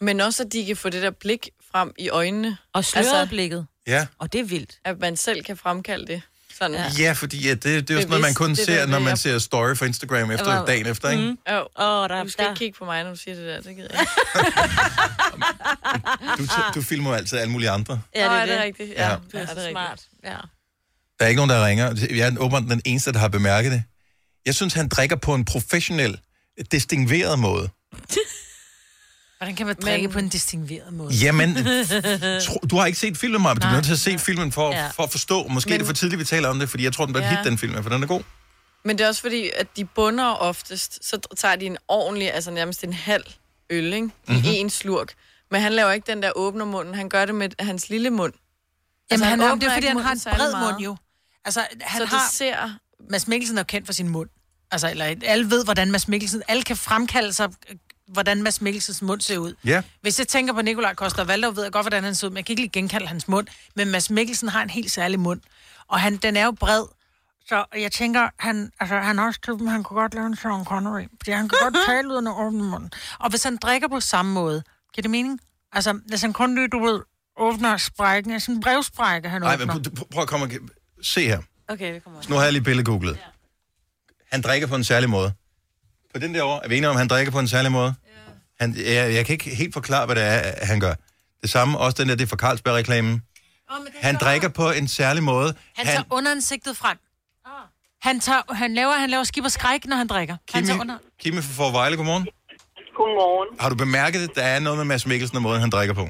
Men 0.00 0.20
også, 0.20 0.42
at 0.42 0.52
de 0.52 0.66
kan 0.66 0.76
få 0.76 0.88
det 0.88 1.02
der 1.02 1.10
blik 1.10 1.48
frem 1.72 1.92
i 1.98 2.08
øjnene. 2.08 2.56
Og 2.72 2.84
sløret 2.84 3.28
blikket. 3.28 3.66
ja. 3.86 4.06
Og 4.18 4.32
det 4.32 4.40
er 4.40 4.44
vildt. 4.44 4.78
At 4.84 4.98
man 4.98 5.16
selv 5.16 5.44
kan 5.44 5.56
fremkalde 5.56 6.06
det. 6.06 6.22
Sådan. 6.62 6.76
Ja. 6.98 7.04
ja, 7.04 7.12
fordi 7.12 7.46
ja, 7.48 7.50
det, 7.54 7.62
det 7.64 7.72
er 7.90 7.94
jo 7.94 8.00
sådan 8.00 8.08
noget, 8.08 8.22
man 8.22 8.34
kun 8.34 8.50
det 8.50 8.58
ser, 8.58 8.78
der 8.80 8.86
når 8.86 8.98
man 8.98 9.16
ser 9.16 9.38
story 9.38 9.74
for 9.76 9.84
Instagram 9.84 10.30
efter 10.30 10.46
var- 10.46 10.66
dagen 10.66 10.86
efter, 10.86 11.10
ikke? 11.10 11.22
Mm. 11.22 11.38
Jo. 11.50 11.66
Oh, 11.74 12.08
der, 12.08 12.22
du 12.22 12.28
skal 12.28 12.44
der. 12.44 12.50
ikke 12.50 12.58
kigge 12.58 12.78
på 12.78 12.84
mig, 12.84 13.04
når 13.04 13.10
du 13.10 13.16
siger 13.16 13.34
det 13.34 13.46
der. 13.46 13.60
Det 13.60 13.76
gider 13.76 13.88
jeg 13.92 14.06
Du, 16.38 16.44
du 16.74 16.82
filmer 16.82 17.10
jo 17.10 17.16
altid 17.16 17.38
alle 17.38 17.52
mulige 17.52 17.70
andre. 17.70 18.00
Ja, 18.14 18.20
det 18.20 18.26
er, 18.26 18.30
er 18.32 18.40
det 18.46 18.48
det. 18.54 18.60
rigtigt? 18.62 18.90
Ja, 18.96 19.08
Ja. 19.10 19.16
Det 19.32 19.34
er, 19.34 19.38
Ja, 19.38 19.46
det 19.54 19.66
er 19.66 19.70
smart. 19.70 20.00
Ja. 20.24 20.36
Der 21.18 21.24
er 21.24 21.26
ikke 21.26 21.36
nogen, 21.36 21.50
der 21.50 21.66
ringer. 21.66 22.06
Jeg 22.10 22.28
er 22.28 22.38
åbenbart 22.38 22.62
den 22.62 22.82
eneste, 22.84 23.12
der 23.12 23.18
har 23.18 23.28
bemærket 23.28 23.72
det. 23.72 23.82
Jeg 24.46 24.54
synes, 24.54 24.74
han 24.74 24.88
drikker 24.88 25.16
på 25.16 25.34
en 25.34 25.44
professionel, 25.44 26.18
distingveret 26.72 27.38
måde. 27.38 27.68
Hvordan 29.42 29.56
kan 29.56 29.66
man 29.66 29.76
drikke 29.82 30.08
på 30.08 30.18
en 30.18 30.28
distingueret 30.28 30.92
måde? 30.92 31.14
Jamen, 31.14 31.54
tro, 32.46 32.58
du 32.70 32.76
har 32.76 32.86
ikke 32.86 32.98
set 32.98 33.16
filmen, 33.18 33.42
Maja, 33.42 33.54
men 33.54 33.60
du 33.62 33.66
er 33.68 33.72
nødt 33.72 33.84
til 33.84 33.92
at 33.92 33.98
se 33.98 34.18
filmen 34.18 34.52
for, 34.52 34.72
Ja. 34.72 34.88
for 34.88 35.02
at 35.02 35.10
forstå. 35.10 35.48
Måske 35.48 35.68
men, 35.68 35.74
er 35.74 35.78
det 35.78 35.86
for 35.86 35.94
tidligt, 35.94 36.18
vi 36.18 36.24
taler 36.24 36.48
om 36.48 36.58
det, 36.58 36.68
fordi 36.70 36.84
jeg 36.84 36.92
tror, 36.92 37.04
den 37.04 37.12
bliver 37.12 37.26
Ja. 37.26 37.36
hit, 37.36 37.44
den 37.46 37.58
film, 37.58 37.82
for 37.82 37.90
den 37.90 38.02
er 38.02 38.06
god. 38.06 38.22
Men 38.84 38.98
det 38.98 39.04
er 39.04 39.08
også 39.08 39.20
fordi, 39.20 39.50
at 39.56 39.76
de 39.76 39.84
bunder 39.84 40.24
oftest, 40.24 41.08
så 41.08 41.18
tager 41.36 41.56
de 41.56 41.66
en 41.66 41.76
ordentlig, 41.88 42.34
altså 42.34 42.50
nærmest 42.50 42.84
en 42.84 42.92
halv 42.92 43.24
øl, 43.70 43.92
ikke? 43.92 44.10
I 44.28 44.32
Mhm. 44.32 44.66
én 44.66 44.68
slurk. 44.68 45.12
Men 45.50 45.60
han 45.60 45.72
laver 45.72 45.92
ikke 45.92 46.06
den 46.12 46.22
der 46.22 46.32
åbner 46.36 46.64
munden, 46.64 46.94
han 46.94 47.08
gør 47.08 47.24
det 47.24 47.34
med 47.34 47.48
hans 47.60 47.88
lille 47.90 48.10
mund. 48.10 48.32
Jamen, 49.10 49.24
han, 49.24 49.30
han, 49.30 49.38
det 49.40 49.46
er 49.46 49.52
åbner 49.52 49.74
fordi, 49.74 49.86
han 49.86 49.96
har 50.00 50.12
en 50.12 50.20
bred 50.24 50.52
meget. 50.52 50.72
mund 50.74 50.84
jo. 50.84 50.96
Altså, 51.44 51.60
han 51.80 51.98
Så 51.98 52.02
det 52.04 52.08
har... 52.08 52.30
ser... 52.32 52.70
Mads 53.10 53.28
Mikkelsen 53.28 53.58
er 53.58 53.62
kendt 53.62 53.86
for 53.86 53.92
sin 53.92 54.08
mund. 54.08 54.28
Altså, 54.70 54.90
eller, 54.90 55.14
alle 55.24 55.50
ved, 55.50 55.64
hvordan 55.64 55.90
Mads 55.90 56.08
Mikkelsen... 56.08 56.42
Alle 56.48 56.62
kan 56.62 56.76
fremkalde 56.76 57.32
sig, 57.32 57.48
hvordan 58.12 58.42
Mads 58.42 58.60
Mikkelsens 58.60 59.02
mund 59.02 59.20
ser 59.20 59.38
ud. 59.38 59.54
Ja. 59.64 59.82
Hvis 60.00 60.18
jeg 60.18 60.28
tænker 60.28 60.52
på 60.54 60.62
Nikolaj 60.62 60.94
Koster 60.94 61.24
Valdov, 61.24 61.56
ved 61.56 61.62
jeg 61.62 61.72
godt, 61.72 61.84
hvordan 61.84 62.04
han 62.04 62.14
ser 62.14 62.26
ud, 62.26 62.30
men 62.30 62.36
jeg 62.36 62.46
kan 62.46 62.52
ikke 62.52 62.62
lige 62.62 62.70
genkalde 62.72 63.06
hans 63.06 63.28
mund. 63.28 63.46
Men 63.76 63.90
Mads 63.90 64.10
Mikkelsen 64.10 64.48
har 64.48 64.62
en 64.62 64.70
helt 64.70 64.90
særlig 64.90 65.20
mund. 65.20 65.40
Og 65.88 66.00
han, 66.00 66.16
den 66.16 66.36
er 66.36 66.44
jo 66.44 66.50
bred. 66.52 66.84
Så 67.48 67.64
jeg 67.76 67.92
tænker, 67.92 68.28
han, 68.38 68.70
altså, 68.80 68.96
han 68.98 69.18
er 69.18 69.26
også 69.26 69.40
typen, 69.40 69.68
han 69.68 69.82
kunne 69.82 70.00
godt 70.00 70.14
lave 70.14 70.26
en 70.26 70.36
Sean 70.36 70.64
Connery. 70.64 71.02
Fordi 71.16 71.30
han 71.30 71.48
kan 71.48 71.58
godt 71.62 71.74
tale 71.88 72.08
uden 72.08 72.26
at 72.26 72.32
åbne 72.36 72.62
munden. 72.64 72.92
Og 73.18 73.30
hvis 73.30 73.42
han 73.44 73.56
drikker 73.56 73.88
på 73.88 74.00
samme 74.00 74.32
måde, 74.32 74.62
giver 74.94 75.02
det 75.02 75.10
mening? 75.10 75.40
Altså, 75.72 76.00
hvis 76.08 76.20
han 76.20 76.32
kun 76.32 76.54
lige, 76.54 76.68
du 76.68 76.78
ved, 76.84 77.00
åbner 77.38 77.76
sprækken, 77.76 78.40
sådan 78.40 78.54
en 78.54 78.60
brevsprække, 78.60 79.28
han 79.28 79.40
Nej, 79.42 79.54
åbner. 79.54 79.74
men 79.74 79.82
prøv- 79.96 80.06
prøv 80.12 80.22
at 80.22 80.28
komme 80.28 80.46
og... 80.46 80.50
Se 81.02 81.26
her. 81.26 81.40
Okay, 81.68 81.92
vi 81.94 82.00
kommer. 82.00 82.20
Nu 82.28 82.34
har 82.36 82.42
jeg 82.42 82.52
lige 82.52 82.62
billedgooglet. 82.62 83.18
Han 84.32 84.40
drikker 84.42 84.66
på 84.68 84.74
en 84.76 84.84
særlig 84.84 85.10
måde. 85.10 85.32
På 86.14 86.18
den 86.20 86.34
der 86.34 86.42
år, 86.44 86.60
er 86.64 86.68
vi 86.68 86.76
enige 86.76 86.88
om, 86.90 86.96
at 86.96 87.00
han 87.00 87.08
drikker 87.08 87.32
på 87.32 87.38
en 87.38 87.48
særlig 87.48 87.72
måde? 87.72 87.94
Han, 88.62 88.68
jeg, 88.96 89.04
jeg 89.16 89.22
kan 89.26 89.32
ikke 89.38 89.50
helt 89.62 89.74
forklare, 89.78 90.04
hvad 90.06 90.16
det 90.18 90.24
er, 90.24 90.66
han 90.72 90.78
gør. 90.86 90.94
Det 91.42 91.50
samme, 91.56 91.78
også 91.84 91.96
den 92.00 92.08
der, 92.08 92.14
det 92.18 92.24
er 92.28 92.32
for 92.34 92.40
Carlsberg-reklamen. 92.44 93.14
Han 94.08 94.14
drikker 94.24 94.50
på 94.60 94.66
en 94.80 94.88
særlig 95.00 95.22
måde. 95.32 95.50
Han 95.78 95.84
tager 95.94 96.06
underansigtet 96.18 96.74
frem. 96.82 96.98
Han, 98.08 98.16
tager, 98.26 98.42
han 98.62 98.70
laver, 98.78 98.94
han 99.04 99.10
laver 99.14 99.24
skib 99.30 99.44
og 99.50 99.54
skræk, 99.58 99.82
når 99.90 99.96
han 100.02 100.08
drikker. 100.14 100.36
Han 100.54 100.64
tager 100.68 100.80
under... 100.84 100.96
Kimi 101.22 101.40
fra 101.46 101.52
Forvejle, 101.60 101.96
godmorgen. 102.00 102.24
Godmorgen. 102.98 103.48
Har 103.62 103.68
du 103.72 103.76
bemærket, 103.84 104.20
at 104.28 104.34
der 104.40 104.46
er 104.54 104.58
noget 104.66 104.76
med 104.80 104.86
Mads 104.92 105.04
Mikkelsen 105.10 105.36
og 105.40 105.42
måden, 105.46 105.60
han 105.66 105.70
drikker 105.76 105.94
på? 106.00 106.04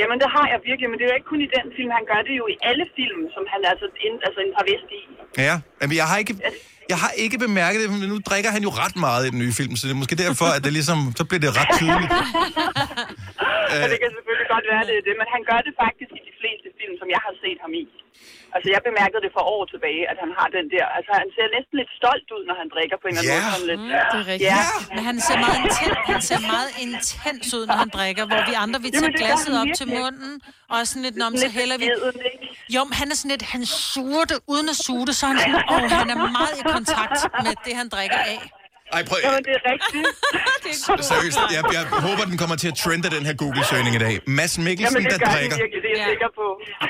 Jamen, 0.00 0.16
det 0.22 0.28
har 0.36 0.46
jeg 0.52 0.58
virkelig, 0.70 0.86
men 0.90 0.96
det 0.98 1.04
er 1.06 1.10
jo 1.12 1.16
ikke 1.20 1.30
kun 1.32 1.40
i 1.46 1.50
den 1.56 1.66
film. 1.76 1.90
Han 1.98 2.04
gør 2.12 2.20
det 2.28 2.34
jo 2.40 2.44
i 2.54 2.56
alle 2.70 2.84
film, 2.98 3.20
som 3.34 3.42
han 3.52 3.60
er 3.66 3.70
altså, 3.74 3.86
ind, 4.06 4.16
altså 4.26 4.38
en 4.46 4.50
travest 4.56 4.88
i. 4.98 5.00
Ja, 5.48 5.54
men 5.88 5.96
jeg 6.00 6.06
har 6.10 6.16
ikke, 6.22 6.34
jeg 6.92 6.98
har 7.04 7.12
ikke 7.24 7.36
bemærket 7.46 7.78
det, 7.82 7.88
men 7.90 8.08
nu 8.12 8.18
drikker 8.30 8.50
han 8.56 8.62
jo 8.68 8.70
ret 8.82 8.96
meget 9.06 9.22
i 9.26 9.30
den 9.34 9.38
nye 9.44 9.54
film, 9.60 9.72
så 9.76 9.82
det 9.86 9.92
er 9.96 10.00
måske 10.02 10.16
derfor, 10.24 10.48
at 10.56 10.60
det 10.66 10.72
ligesom, 10.78 10.98
så 11.18 11.24
bliver 11.28 11.42
det 11.46 11.50
ret 11.60 11.70
tydeligt. 11.80 12.12
Og 13.82 13.86
det 13.92 13.98
kan 14.04 14.10
selvfølgelig 14.16 14.48
godt 14.54 14.66
være, 14.72 14.82
det 14.88 14.94
er 15.00 15.04
det, 15.08 15.14
men 15.20 15.28
han 15.34 15.42
gør 15.50 15.60
det 15.66 15.72
faktisk 15.84 16.10
i 16.20 16.22
de 16.28 16.34
fleste 16.40 16.68
film, 16.78 16.94
som 17.00 17.08
jeg 17.14 17.20
har 17.26 17.34
set 17.44 17.58
ham 17.64 17.72
i. 17.82 17.84
Altså, 18.54 18.68
jeg 18.74 18.80
bemærkede 18.88 19.20
det 19.26 19.32
for 19.36 19.42
år 19.54 19.62
tilbage, 19.72 20.02
at 20.12 20.16
han 20.24 20.30
har 20.38 20.48
den 20.56 20.66
der... 20.74 20.84
Altså, 20.98 21.12
han 21.22 21.28
ser 21.36 21.46
næsten 21.56 21.74
lidt 21.80 21.92
stolt 22.00 22.28
ud, 22.36 22.42
når 22.48 22.56
han 22.62 22.68
drikker 22.74 22.96
på 23.02 23.06
en 23.08 23.14
eller 23.18 23.24
anden 23.24 23.38
Ja. 23.38 23.44
måde. 23.44 23.54
Sådan 23.54 23.68
lidt, 23.72 23.82
Mm, 23.82 23.90
det 24.12 24.18
er 24.22 24.26
rigtigt. 24.32 24.50
Ja. 24.56 24.64
Men 24.94 25.02
han 25.10 25.16
ser 25.26 25.36
meget 25.46 25.58
intens, 25.64 25.96
han 26.12 26.20
ser 26.30 26.40
meget 26.54 26.70
intens 26.86 27.46
ud, 27.58 27.64
når 27.70 27.76
han 27.84 27.90
drikker, 27.98 28.24
hvor 28.30 28.40
vi 28.50 28.54
andre, 28.64 28.78
vi 28.86 28.88
Jamen, 28.88 29.00
tager 29.00 29.12
gør 29.12 29.20
glasset 29.22 29.54
op 29.62 29.70
til 29.78 29.86
munden, 29.98 30.32
og 30.70 30.74
er 30.82 30.86
sådan 30.90 31.04
lidt, 31.08 31.16
men 31.32 31.38
så 31.44 31.48
hælder 31.58 31.76
vi... 31.82 31.86
Jo, 32.74 32.80
men 32.88 32.94
han 33.00 33.06
er 33.12 33.16
sådan 33.20 33.32
lidt, 33.34 33.44
han 33.54 33.62
suger 33.92 34.24
det, 34.30 34.38
uden 34.52 34.66
at 34.74 34.78
suge 34.86 35.04
det, 35.08 35.14
så 35.18 35.24
han 35.30 35.36
sådan, 35.42 35.60
åh, 35.74 35.84
han 36.02 36.08
er 36.14 36.18
meget 36.38 36.54
i 36.62 36.64
kontakt 36.76 37.18
med 37.44 37.52
det, 37.66 37.72
han 37.80 37.88
drikker 37.96 38.20
af. 38.34 38.40
Ej, 38.92 39.04
prøv... 39.08 39.18
Jamen, 39.24 39.44
det 39.48 39.54
er 39.58 39.64
rigtigt. 39.72 40.06
Seriøst, 41.10 41.38
jeg, 41.56 41.62
jeg 41.72 41.84
håber, 42.06 42.24
den 42.24 42.38
kommer 42.38 42.56
til 42.56 42.68
at 42.68 42.74
trende 42.74 43.10
den 43.10 43.26
her 43.26 43.34
Google-søgning 43.34 43.94
i 43.96 43.98
dag. 43.98 44.20
Mads 44.26 44.58
Mikkelsen, 44.58 44.96
Jamen, 44.96 45.12
det 45.12 45.20
der 45.20 45.32
drikker. 45.34 45.56
virkelig, 45.56 45.82
det 45.86 45.90
er 45.94 45.98
jeg 46.02 46.08
sikker 46.12 46.30
på. 46.40 46.46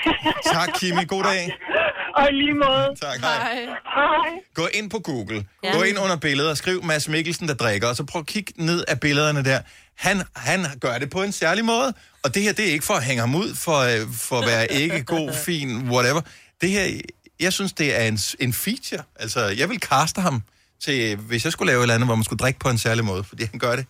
Tak, 0.57 0.69
Kimi. 0.81 1.05
God 1.05 1.23
dag. 1.25 1.59
Og 2.17 2.29
i 2.31 2.33
lige 2.33 2.55
måde. 2.55 2.87
Tak, 3.03 3.21
hej. 3.21 3.55
Hej. 3.99 4.29
Gå 4.55 4.67
ind 4.75 4.91
på 4.91 4.99
Google. 4.99 5.45
Ja. 5.65 5.73
Gå 5.77 5.83
ind 5.83 5.99
under 5.99 6.17
billedet 6.17 6.51
og 6.51 6.57
skriv 6.57 6.85
Mads 6.85 7.09
Mikkelsen, 7.09 7.49
der 7.49 7.55
drikker. 7.55 7.89
Og 7.89 7.97
så 7.97 8.05
prøv 8.05 8.21
at 8.21 8.27
kigge 8.27 8.53
ned 8.57 8.85
af 8.89 9.01
billederne 9.01 9.45
der. 9.45 9.61
Han, 9.97 10.23
han 10.37 10.61
gør 10.81 10.99
det 10.99 11.11
på 11.11 11.23
en 11.23 11.33
særlig 11.33 11.65
måde. 11.65 11.95
Og 12.25 12.35
det 12.35 12.43
her, 12.43 12.53
det 12.53 12.69
er 12.69 12.73
ikke 12.73 12.85
for 12.85 12.95
at 12.95 13.05
hænge 13.05 13.21
ham 13.21 13.35
ud, 13.35 13.55
for, 13.55 13.79
øh, 13.79 14.15
for 14.21 14.39
at 14.41 14.47
være 14.47 14.73
ikke 14.73 15.05
god, 15.05 15.33
fin, 15.33 15.91
whatever. 15.91 16.21
Det 16.61 16.71
her, 16.71 17.01
jeg 17.41 17.53
synes, 17.53 17.73
det 17.73 18.01
er 18.01 18.05
en, 18.05 18.19
en 18.41 18.53
feature. 18.53 19.03
Altså, 19.17 19.41
jeg 19.41 19.69
vil 19.69 19.81
kaste 19.81 20.21
ham 20.21 20.43
til, 20.87 20.99
hvis 21.29 21.41
jeg 21.47 21.53
skulle 21.53 21.69
lave 21.73 21.81
et 21.81 21.85
eller 21.87 21.95
andet, 21.97 22.09
hvor 22.09 22.19
man 22.21 22.27
skulle 22.29 22.43
drikke 22.45 22.61
på 22.65 22.69
en 22.75 22.79
særlig 22.87 23.05
måde. 23.11 23.23
Fordi 23.31 23.43
han 23.53 23.59
gør 23.65 23.75
det 23.79 23.87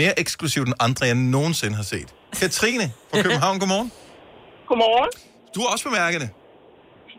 mere 0.00 0.14
eksklusivt 0.22 0.66
end 0.70 0.76
andre, 0.86 1.02
jeg 1.10 1.18
nogensinde 1.36 1.76
har 1.80 1.86
set. 1.94 2.08
Katrine 2.42 2.86
fra 3.10 3.16
København, 3.24 3.56
godmorgen. 3.62 3.90
Godmorgen. 4.68 5.10
Du 5.54 5.58
har 5.62 5.68
også 5.74 5.84
bemærket 5.90 6.20
det. 6.24 6.30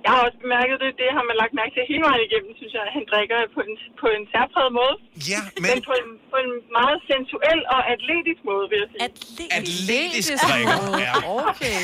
Jeg 0.05 0.11
har 0.15 0.21
også 0.27 0.39
bemærket 0.45 0.75
det. 0.83 0.89
Det 1.01 1.09
har 1.17 1.23
man 1.29 1.35
lagt 1.41 1.53
mærke 1.59 1.71
til 1.77 1.83
hele 1.91 2.03
vejen 2.07 2.21
igennem, 2.27 2.51
synes 2.59 2.73
jeg. 2.77 2.83
Han 2.97 3.03
drikker 3.11 3.37
på 3.55 3.59
en, 3.67 3.73
på 4.01 4.07
en 4.15 4.23
særpræget 4.33 4.71
måde. 4.79 4.95
Ja, 5.33 5.41
men... 5.63 5.69
men 5.73 5.77
på, 5.89 5.93
en, 6.01 6.09
på 6.31 6.37
en 6.43 6.51
meget 6.79 6.97
sensuel 7.09 7.59
og 7.75 7.81
atletisk 7.93 8.41
måde, 8.49 8.65
vil 8.71 8.77
jeg 8.83 8.89
sige. 8.91 9.01
Atletisk 9.59 10.31
drikker, 10.47 10.77
ja. 11.05 11.13
Okay. 11.49 11.79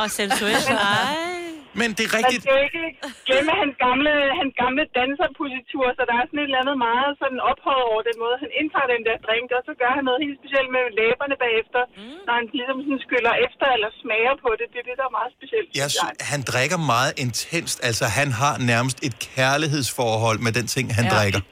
Og 0.00 0.06
sensuel. 0.18 0.60
Ej. 0.72 1.55
Men 1.80 1.88
det 1.98 2.04
er 2.06 2.10
Man 2.12 2.18
rigtigt. 2.18 2.42
skal 2.44 2.54
jo 2.58 2.62
ikke 2.68 2.84
glemme 3.28 3.52
hans 3.62 3.74
gamle, 3.86 4.12
hans 4.40 4.54
gamle 4.62 4.82
danserpositur, 4.98 5.86
så 5.96 6.02
der 6.08 6.14
er 6.20 6.24
sådan 6.28 6.40
et 6.42 6.48
eller 6.50 6.60
andet 6.64 6.78
meget 6.88 7.10
sådan 7.22 7.38
ophøjet 7.50 7.84
over 7.92 8.02
den 8.08 8.16
måde, 8.22 8.36
han 8.44 8.50
indtager 8.60 8.88
den 8.94 9.02
der 9.08 9.16
drink, 9.26 9.48
og 9.58 9.62
så 9.68 9.72
gør 9.82 9.92
han 9.96 10.04
noget 10.08 10.20
helt 10.24 10.36
specielt 10.40 10.70
med 10.76 10.84
læberne 11.00 11.36
bagefter, 11.44 11.80
mm. 12.00 12.18
når 12.26 12.34
han 12.38 12.46
ligesom 12.60 12.78
sådan 12.84 13.00
skyller 13.06 13.32
efter 13.46 13.66
eller 13.76 13.90
smager 14.02 14.34
på 14.44 14.50
det. 14.58 14.66
Det 14.72 14.78
er 14.82 14.86
det, 14.90 14.96
der 15.00 15.06
er 15.10 15.14
meget 15.20 15.32
specielt. 15.38 15.68
Jeg 15.82 15.88
synes 15.94 16.12
sy- 16.18 16.24
han 16.32 16.40
drikker 16.52 16.78
meget 16.94 17.12
intenst. 17.24 17.76
Altså, 17.88 18.04
han 18.18 18.28
har 18.40 18.54
nærmest 18.72 18.98
et 19.08 19.14
kærlighedsforhold 19.36 20.38
med 20.46 20.52
den 20.58 20.66
ting, 20.74 20.84
han 20.98 21.04
ja. 21.08 21.12
drikker. 21.16 21.42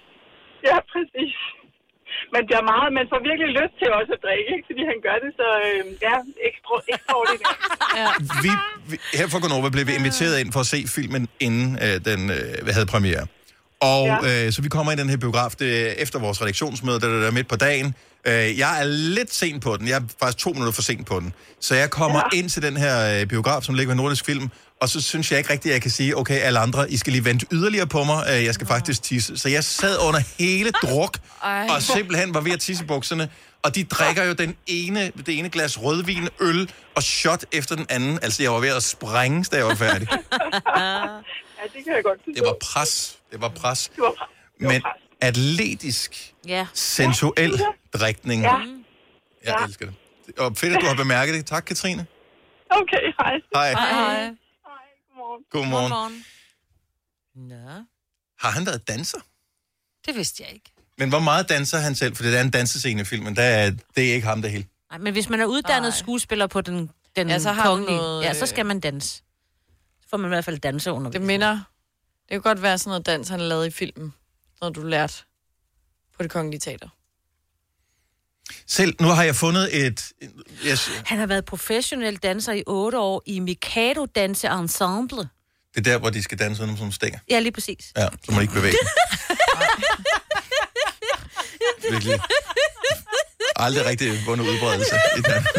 Ja, 0.70 0.76
præcis. 0.92 1.34
Men 2.34 2.42
det 2.48 2.54
er 2.60 2.66
meget, 2.72 2.88
man 2.98 3.06
får 3.12 3.20
virkelig 3.30 3.50
lyst 3.60 3.74
til 3.80 3.88
også 3.98 4.12
at 4.16 4.20
drikke, 4.26 4.48
ikke? 4.56 4.66
fordi 4.70 4.82
han 4.92 4.98
gør 5.06 5.16
det 5.24 5.30
så 5.40 5.48
øh, 5.66 5.82
ja, 6.06 6.16
ekstra, 6.48 6.74
ekstraordinært. 6.92 7.58
ja. 8.00 8.08
Vi, 8.44 8.50
vi, 8.90 8.96
her 9.18 9.26
fra 9.32 9.38
Gonova 9.42 9.68
blev 9.74 9.84
vi 9.90 9.94
inviteret 10.00 10.34
ind 10.42 10.50
for 10.54 10.60
at 10.64 10.68
se 10.74 10.80
filmen, 10.96 11.22
inden 11.46 11.68
øh, 11.86 11.96
den 12.08 12.20
øh, 12.36 12.74
havde 12.76 12.88
premiere. 12.94 13.24
Og 13.92 14.02
ja. 14.06 14.46
øh, 14.46 14.52
så 14.54 14.58
vi 14.66 14.68
kommer 14.76 14.90
i 14.92 14.96
den 14.96 15.08
her 15.12 15.16
biograf 15.24 15.52
det, 15.62 16.02
efter 16.02 16.18
vores 16.18 16.42
redaktionsmøde, 16.42 17.00
der 17.00 17.08
er 17.08 17.20
der 17.26 17.30
midt 17.38 17.48
på 17.54 17.56
dagen. 17.56 17.88
Øh, 18.28 18.58
jeg 18.58 18.80
er 18.80 18.84
lidt 19.18 19.34
sent 19.34 19.62
på 19.62 19.76
den. 19.76 19.88
Jeg 19.88 19.96
er 19.96 20.06
faktisk 20.20 20.38
to 20.44 20.50
minutter 20.50 20.72
for 20.72 20.82
sent 20.82 21.06
på 21.06 21.20
den. 21.20 21.32
Så 21.60 21.74
jeg 21.74 21.90
kommer 21.90 22.20
ja. 22.32 22.38
ind 22.38 22.48
til 22.48 22.62
den 22.62 22.76
her 22.76 23.20
øh, 23.20 23.26
biograf, 23.26 23.62
som 23.62 23.74
ligger 23.74 23.90
ved 23.90 23.96
Nordisk 24.02 24.24
Film, 24.26 24.50
og 24.84 24.88
så 24.90 25.00
synes 25.02 25.30
jeg 25.30 25.38
ikke 25.38 25.52
rigtigt, 25.52 25.72
at 25.72 25.74
jeg 25.74 25.82
kan 25.82 25.90
sige, 25.90 26.16
okay, 26.16 26.40
alle 26.40 26.58
andre, 26.58 26.90
I 26.90 26.96
skal 26.96 27.12
lige 27.12 27.24
vente 27.24 27.46
yderligere 27.52 27.86
på 27.86 28.04
mig. 28.04 28.26
Øh, 28.30 28.44
jeg 28.44 28.54
skal 28.54 28.66
faktisk 28.66 29.02
tisse. 29.02 29.36
Så 29.38 29.48
jeg 29.48 29.64
sad 29.64 29.98
under 30.08 30.20
hele 30.38 30.70
druk, 30.84 31.18
Ej. 31.42 31.66
og 31.70 31.82
simpelthen 31.82 32.34
var 32.34 32.40
ved 32.40 32.52
at 32.52 32.60
tisse 32.60 32.84
bukserne. 32.84 33.28
Og 33.62 33.74
de 33.74 33.84
drikker 33.84 34.24
jo 34.24 34.32
den 34.32 34.56
ene, 34.66 35.12
det 35.26 35.38
ene 35.38 35.48
glas 35.50 35.82
rødvin, 35.82 36.28
øl 36.40 36.70
og 36.94 37.02
shot 37.02 37.44
efter 37.52 37.76
den 37.76 37.86
anden. 37.88 38.18
Altså, 38.22 38.42
jeg 38.42 38.52
var 38.52 38.58
ved 38.60 38.68
at 38.68 38.82
sprænge, 38.82 39.44
da 39.52 39.56
jeg 39.56 39.66
var 39.66 39.74
færdig. 39.74 40.08
ja, 40.12 40.18
det 41.74 41.84
kan 41.84 41.94
jeg 41.94 42.04
godt 42.04 42.18
forstå. 42.24 42.32
Det 42.34 42.42
var 42.46 42.56
pres. 42.62 43.18
Det 43.32 43.40
var 43.40 43.48
pres. 43.48 43.90
Det 43.96 44.02
var 44.02 44.10
pres. 44.18 44.28
Men 44.70 44.82
atletisk, 45.20 46.34
Ja. 46.48 46.66
sensuel 46.74 47.60
drikning. 47.94 48.42
Ja. 48.42 48.54
Jeg 49.44 49.64
elsker 49.66 49.86
det. 49.86 49.94
Og 50.38 50.52
fedt, 50.56 50.74
at 50.76 50.80
du 50.80 50.86
har 50.86 50.94
bemærket 50.94 51.34
det. 51.34 51.46
Tak, 51.46 51.64
Katrine. 51.64 52.06
Okay, 52.70 53.12
hej. 53.20 53.34
Hej. 53.54 53.70
Hej. 53.72 54.30
Godmorgen. 55.50 55.90
Godmorgen. 55.90 56.24
Nå. 57.34 57.84
Har 58.38 58.50
han 58.50 58.66
været 58.66 58.88
danser? 58.88 59.18
Det 60.06 60.14
vidste 60.14 60.42
jeg 60.42 60.52
ikke. 60.54 60.70
Men 60.98 61.08
hvor 61.08 61.20
meget 61.20 61.48
danser 61.48 61.78
han 61.78 61.94
selv? 61.94 62.16
For 62.16 62.22
det 62.22 62.36
er 62.36 62.40
en 62.40 62.50
dansescene 62.50 63.00
i 63.00 63.04
filmen. 63.04 63.36
Der 63.36 63.42
er, 63.42 63.70
det 63.96 64.10
er 64.10 64.14
ikke 64.14 64.26
ham, 64.26 64.42
det 64.42 64.50
hele. 64.50 64.66
Ej, 64.90 64.98
men 64.98 65.12
hvis 65.12 65.28
man 65.28 65.40
er 65.40 65.46
uddannet 65.46 65.94
skuespiller 65.94 66.46
på 66.46 66.60
den, 66.60 66.90
den 67.16 67.28
Ja, 67.28 67.32
ja, 67.32 67.38
så 67.38 67.52
har 67.52 67.62
så 67.62 67.68
kongelige, 67.68 67.96
noget, 67.96 68.24
ja, 68.24 68.34
så 68.34 68.44
øh, 68.44 68.48
skal 68.48 68.66
man 68.66 68.80
danse. 68.80 69.08
Så 70.00 70.08
får 70.10 70.16
man 70.16 70.28
i 70.28 70.32
hvert 70.34 70.44
fald 70.44 70.58
danse 70.58 70.92
under. 70.92 71.10
Det 71.10 71.22
minder... 71.22 71.60
Det 72.22 72.30
kan 72.30 72.40
godt 72.40 72.62
være 72.62 72.78
sådan 72.78 72.90
noget 72.90 73.06
dans, 73.06 73.28
han 73.28 73.40
lavede 73.40 73.66
i 73.66 73.70
filmen. 73.70 74.14
Noget, 74.60 74.76
du 74.76 74.82
lærte 74.82 75.14
på 76.16 76.22
det 76.22 76.30
kongelige 76.30 76.60
teater. 76.60 76.88
Selv, 78.66 78.94
nu 79.00 79.08
har 79.08 79.22
jeg 79.22 79.36
fundet 79.36 79.86
et... 79.86 80.12
Yes, 80.66 80.90
Han 81.04 81.18
har 81.18 81.26
været 81.26 81.44
professionel 81.44 82.16
danser 82.16 82.52
i 82.52 82.62
otte 82.66 82.98
år 82.98 83.22
i 83.26 83.40
Mikado 83.40 84.06
Danse 84.06 84.48
Ensemble. 84.48 85.18
det 85.18 85.26
er 85.76 85.80
der, 85.82 85.98
hvor 85.98 86.10
de 86.10 86.22
skal 86.22 86.38
danse 86.38 86.56
sådan 86.58 86.74
nogle 86.74 86.92
stænger. 86.92 87.18
Ja, 87.30 87.40
lige 87.40 87.52
præcis. 87.52 87.92
Ja, 87.96 88.08
så 88.24 88.32
må 88.32 88.36
de 88.38 88.42
ikke 88.42 88.54
bevæge 88.54 88.72
sig. 88.72 89.36
Virkelig. 91.90 92.20
Aldrig 93.56 93.86
rigtig 93.86 94.12
vundet 94.26 94.46
udbredelse 94.48 94.94
i 95.18 95.20
Danmark. 95.20 95.54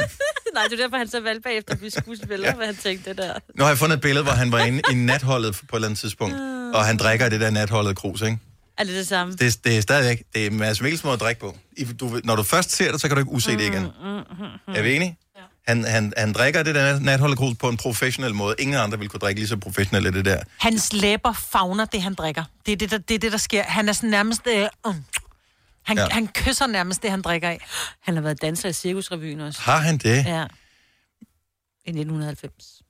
Nej, 0.54 0.64
det 0.64 0.74
er 0.80 0.84
derfor, 0.84 0.98
han 0.98 1.08
så 1.08 1.20
valgte 1.20 1.42
bagefter 1.42 1.74
at 1.74 1.78
blive 1.80 1.92
skuespiller, 1.92 2.48
ja. 2.50 2.56
hvad 2.56 2.66
han 2.66 2.76
tænkte 2.76 3.10
det 3.10 3.18
der. 3.18 3.34
Nu 3.56 3.64
har 3.64 3.72
jeg 3.72 3.78
fundet 3.78 3.96
et 3.96 4.02
billede, 4.02 4.24
hvor 4.24 4.34
han 4.34 4.52
var 4.52 4.60
inde 4.60 4.82
i 4.92 4.94
natholdet 4.94 5.56
på 5.56 5.76
et 5.76 5.78
eller 5.78 5.88
andet 5.88 6.00
tidspunkt. 6.00 6.36
Og 6.76 6.86
han 6.86 6.98
drikker 6.98 7.30
det 7.30 7.42
der 7.42 7.50
natholdet 7.50 7.98
krus, 7.98 8.22
ikke? 8.22 8.38
Er 8.78 8.84
det 8.84 8.94
det 8.94 9.08
samme? 9.08 9.34
Det, 9.34 9.64
det 9.64 9.78
er 9.78 9.82
stadigvæk, 9.82 10.24
det 10.34 10.46
er 10.48 10.52
Mads 10.52 10.82
Mikkels 10.82 11.04
måde 11.04 11.14
at 11.14 11.20
drikke 11.20 11.42
på. 11.42 11.58
I- 11.78 11.84
Du, 11.86 12.20
når 12.24 12.36
du 12.36 12.44
først 12.44 12.72
ser 12.72 12.92
det, 12.92 13.02
så 13.02 13.08
kan 13.08 13.16
du 13.18 13.22
ikke 13.22 13.32
use 13.32 13.52
det 13.52 13.62
igen. 13.62 13.84
Er 14.68 14.82
vi 14.82 14.96
enige? 14.96 15.18
Han, 15.68 15.84
han, 15.84 16.14
han 16.18 16.34
drikker 16.34 16.64
det 16.64 16.76
der 16.76 17.00
natholdet 17.00 17.38
krus 17.38 17.56
på 17.58 17.70
en 17.70 17.78
professionel 17.78 18.34
måde. 18.36 18.56
Ingen 18.60 18.78
andre 18.78 19.00
vil 19.00 19.10
kunne 19.10 19.20
drikke 19.20 19.42
lige 19.42 19.48
så 19.48 19.58
professionelt 19.58 20.06
af 20.08 20.12
det 20.14 20.26
der. 20.26 20.44
Hans 20.60 20.94
læber 20.94 21.34
fagner 21.34 21.86
det, 21.86 22.02
han 22.02 22.14
drikker. 22.14 22.44
Det 22.66 22.72
er 22.72 22.76
det, 22.76 22.92
der, 22.92 22.98
det, 22.98 23.16
er 23.16 23.20
det, 23.20 23.32
der 23.32 23.38
sker. 23.38 23.64
Han 23.64 23.90
er 23.90 23.94
sådan 23.94 24.10
nærmest... 24.10 24.42
Øh, 24.48 24.68
mm. 24.86 24.92
han, 25.84 25.98
Ja. 25.98 26.04
ja. 26.04 26.10
han 26.12 26.28
kysser 26.28 26.68
nærmest 26.68 27.02
det, 27.04 27.12
han 27.12 27.22
drikker 27.22 27.50
af. 27.50 27.60
Han 28.02 28.16
har 28.16 28.22
været 28.22 28.42
danser 28.42 28.70
i 28.70 28.74
Cirkusrevyen 28.74 29.40
også. 29.42 29.62
Har 29.62 29.78
han 29.78 29.98
det? 29.98 30.26
Ja. 30.26 30.46
I 31.86 31.90
1990. 31.90 32.82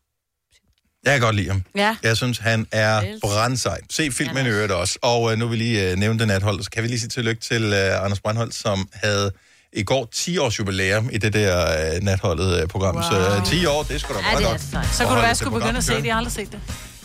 Jeg 1.06 1.14
kan 1.14 1.22
godt 1.22 1.36
lide 1.36 1.48
ham. 1.50 1.62
Ja. 1.76 1.96
Jeg 2.04 2.18
synes, 2.18 2.38
han 2.38 2.68
er 2.72 3.02
brandsej. 3.22 3.80
Se 3.90 4.12
filmen 4.12 4.46
i 4.46 4.50
øvrigt 4.50 4.72
også. 4.72 5.00
Og 5.02 5.32
øh, 5.32 5.38
nu 5.38 5.48
vil 5.48 5.60
vi 5.60 5.64
lige 5.64 5.92
øh, 5.92 5.98
nævne 5.98 6.20
det 6.20 6.28
nathold, 6.28 6.64
så 6.64 6.70
kan 6.72 6.84
vi 6.84 6.88
lige 6.88 7.00
sige 7.00 7.10
tillykke 7.10 7.42
til 7.42 7.64
øh, 7.64 8.04
Anders 8.04 8.20
Brandholt, 8.20 8.56
som 8.56 8.90
havde 8.94 9.32
i 9.74 9.84
går 9.84 10.10
10 10.14 10.38
års 10.38 10.60
jubilæum 10.60 11.10
i 11.12 11.18
det 11.18 11.34
der 11.34 11.66
øh, 11.96 12.02
natholdet 12.02 12.62
øh, 12.62 12.68
program. 12.68 12.96
Wow. 12.96 13.04
Så 13.04 13.36
øh, 13.38 13.46
10 13.46 13.66
år, 13.66 13.84
det 13.84 13.96
er 13.96 14.00
sgu 14.00 14.14
da 14.14 14.20
Ja, 14.20 14.32
meget 14.32 14.46
godt. 14.46 14.62
Så 14.96 15.04
kunne 15.06 15.16
det 15.16 15.24
være, 15.24 15.36
skulle 15.36 15.50
program 15.52 15.62
begynde 15.62 15.78
at 15.78 15.84
se 15.84 15.94
det. 15.96 16.06
Jeg 16.06 16.14
har 16.14 16.18
aldrig 16.18 16.34
set 16.34 16.52
det. 16.52 16.60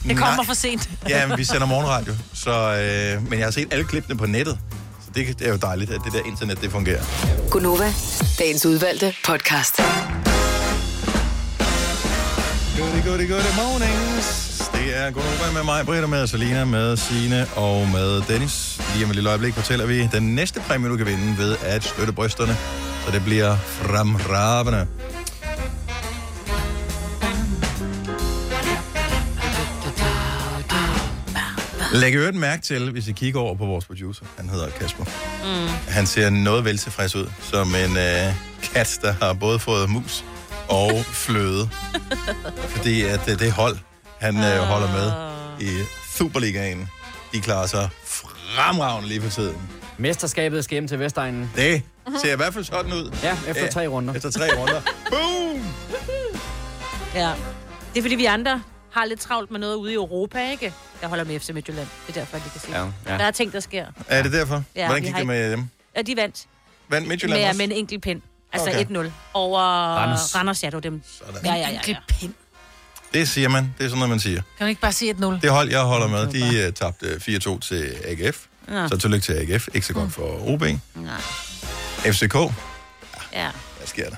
Det 0.08 0.16
kommer 0.16 0.36
Nej. 0.36 0.44
for 0.46 0.54
sent. 0.54 0.90
Ja, 1.08 1.26
men 1.26 1.38
vi 1.38 1.44
sender 1.44 1.66
morgenradio, 1.66 2.14
så, 2.34 2.50
øh, 2.50 3.30
men 3.30 3.38
jeg 3.38 3.46
har 3.46 3.52
set 3.52 3.68
alle 3.72 3.84
klippene 3.84 4.18
på 4.18 4.26
nettet. 4.26 4.58
Så 5.04 5.10
det, 5.14 5.38
det 5.38 5.46
er 5.46 5.50
jo 5.50 5.56
dejligt, 5.56 5.90
at 5.90 6.00
det 6.04 6.12
der 6.12 6.20
internet, 6.26 6.60
det 6.60 6.70
fungerer. 6.70 7.02
Gunova, 7.50 7.92
dagens 8.38 8.66
udvalgte 8.66 9.14
podcast. 9.24 9.80
Goody, 12.80 13.04
goody, 13.04 13.28
goody 13.28 13.52
mornings. 13.56 14.58
Det 14.74 14.96
er 14.96 15.10
Gunova 15.10 15.52
med 15.54 15.64
mig, 15.64 15.86
Britta, 15.86 16.06
med 16.06 16.26
Selina, 16.26 16.64
med 16.64 16.96
Sine 16.96 17.46
og 17.56 17.88
med 17.88 18.22
Dennis. 18.28 18.80
Lige 18.94 19.04
om 19.04 19.10
et 19.10 19.16
lille 19.16 19.30
øjeblik 19.30 19.54
fortæller 19.54 19.86
vi 19.86 20.06
den 20.06 20.34
næste 20.34 20.60
præmie, 20.60 20.90
du 20.90 20.96
kan 20.96 21.06
vinde 21.06 21.38
ved 21.38 21.56
at 21.62 21.84
støtte 21.84 22.12
brysterne. 22.12 22.56
Så 23.06 23.10
det 23.12 23.24
bliver 23.24 23.56
fremragende. 23.56 24.86
Læg 31.92 32.14
øvrigt 32.14 32.36
mærke 32.36 32.62
til, 32.62 32.90
hvis 32.90 33.08
I 33.08 33.12
kigger 33.12 33.40
over 33.40 33.54
på 33.54 33.66
vores 33.66 33.84
producer. 33.84 34.24
Han 34.36 34.48
hedder 34.48 34.68
Kasper. 34.70 35.04
Mm. 35.04 35.68
Han 35.88 36.06
ser 36.06 36.30
noget 36.30 36.64
vel 36.64 36.78
tilfreds 36.78 37.16
ud, 37.16 37.26
som 37.42 37.74
en 37.74 37.96
øh, 37.96 38.34
kat, 38.74 38.98
der 39.02 39.12
har 39.12 39.32
både 39.32 39.58
fået 39.58 39.90
mus 39.90 40.24
og 40.70 41.04
fløde. 41.04 41.68
Fordi 42.68 43.02
at 43.02 43.28
øh, 43.30 43.38
det 43.38 43.52
hold, 43.52 43.76
han 44.20 44.36
øh, 44.36 44.58
holder 44.58 44.92
med 44.92 45.12
i 45.68 45.70
Superligaen, 46.16 46.88
de 47.32 47.40
klarer 47.40 47.66
sig 47.66 47.88
fremragende 48.04 49.08
lige 49.08 49.22
for 49.22 49.30
tiden. 49.30 49.56
Mesterskabet 49.98 50.64
skal 50.64 50.74
hjem 50.74 50.88
til 50.88 50.98
Vestegnen. 50.98 51.50
Det 51.56 51.82
ser 52.22 52.32
i 52.32 52.36
hvert 52.36 52.54
fald 52.54 52.64
sådan 52.64 52.92
ud. 52.92 53.14
Ja, 53.22 53.36
efter 53.48 53.62
Ja, 53.64 53.70
tre 53.70 53.86
runder. 53.86 54.14
Efter 54.14 54.30
tre 54.30 54.48
runder. 54.58 54.80
Boom! 55.10 55.64
Ja. 57.14 57.32
Det 57.94 57.98
er 57.98 58.02
fordi, 58.02 58.14
vi 58.14 58.24
andre 58.24 58.62
har 58.92 59.04
lidt 59.04 59.20
travlt 59.20 59.50
med 59.50 59.60
noget 59.60 59.74
ude 59.74 59.92
i 59.92 59.94
Europa, 59.94 60.50
ikke? 60.50 60.72
Jeg 61.00 61.08
holder 61.08 61.24
med 61.24 61.40
FC 61.40 61.50
Midtjylland. 61.50 61.86
Det 62.06 62.16
er 62.16 62.20
derfor, 62.20 62.36
at 62.36 62.42
de 62.44 62.50
kan 62.50 62.60
se. 62.60 62.68
Ja, 62.72 63.12
ja. 63.12 63.18
Der 63.18 63.24
er 63.24 63.30
ting, 63.30 63.52
der 63.52 63.60
sker. 63.60 63.86
Er 64.08 64.22
det 64.22 64.32
derfor? 64.32 64.62
Ja, 64.76 64.86
Hvordan 64.86 65.02
gik 65.02 65.14
det 65.14 65.26
med 65.26 65.52
dem? 65.52 65.64
Ja, 65.96 66.02
de 66.02 66.16
vandt. 66.16 66.46
Vandt 66.88 67.08
Midtjylland 67.08 67.40
med, 67.40 67.48
også? 67.48 67.58
med 67.58 67.66
en 67.66 67.72
enkelt 67.72 68.02
pind. 68.02 68.22
Altså 68.52 68.68
Okay. 68.70 68.84
okay. 68.84 69.06
1-0 69.08 69.10
over 69.34 69.60
Randers. 69.60 70.34
Randers. 70.34 70.62
ja, 70.62 70.66
det 70.66 70.74
var 70.74 70.80
dem. 70.80 71.02
Sådan. 71.18 71.44
Ja, 71.44 71.54
ja, 71.54 71.68
ja, 71.70 71.78
ja. 72.22 72.28
Det 73.14 73.28
siger 73.28 73.48
man. 73.48 73.74
Det 73.78 73.84
er 73.84 73.88
sådan 73.88 73.98
noget, 73.98 74.10
man 74.10 74.20
siger. 74.20 74.42
Kan 74.58 74.64
du 74.64 74.68
ikke 74.68 74.80
bare 74.80 74.92
sige 74.92 75.14
1-0? 75.14 75.24
Det 75.24 75.50
hold, 75.50 75.70
jeg 75.70 75.80
holder 75.82 76.06
med, 76.08 76.26
de 76.26 76.66
uh, 76.68 76.74
tabte 76.74 77.06
4-2 77.56 77.58
til 77.60 77.94
AGF. 78.04 78.38
Ja. 78.70 78.88
Så 78.88 78.96
tillykke 78.98 79.24
til 79.24 79.32
AGF. 79.32 79.68
Ikke 79.74 79.86
så 79.86 79.92
godt 79.92 80.12
for 80.12 80.48
OB. 80.52 80.62
Nej. 80.62 81.20
FCK. 82.12 82.34
Ja. 83.32 83.50
Hvad 83.78 83.86
sker 83.86 84.10
der? 84.10 84.16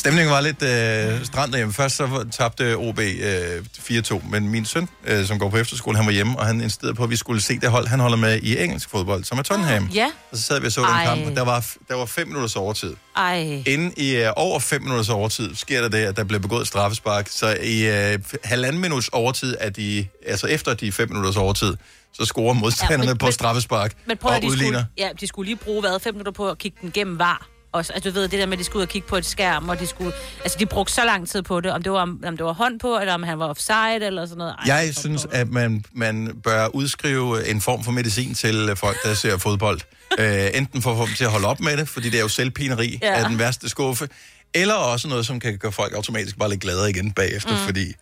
Stemningen 0.00 0.32
var 0.32 0.40
lidt 0.40 0.62
øh, 0.62 1.24
strand 1.26 1.50
derhjemme. 1.52 1.74
Først 1.74 1.96
så 1.96 2.26
tabte 2.32 2.76
OB 2.76 2.98
øh, 2.98 3.64
4-2, 3.78 4.30
men 4.30 4.48
min 4.48 4.64
søn, 4.64 4.88
øh, 5.06 5.26
som 5.26 5.38
går 5.38 5.50
på 5.50 5.56
efterskole, 5.56 5.96
han 5.96 6.06
var 6.06 6.12
hjemme, 6.12 6.38
og 6.38 6.46
han 6.46 6.60
insisterede 6.60 6.94
på, 6.94 7.04
at 7.04 7.10
vi 7.10 7.16
skulle 7.16 7.40
se 7.42 7.58
det 7.60 7.70
hold, 7.70 7.86
han 7.86 8.00
holder 8.00 8.16
med 8.16 8.40
i 8.42 8.58
engelsk 8.62 8.90
fodbold, 8.90 9.24
som 9.24 9.38
er 9.38 9.42
Tottenham. 9.42 9.88
Ja. 9.94 10.06
Og 10.30 10.36
så 10.36 10.42
sad 10.42 10.60
vi 10.60 10.66
og 10.66 10.72
så 10.72 10.80
den 10.80 10.88
Ej. 10.88 11.04
kamp, 11.04 11.26
og 11.26 11.36
der 11.36 11.42
var, 11.44 11.66
der 11.88 11.94
var 11.94 12.04
fem 12.06 12.26
minutters 12.26 12.56
overtid. 12.56 12.94
Ej. 13.16 13.62
Inden 13.66 13.92
i 13.96 14.16
øh, 14.16 14.32
over 14.36 14.58
5 14.60 14.82
minutters 14.82 15.08
overtid 15.08 15.54
sker 15.54 15.80
der 15.80 15.88
det, 15.88 15.98
at 15.98 16.16
der 16.16 16.24
bliver 16.24 16.40
begået 16.40 16.66
straffespark. 16.66 17.28
Så 17.30 17.56
i 17.62 17.86
øh, 18.12 18.18
halvanden 18.44 18.82
minuts 18.82 19.08
overtid, 19.08 19.56
er 19.60 19.70
de, 19.70 20.06
altså 20.26 20.46
efter 20.46 20.74
de 20.74 20.92
5 20.92 21.08
minutters 21.08 21.36
overtid, 21.36 21.76
så 22.12 22.24
scorer 22.24 22.54
modstanderne 22.54 23.02
Ja, 23.04 23.08
men- 23.10 23.18
på 23.18 23.26
men- 23.26 23.32
straffespark 23.32 23.94
Men 24.06 24.16
prøv 24.16 24.28
og 24.30 24.36
at 24.36 24.42
de 24.42 24.46
udligner. 24.48 24.78
skulle, 24.78 25.06
ja, 25.06 25.08
de 25.20 25.26
skulle 25.26 25.46
lige 25.46 25.56
bruge, 25.56 25.80
hvad, 25.80 26.00
fem 26.00 26.14
minutter 26.14 26.32
på 26.32 26.50
at 26.50 26.58
kigge 26.58 26.78
den 26.82 26.90
gennem 26.90 27.18
var. 27.18 27.46
Også, 27.72 27.92
altså, 27.92 28.10
du 28.10 28.14
ved, 28.14 28.22
det 28.28 28.38
der 28.38 28.46
med, 28.46 28.52
at 28.52 28.58
de 28.58 28.64
skulle 28.64 28.80
ud 28.80 28.82
og 28.82 28.88
kigge 28.88 29.08
på 29.08 29.16
et 29.16 29.26
skærm, 29.26 29.68
og 29.68 29.80
de 29.80 29.86
skulle... 29.86 30.12
Altså, 30.42 30.58
de 30.58 30.66
brugte 30.66 30.92
så 30.92 31.04
lang 31.04 31.28
tid 31.28 31.42
på 31.42 31.60
det, 31.60 31.72
om 31.72 31.82
det 31.82 31.92
var, 31.92 32.00
om 32.00 32.36
det 32.36 32.44
var 32.44 32.52
hånd 32.52 32.80
på, 32.80 32.98
eller 32.98 33.14
om 33.14 33.22
han 33.22 33.38
var 33.38 33.48
offside, 33.48 34.06
eller 34.06 34.26
sådan 34.26 34.38
noget. 34.38 34.54
Ej, 34.68 34.74
Jeg 34.76 34.94
synes, 34.96 35.26
at 35.32 35.48
man, 35.48 35.84
man 35.92 36.40
bør 36.44 36.66
udskrive 36.66 37.48
en 37.48 37.60
form 37.60 37.84
for 37.84 37.92
medicin 37.92 38.34
til 38.34 38.70
folk, 38.76 38.96
der 39.04 39.14
ser 39.14 39.38
fodbold. 39.38 39.80
Øh, 40.18 40.46
enten 40.54 40.82
for 40.82 40.90
at 40.90 40.96
få 40.96 41.06
dem 41.06 41.14
til 41.14 41.24
at 41.24 41.30
holde 41.30 41.46
op 41.46 41.60
med 41.60 41.76
det, 41.76 41.88
fordi 41.88 42.10
det 42.10 42.18
er 42.18 42.22
jo 42.22 42.28
selvpineri 42.28 42.98
Ja. 43.02 43.14
af 43.14 43.28
den 43.28 43.38
værste 43.38 43.68
skuffe, 43.68 44.08
eller 44.54 44.74
også 44.74 45.08
noget, 45.08 45.26
som 45.26 45.40
kan 45.40 45.58
gøre 45.58 45.72
folk 45.72 45.94
automatisk 45.94 46.38
bare 46.38 46.48
lidt 46.50 46.60
gladere 46.60 46.90
igen 46.90 47.12
bagefter, 47.12 47.50
mm. 47.50 47.56
fordi 47.56 47.92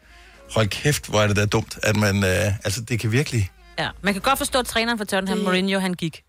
hold 0.54 0.66
kæft, 0.68 1.06
hvor 1.06 1.20
er 1.20 1.26
det 1.26 1.36
da 1.36 1.46
dumt, 1.46 1.78
at 1.82 1.96
man... 1.96 2.24
Øh, 2.24 2.46
altså, 2.64 2.80
det 2.80 3.00
kan 3.00 3.12
virkelig... 3.12 3.50
Ja, 3.78 3.88
man 4.02 4.14
kan 4.14 4.20
godt 4.22 4.38
forstå, 4.38 4.58
at 4.58 4.66
træneren 4.66 4.98
for 4.98 5.04
Tottenham, 5.04 5.38
Mourinho, 5.38 5.78
han 5.78 5.94
gik. 5.94 6.22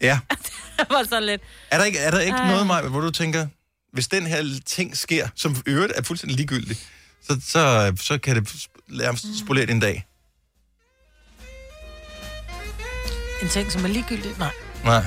Ja. 0.00 0.18
Det 0.78 0.86
var 0.90 1.04
sådan 1.10 1.26
lidt... 1.26 1.42
Er 1.70 1.78
der 1.78 1.84
ikke, 1.84 1.98
er 1.98 2.10
der 2.10 2.20
ikke 2.20 2.36
Ej. 2.36 2.50
noget, 2.50 2.66
Maja, 2.66 2.88
hvor 2.88 3.00
du 3.00 3.10
tænker, 3.10 3.46
hvis 3.92 4.08
den 4.08 4.26
her 4.26 4.44
ting 4.66 4.96
sker, 4.96 5.28
som 5.34 5.56
i 5.66 5.70
øvrigt 5.70 5.92
er 5.96 6.02
fuldstændig 6.02 6.36
ligegyldigt, 6.36 6.86
så, 7.28 7.40
så, 7.48 7.92
så 8.00 8.18
kan 8.18 8.36
det 8.36 8.66
nærmest 8.88 9.24
spolere 9.44 9.66
din 9.66 9.80
dag? 9.80 10.06
En 13.42 13.48
ting, 13.48 13.72
som 13.72 13.84
er 13.84 13.88
ligegyldigt? 13.88 14.38
Nej. 14.38 14.52
Nej. 14.84 15.04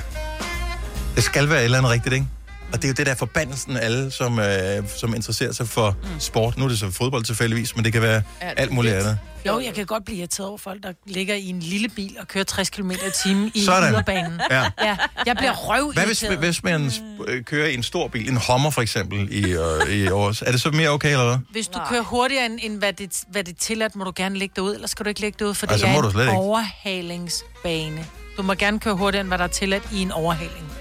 Det 1.14 1.24
skal 1.24 1.48
være 1.48 1.58
et 1.58 1.64
eller 1.64 1.78
andet 1.78 1.92
rigtigt, 1.92 2.12
ikke? 2.14 2.26
Og 2.72 2.82
det 2.82 2.84
er 2.84 2.88
jo 2.88 2.94
det 2.94 3.06
der 3.06 3.14
forbandelsen 3.14 3.76
af 3.76 3.84
alle, 3.84 4.10
som, 4.10 4.38
øh, 4.38 4.88
som 4.96 5.14
interesserer 5.14 5.52
sig 5.52 5.68
for 5.68 5.96
mm. 6.02 6.20
sport. 6.20 6.56
Nu 6.56 6.64
er 6.64 6.68
det 6.68 6.78
så 6.78 6.90
fodbold 6.90 7.24
tilfældigvis, 7.24 7.76
men 7.76 7.84
det 7.84 7.92
kan 7.92 8.02
være 8.02 8.22
Ja, 8.42 8.50
det 8.50 8.54
alt 8.56 8.72
muligt 8.72 8.94
andet. 8.94 9.18
Jo, 9.46 9.60
jeg 9.60 9.74
kan 9.74 9.86
godt 9.86 10.04
blive 10.04 10.18
irriteret 10.18 10.48
over 10.48 10.58
folk, 10.58 10.82
der 10.82 10.92
ligger 11.06 11.34
i 11.34 11.46
en 11.48 11.60
lille 11.60 11.88
bil 11.88 12.16
og 12.20 12.28
kører 12.28 12.44
60 12.44 12.70
km 12.70 12.90
i 12.90 12.94
timen 13.24 13.50
i 13.54 13.64
Sådan. 13.64 13.92
yderbanen. 13.92 14.40
Ja. 14.50 14.62
ja. 14.82 14.96
Jeg 15.26 15.36
bliver 15.36 15.52
røv 15.56 15.92
Hvad 15.92 16.06
hvis, 16.06 16.20
hvis 16.20 16.62
man 16.64 16.90
øh, 17.28 17.44
kører 17.44 17.68
i 17.68 17.74
en 17.74 17.82
stor 17.82 18.08
bil, 18.08 18.28
en 18.30 18.38
Hummer 18.50 18.70
for 18.70 18.82
eksempel, 18.82 19.28
i, 19.32 19.42
øh, 19.52 19.94
i 19.96 20.08
års, 20.10 20.42
er 20.42 20.50
det 20.52 20.60
så 20.60 20.70
mere 20.70 20.88
okay, 20.88 21.12
eller 21.12 21.26
hvad? 21.26 21.36
Hvis 21.50 21.68
du 21.68 21.78
kører 21.88 22.02
hurtigere, 22.02 22.46
end, 22.46 22.58
end 22.62 22.78
hvad, 22.78 22.92
det, 22.92 23.24
hvad 23.30 23.44
det 23.44 23.52
er 23.54 23.58
tilladt, 23.58 23.96
må 23.96 24.04
du 24.04 24.12
gerne 24.16 24.38
lægge 24.38 24.52
det 24.56 24.62
ud, 24.62 24.74
eller 24.74 24.88
skal 24.88 25.04
du 25.04 25.08
ikke 25.08 25.20
lægge 25.20 25.36
det 25.38 25.44
ud, 25.44 25.54
for 25.54 25.66
det 25.66 25.72
Altså, 25.72 25.86
er 25.86 25.92
må 25.92 26.00
du 26.00 26.06
en 26.06 26.12
slet 26.12 26.22
ikke. 26.24 26.32
overhalingsbane. 26.36 28.06
Du 28.36 28.42
må 28.42 28.54
gerne 28.54 28.78
køre 28.80 28.94
hurtigere, 28.94 29.20
end 29.20 29.28
hvad 29.28 29.38
der 29.38 29.44
er 29.44 29.48
tilladt 29.48 29.82
i 29.92 30.02
en 30.02 30.12
overhaling. 30.12 30.72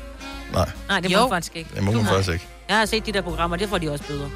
Nej, 0.53 0.69
Nej, 0.87 0.99
det 0.99 1.11
må 1.11 1.17
Jo. 1.17 1.21
man 1.23 1.29
faktisk 1.29 1.55
ikke. 1.55 1.69
det 1.75 1.83
må 1.83 1.91
man 1.91 2.05
faktisk 2.05 2.29
ikke. 2.33 2.47
Jeg 2.69 2.77
har 2.77 2.85
set 2.85 3.05
de 3.05 3.11
der 3.13 3.21
programmer, 3.21 3.57
det 3.57 3.69
får 3.69 3.77
de 3.77 3.91
også 3.91 4.03
bøder. 4.07 4.29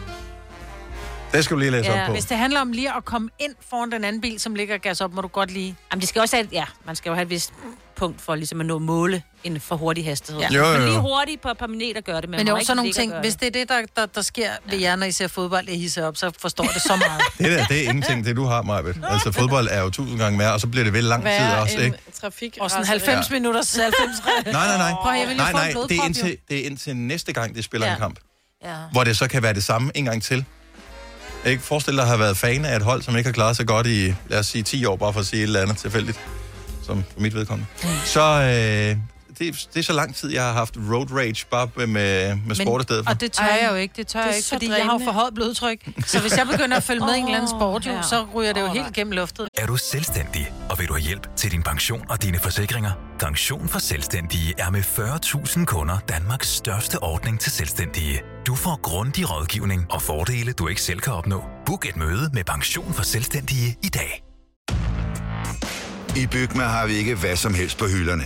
Det 1.34 1.44
skal 1.46 1.56
du 1.56 1.60
lige 1.60 1.72
læse 1.72 1.92
op 1.94 2.06
på. 2.08 2.12
Hvis 2.12 2.26
det 2.26 2.38
handler 2.38 2.62
om 2.62 2.72
lige 2.72 2.94
at 2.98 3.06
komme 3.06 3.30
ind 3.40 3.56
foran 3.70 3.92
den 3.92 4.04
anden 4.04 4.22
bil, 4.22 4.40
som 4.40 4.56
ligger 4.56 4.78
gas 4.78 5.02
op, 5.02 5.14
må 5.14 5.22
du 5.22 5.28
godt 5.28 5.52
lige... 5.52 5.76
Jamen, 5.92 6.02
de 6.02 6.08
skal 6.08 6.22
også 6.22 6.36
have, 6.36 6.48
ja, 6.52 6.66
man 6.86 6.96
skal 6.96 7.10
jo 7.10 7.14
have 7.16 7.24
et 7.24 7.30
vist 7.30 7.54
punkt 7.96 8.22
for 8.22 8.36
ligesom 8.36 8.60
at 8.60 8.66
nå 8.66 8.80
måle 8.80 9.24
en 9.44 9.60
for 9.60 9.76
hurtig 9.76 10.06
hastighed. 10.06 10.42
Ja. 10.42 10.48
Jo, 10.52 10.66
jo, 10.66 10.78
Men 10.78 10.88
lige 10.88 11.00
hurtigt 11.00 11.42
på 11.42 11.50
et 11.50 11.58
par 11.58 11.68
minutter 11.68 12.02
gør 12.02 12.22
det, 12.22 12.30
men, 12.30 12.38
Men 12.38 12.48
må 12.50 12.56
ikke 12.56 12.66
sådan 12.66 12.78
nogle 12.78 12.94
ting, 12.94 13.14
hvis 13.20 13.36
det 13.36 13.48
er 13.48 13.52
det, 13.52 13.70
der, 13.70 13.82
der, 13.96 14.06
der 14.06 14.22
sker 14.22 14.50
ved 14.70 14.78
jer, 14.80 14.96
når 14.96 15.06
I 15.06 15.12
ser 15.12 15.28
fodbold, 15.28 15.66
jeg 15.70 15.78
hisser 15.78 16.06
op, 16.06 16.18
så 16.18 16.32
forstår 16.40 16.64
det 16.64 16.82
så 16.82 16.96
meget. 16.96 17.22
Det 17.38 17.60
der, 17.60 17.66
det 17.66 17.78
er 17.86 17.90
ingenting, 17.90 18.26
det 18.26 18.36
du 18.36 18.44
har, 18.46 18.62
Majbet. 18.62 18.98
Altså, 19.10 19.32
fodbold 19.32 19.68
er 19.72 19.82
jo 19.82 19.90
tusind 19.90 20.20
gange 20.20 20.38
mere, 20.38 20.54
og 20.54 20.60
så 20.62 20.68
bliver 20.68 20.84
det 20.84 20.94
vel 20.94 21.04
lang 21.04 21.24
tid 21.24 21.46
også, 21.62 21.78
ikke? 21.80 21.98
trafik. 22.22 22.58
Og 22.62 22.72
sådan 22.72 22.86
90 22.86 23.30
Ja. 23.30 23.34
minutters 23.36 23.76
90 23.76 23.96
Nej, 24.46 24.52
nej, 24.54 24.78
nej. 24.78 24.92
Prøv, 25.02 25.14
jeg 25.20 25.28
vil 25.28 25.38
nej, 25.38 25.52
få 25.52 25.58
en 25.58 25.64
nej, 25.76 25.88
det 25.90 25.98
er, 25.98 26.04
indtil, 26.06 26.38
det 26.50 26.60
er 26.62 26.66
indtil 26.66 26.96
næste 26.96 27.34
gang, 27.34 27.56
de 27.56 27.64
spiller 27.64 27.88
Ja. 27.88 27.94
en 27.94 28.00
kamp. 28.00 28.20
Ja. 28.64 28.76
Hvor 28.92 29.04
det 29.04 29.18
så 29.18 29.28
kan 29.28 29.44
være 29.44 29.54
det 29.54 29.64
samme 29.64 29.92
en 29.96 30.06
gang 30.06 30.24
til. 30.24 30.46
Ikke 31.46 31.64
forestil 31.64 31.94
dig 31.94 32.02
at 32.02 32.08
have 32.08 32.20
været 32.20 32.38
fan 32.38 32.66
af 32.66 32.76
et 32.76 32.82
hold, 32.82 33.02
som 33.02 33.18
ikke 33.18 33.28
har 33.28 33.34
klaret 33.34 33.56
sig 33.58 33.68
godt 33.68 33.88
i, 33.88 34.14
lad 34.30 34.40
os 34.40 34.46
sige, 34.46 34.64
10 34.64 34.86
år, 34.86 34.96
bare 34.96 35.14
for 35.14 35.20
at 35.20 35.26
sige 35.26 35.40
et 35.40 35.44
eller 35.44 35.62
andet 35.62 35.78
tilfældigt, 35.78 36.20
som 36.86 37.04
for 37.14 37.20
mit 37.20 37.34
vedkommende. 37.36 37.68
Så 38.06 38.22
øh, 38.22 38.98
det, 39.52 39.68
det 39.74 39.80
er 39.80 39.84
så 39.84 39.94
lang 39.94 40.16
tid, 40.16 40.32
jeg 40.34 40.44
har 40.44 40.54
haft 40.54 40.78
road 40.92 41.12
rage, 41.12 41.46
bare 41.52 41.70
med, 41.76 41.88
med 42.48 42.56
sport 42.56 42.82
i 42.82 42.84
stedet 42.84 43.06
for. 43.06 43.12
Og 43.14 43.22
det 43.22 43.32
tør 43.32 43.44
jeg 43.44 43.68
jo 43.72 43.76
ikke, 43.76 43.94
det 43.98 44.08
tør 44.08 44.20
Det 44.20 44.28
jeg 44.28 44.38
ikke, 44.38 44.48
fordi 44.50 44.68
jeg 44.68 44.76
har 44.76 44.84
jo 44.84 44.88
drænende. 44.90 45.06
for 45.06 45.12
højt 45.12 45.34
blodtryk. 45.34 45.80
Så 46.06 46.20
hvis 46.22 46.38
jeg 46.38 46.48
begynder 46.52 46.78
at 46.78 46.84
følge 46.84 47.00
med 47.00 47.16
i 47.16 47.18
en 47.18 47.26
eller 47.26 47.38
anden 47.38 47.50
sport, 47.50 47.86
jo, 47.86 47.92
ja. 47.92 48.02
så 48.02 48.26
ryger 48.36 48.54
det 48.54 48.62
jo 48.62 48.68
helt 48.68 48.94
gennem 48.94 49.12
luftet. 49.12 49.48
Er 49.58 49.66
du 49.66 49.78
selvstændig, 49.78 50.52
og 50.70 50.80
vil 50.80 50.88
du 50.88 50.94
have 50.94 51.02
hjælp 51.04 51.36
til 51.36 51.52
din 51.52 51.64
pension 51.64 52.06
og 52.10 52.24
dine 52.24 52.40
forsikringer? 52.40 52.92
Pension 53.20 53.68
for 53.70 53.80
Selvstændige 53.80 54.54
er 54.58 54.70
med 54.70 54.82
40.000 54.82 55.66
kunder 55.66 55.98
Danmarks 56.10 56.48
største 56.48 57.04
ordning 57.04 57.40
til 57.40 57.52
selvstændige. 57.52 58.22
Du 58.48 58.56
får 58.56 58.80
grundig 58.82 59.32
rådgivning 59.32 59.86
og 59.90 60.02
fordele, 60.02 60.54
du 60.54 60.68
ikke 60.68 60.82
selv 60.82 61.00
kan 61.00 61.14
opnå. 61.14 61.44
Book 61.66 61.86
et 61.86 61.96
møde 61.98 62.30
med 62.34 62.44
Pension 62.44 62.94
for 62.94 63.04
Selvstændige 63.04 63.78
i 63.84 63.88
dag. 63.90 64.24
I 66.16 66.28
Bygma 66.28 66.64
har 66.64 66.88
vi 66.88 66.94
ikke 66.94 67.16
hvad 67.16 67.36
som 67.36 67.54
helst 67.54 67.78
på 67.78 67.86
hylderne. 67.88 68.24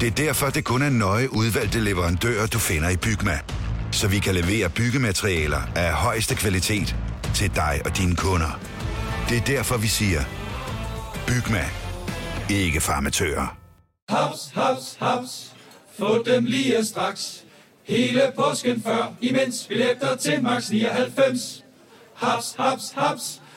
Det 0.00 0.06
er 0.06 0.10
derfor, 0.10 0.46
det 0.50 0.64
kun 0.64 0.82
er 0.82 0.90
nøje 0.90 1.32
udvalgte 1.32 1.80
leverandører, 1.80 2.46
du 2.46 2.58
finder 2.58 2.88
i 2.88 2.96
Bygma. 2.96 3.38
Så 3.92 4.08
vi 4.08 4.18
kan 4.18 4.34
levere 4.34 4.70
byggematerialer 4.70 5.60
af 5.76 5.92
højeste 5.92 6.34
kvalitet 6.34 6.96
til 7.34 7.54
dig 7.54 7.80
og 7.84 7.96
dine 7.96 8.16
kunder. 8.16 8.60
Det 9.28 9.36
er 9.36 9.40
derfor, 9.40 9.76
vi 9.76 9.86
siger, 9.86 10.20
Bygma. 11.26 11.64
Ikke 12.50 12.80
farmatører. 12.80 13.56
Haps, 14.08 14.50
haps, 14.54 14.96
haps. 15.00 15.52
Få 15.98 16.22
dem 16.22 16.44
lige 16.44 16.84
straks. 16.84 17.44
Hele 17.84 18.22
påsken 18.36 18.82
før, 18.82 19.14
imens 19.20 19.66
billetter 19.68 20.16
til 20.16 20.42
max 20.42 20.70
99. 20.70 21.64
Haps, 22.14 22.54
haps, 22.58 22.92
haps. 22.96 23.42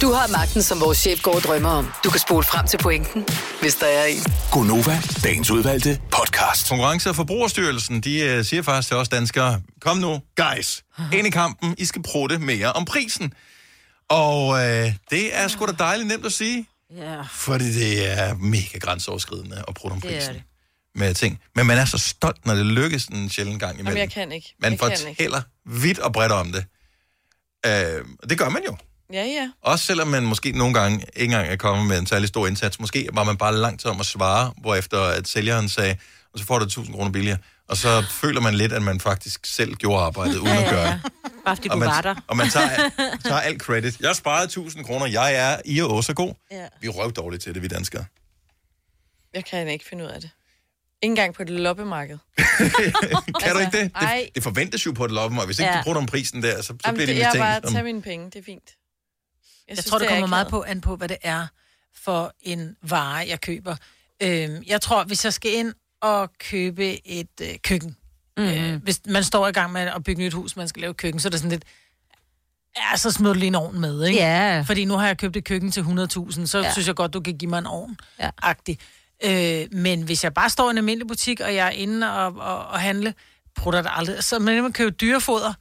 Du 0.00 0.12
har 0.12 0.32
magten, 0.32 0.62
som 0.62 0.80
vores 0.80 0.98
chef 0.98 1.22
går 1.22 1.34
og 1.34 1.40
drømmer 1.40 1.68
om. 1.70 1.92
Du 2.04 2.10
kan 2.10 2.20
spole 2.20 2.44
frem 2.44 2.66
til 2.66 2.78
pointen, 2.78 3.26
hvis 3.60 3.74
der 3.74 3.86
er 3.86 4.04
en. 4.04 4.22
Gonova, 4.52 5.00
dagens 5.24 5.50
udvalgte 5.50 6.00
podcast. 6.12 6.68
Konkurrence- 6.68 7.08
og 7.08 7.16
Forbrugerstyrelsen, 7.16 8.00
de 8.00 8.38
uh, 8.38 8.44
siger 8.44 8.62
faktisk 8.62 8.88
til 8.88 8.96
os 8.96 9.08
danskere, 9.08 9.62
kom 9.80 9.96
nu, 9.96 10.20
guys, 10.36 10.84
ind 11.12 11.26
i 11.26 11.30
kampen, 11.30 11.74
I 11.78 11.84
skal 11.84 12.02
prutte 12.02 12.38
mere 12.38 12.72
om 12.72 12.84
prisen. 12.84 13.32
Og 14.08 14.46
uh, 14.48 14.58
det 15.10 15.36
er 15.38 15.48
sgu 15.48 15.66
da 15.66 15.72
dejligt 15.78 16.08
nemt 16.08 16.26
at 16.26 16.32
sige, 16.32 16.66
Ja. 16.96 17.22
fordi 17.30 17.72
det 17.72 18.12
er 18.20 18.34
mega 18.34 18.78
grænseoverskridende 18.80 19.64
at 19.68 19.74
prutte 19.74 19.94
om 19.94 20.00
Det 20.00 20.10
er 20.10 20.14
prisen 20.16 20.34
det. 20.34 20.42
med 20.94 21.14
ting. 21.14 21.40
Men 21.54 21.66
man 21.66 21.78
er 21.78 21.84
så 21.84 21.98
stolt, 21.98 22.46
når 22.46 22.54
det 22.54 22.66
lykkes 22.66 23.04
en 23.06 23.30
sjældent 23.30 23.60
gang 23.60 23.72
imellem. 23.72 23.86
Jamen, 23.96 24.00
jeg 24.00 24.10
kan 24.10 24.32
ikke. 24.32 24.54
Man 24.60 24.70
jeg 24.72 24.78
kan 24.80 24.90
ikke. 24.90 25.06
fortæller 25.08 25.42
vidt 25.66 25.98
og 25.98 26.12
bredt 26.12 26.32
om 26.32 26.52
det. 26.52 26.64
Uh, 27.66 28.28
det 28.30 28.38
gør 28.38 28.48
man 28.48 28.62
jo. 28.66 28.76
Ja, 29.14 29.24
ja. 29.24 29.50
Også 29.62 29.86
selvom 29.86 30.08
man 30.08 30.22
måske 30.22 30.52
nogle 30.52 30.74
gange 30.74 30.96
ikke 31.16 31.24
engang 31.24 31.48
er 31.48 31.56
kommet 31.56 31.86
med 31.86 31.98
en 31.98 32.06
særlig 32.06 32.28
stor 32.28 32.46
indsats. 32.46 32.80
Måske 32.80 33.08
var 33.12 33.24
man 33.24 33.36
bare 33.36 33.56
langt 33.56 33.86
om 33.86 34.00
at 34.00 34.06
svare, 34.06 34.52
hvorefter 34.60 35.00
at 35.02 35.28
sælgeren 35.28 35.68
sagde, 35.68 35.96
og 36.32 36.38
så 36.38 36.44
får 36.44 36.58
du 36.58 36.64
1000 36.64 36.96
kroner 36.96 37.10
billigere. 37.10 37.38
Og 37.68 37.76
så 37.76 38.04
føler 38.10 38.40
man 38.40 38.54
lidt, 38.54 38.72
at 38.72 38.82
man 38.82 39.00
faktisk 39.00 39.46
selv 39.46 39.74
gjorde 39.74 40.02
arbejdet, 40.02 40.36
uden 40.36 40.48
at 40.56 40.70
gøre 40.70 40.86
det. 40.92 41.00
Bare 41.44 41.56
fordi 41.56 41.68
Og 41.68 41.74
du 41.74 41.78
man, 41.78 41.88
var 41.88 42.00
der. 42.00 42.14
og 42.26 42.36
man 42.36 42.50
tager, 42.50 42.68
tager 43.24 43.40
alt 43.40 43.62
credit. 43.62 44.00
Jeg 44.00 44.16
sparede 44.16 44.44
1000 44.44 44.84
kroner. 44.84 45.06
Jeg 45.06 45.34
er 45.34 45.56
i 45.64 45.80
og 45.80 45.90
også 45.90 46.14
god. 46.14 46.34
Ja. 46.50 46.66
Vi 46.80 46.88
røv 46.88 47.12
dårligt 47.12 47.42
til 47.42 47.54
det, 47.54 47.62
vi 47.62 47.68
danskere. 47.68 48.04
Jeg 49.34 49.44
kan 49.44 49.68
ikke 49.68 49.84
finde 49.88 50.04
ud 50.04 50.08
af 50.08 50.20
det. 50.20 50.30
Ikke 51.02 51.10
engang 51.12 51.34
på 51.34 51.42
et 51.42 51.50
loppemarked. 51.50 52.18
Kan 53.42 53.52
du 53.54 53.58
ikke 53.58 53.78
det? 53.82 53.90
ej. 53.94 54.22
Det, 54.26 54.34
det 54.34 54.42
forventes 54.42 54.86
jo 54.86 54.92
på 54.92 55.04
et 55.04 55.10
loppemarked. 55.10 55.48
Hvis 55.48 55.58
ikke 55.58 55.72
Ja. 55.72 55.78
du 55.78 55.82
bruger 55.82 55.98
om 55.98 56.06
prisen 56.06 56.42
der, 56.42 56.56
så, 56.56 56.62
så 56.62 56.74
Jamen, 56.86 56.96
bliver 56.96 57.06
det, 57.06 57.16
det 57.16 57.22
jeg 57.22 57.32
bare 57.36 57.50
mistænkt. 57.60 57.72
tage 57.74 57.84
mine 57.84 58.02
penge, 58.02 58.24
det 58.30 58.36
er 58.36 58.42
fint. 58.44 58.70
Jeg, 59.68 59.76
synes, 59.76 59.86
tror, 59.86 59.98
det 59.98 60.08
det 60.08 60.14
er 60.14 60.20
kommer 60.20 60.26
meget 60.36 60.48
på, 60.48 60.62
an 60.62 60.80
på, 60.80 60.96
hvad 60.96 61.08
det 61.08 61.16
er 61.22 61.46
for 62.04 62.34
en 62.40 62.76
vare, 62.82 63.28
jeg 63.28 63.40
køber. 63.40 63.76
Øhm, 64.22 64.62
jeg 64.66 64.80
tror, 64.80 65.04
hvis 65.04 65.24
jeg 65.24 65.32
skal 65.32 65.54
ind 65.54 65.74
og 66.02 66.30
købe 66.38 67.08
et 67.08 67.28
øh, 67.42 67.48
køkken, 67.62 67.96
mm-hmm. 68.36 68.52
øh, 68.54 68.82
hvis 68.82 69.00
man 69.06 69.24
står 69.24 69.48
i 69.48 69.52
gang 69.52 69.72
med 69.72 69.80
at 69.80 70.04
bygge 70.04 70.22
et 70.22 70.26
nyt 70.26 70.32
hus, 70.32 70.56
man 70.56 70.68
skal 70.68 70.80
lave 70.80 70.94
køkken, 70.94 71.20
så 71.20 71.28
er 71.28 71.30
det 71.30 71.40
sådan 71.40 71.50
lidt, 71.50 71.64
ja, 72.76 72.96
så 72.96 73.10
smider 73.10 73.32
du 73.32 73.38
lige 73.38 73.46
en 73.46 73.54
ovn 73.54 73.80
med, 73.80 74.04
ikke? 74.06 74.18
Ja. 74.20 74.60
Fordi 74.66 74.84
nu 74.84 74.94
har 74.94 75.06
jeg 75.06 75.18
købt 75.18 75.36
et 75.36 75.44
køkken 75.44 75.70
til 75.70 75.80
100.000, 75.80 76.46
så 76.46 76.58
Ja. 76.58 76.64
ja. 76.64 76.72
synes 76.72 76.86
jeg 76.86 76.94
godt, 76.94 77.12
du 77.14 77.20
kan 77.20 77.38
give 77.38 77.48
mig 77.48 77.58
en 77.58 77.66
ovn. 77.66 77.96
Ja. 78.18 78.30
Agtig. 78.42 78.78
Øh, 79.24 79.66
men 79.72 80.02
hvis 80.02 80.24
jeg 80.24 80.34
bare 80.34 80.50
står 80.50 80.68
i 80.68 80.70
en 80.70 80.78
almindelig 80.78 81.08
butik, 81.08 81.40
og 81.40 81.54
jeg 81.54 81.66
er 81.66 81.70
inde 81.70 82.12
og, 82.12 82.26
og, 82.36 82.66
og 82.66 82.80
handle, 82.80 83.14
prutter 83.56 83.82
det 83.82 83.90
aldrig. 83.94 84.24
Så 84.24 84.38
man 84.38 84.62
kan 84.62 84.72
købe 84.72 84.90
dyrefoder. 84.90 85.52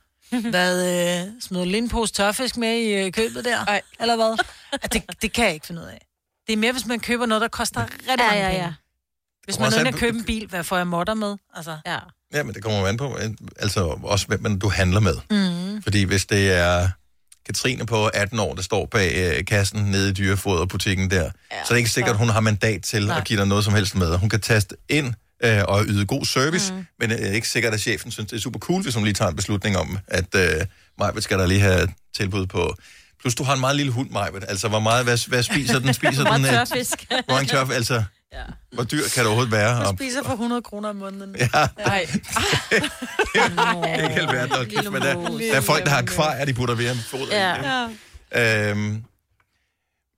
Hvad, 0.41 1.23
øh, 1.25 1.31
smider 1.41 1.63
du 1.63 1.69
lige 1.69 1.77
en 1.77 1.89
pose 1.89 2.13
tørfisk 2.13 2.57
med 2.57 2.73
i 2.77 2.93
øh, 2.93 3.11
købet 3.11 3.45
der? 3.45 3.65
Ej. 3.65 3.81
Eller 3.99 4.15
hvad? 4.15 4.45
Ja, 4.71 4.87
det, 4.93 5.03
det 5.21 5.33
kan 5.33 5.45
jeg 5.45 5.53
ikke 5.53 5.67
finde 5.67 5.81
ud 5.81 5.87
af. 5.87 6.05
Det 6.47 6.53
er 6.53 6.57
mere, 6.57 6.71
hvis 6.71 6.85
man 6.85 6.99
køber 6.99 7.25
noget, 7.25 7.41
der 7.41 7.47
koster 7.47 7.81
rigtig 7.83 8.07
Ja, 8.07 8.15
mange 8.17 8.39
ja, 8.43 8.49
penge. 8.49 8.63
ja. 8.63 8.73
Hvis 9.45 9.59
man 9.59 9.73
er 9.73 9.91
på- 9.91 9.97
købe 9.97 10.17
en 10.17 10.23
bil, 10.23 10.47
hvad 10.47 10.63
får 10.63 10.77
jeg 10.77 10.87
modder 10.87 11.13
med? 11.13 11.35
Altså. 11.55 11.77
Ja. 11.85 11.97
Ja, 12.33 12.43
men 12.43 12.53
det 12.55 12.63
kommer 12.63 12.79
man 12.81 12.89
an 12.89 12.97
på. 12.97 13.17
Altså 13.59 13.81
også, 14.03 14.27
hvem 14.27 14.41
man- 14.41 14.59
du 14.59 14.69
handler 14.69 14.99
med. 14.99 15.15
Mm. 15.29 15.81
Fordi 15.83 16.03
hvis 16.03 16.25
det 16.25 16.51
er 16.51 16.89
Katrine 17.45 17.85
på 17.85 18.05
18 18.07 18.39
år, 18.39 18.53
der 18.55 18.61
står 18.61 18.85
bag 18.85 19.37
øh, 19.37 19.45
kassen 19.45 19.79
nede 19.79 20.09
i 20.09 20.13
dyrefoderbutikken 20.13 21.11
der, 21.11 21.21
ja, 21.23 21.29
så 21.51 21.57
er 21.63 21.67
det 21.69 21.77
ikke 21.77 21.89
sikkert, 21.89 22.11
at 22.13 22.17
hun 22.17 22.29
har 22.29 22.39
mandat 22.39 22.81
til 22.83 23.07
Nej. 23.07 23.17
at 23.17 23.23
give 23.25 23.39
dig 23.39 23.47
noget 23.47 23.63
som 23.65 23.73
helst 23.73 23.95
med. 23.95 24.17
Hun 24.17 24.29
kan 24.29 24.41
taste 24.41 24.75
ind 24.89 25.13
øh, 25.43 25.61
og 25.67 25.85
yde 25.87 26.05
god 26.05 26.25
service, 26.25 26.73
mm. 26.73 26.85
men 26.99 27.09
det 27.09 27.27
er 27.27 27.31
ikke 27.31 27.49
sikkert, 27.49 27.73
at 27.73 27.79
chefen 27.81 28.11
synes, 28.11 28.29
det 28.29 28.37
er 28.37 28.41
super 28.41 28.59
cool, 28.59 28.81
hvis 28.83 28.95
hun 28.95 29.03
lige 29.03 29.13
tager 29.13 29.29
en 29.29 29.35
beslutning 29.35 29.77
om, 29.77 29.97
at 30.07 30.35
øh, 30.35 30.65
Majbet 30.99 31.23
skal 31.23 31.39
der 31.39 31.45
lige 31.45 31.59
have 31.59 31.87
tilbud 32.15 32.45
på. 32.47 32.75
Plus, 33.21 33.35
du 33.35 33.43
har 33.43 33.53
en 33.53 33.59
meget 33.59 33.75
lille 33.75 33.91
hund, 33.91 34.09
Majbet. 34.09 34.43
Altså, 34.47 34.67
hvor 34.67 34.79
meget, 34.79 35.03
hvad, 35.05 35.27
hvad 35.27 35.43
spiser 35.43 35.79
den? 35.79 35.93
Spiser 36.03 36.23
den, 36.23 36.45
øh, 36.45 36.51
tørfisk. 36.51 37.05
Hvor 37.09 37.33
mange 37.33 37.47
tørfisk? 37.47 37.75
Altså, 37.75 38.03
ja. 38.33 38.43
hvor 38.73 38.83
dyr 38.83 39.01
kan 39.13 39.19
det 39.19 39.25
overhovedet 39.25 39.51
være? 39.51 39.75
Jeg 39.77 39.87
Og, 39.87 39.95
spiser 39.97 40.23
for 40.23 40.31
100 40.31 40.61
kroner 40.61 40.89
om 40.89 40.95
måneden. 40.95 41.35
ja, 41.39 41.47
Nej. 41.85 41.99
ikke 44.03 44.15
helt 44.15 44.31
værd. 44.31 44.91
Men 44.91 45.01
der, 45.01 45.37
der 45.39 45.55
er 45.55 45.61
folk, 45.61 45.83
der 45.85 45.89
har 45.91 46.01
kvar, 46.01 46.45
de 46.45 46.53
putter 46.53 46.75
ved 46.75 46.87
ham 46.87 46.97
Ja. 47.31 47.87
i. 47.87 48.69
Øhm, 48.69 49.03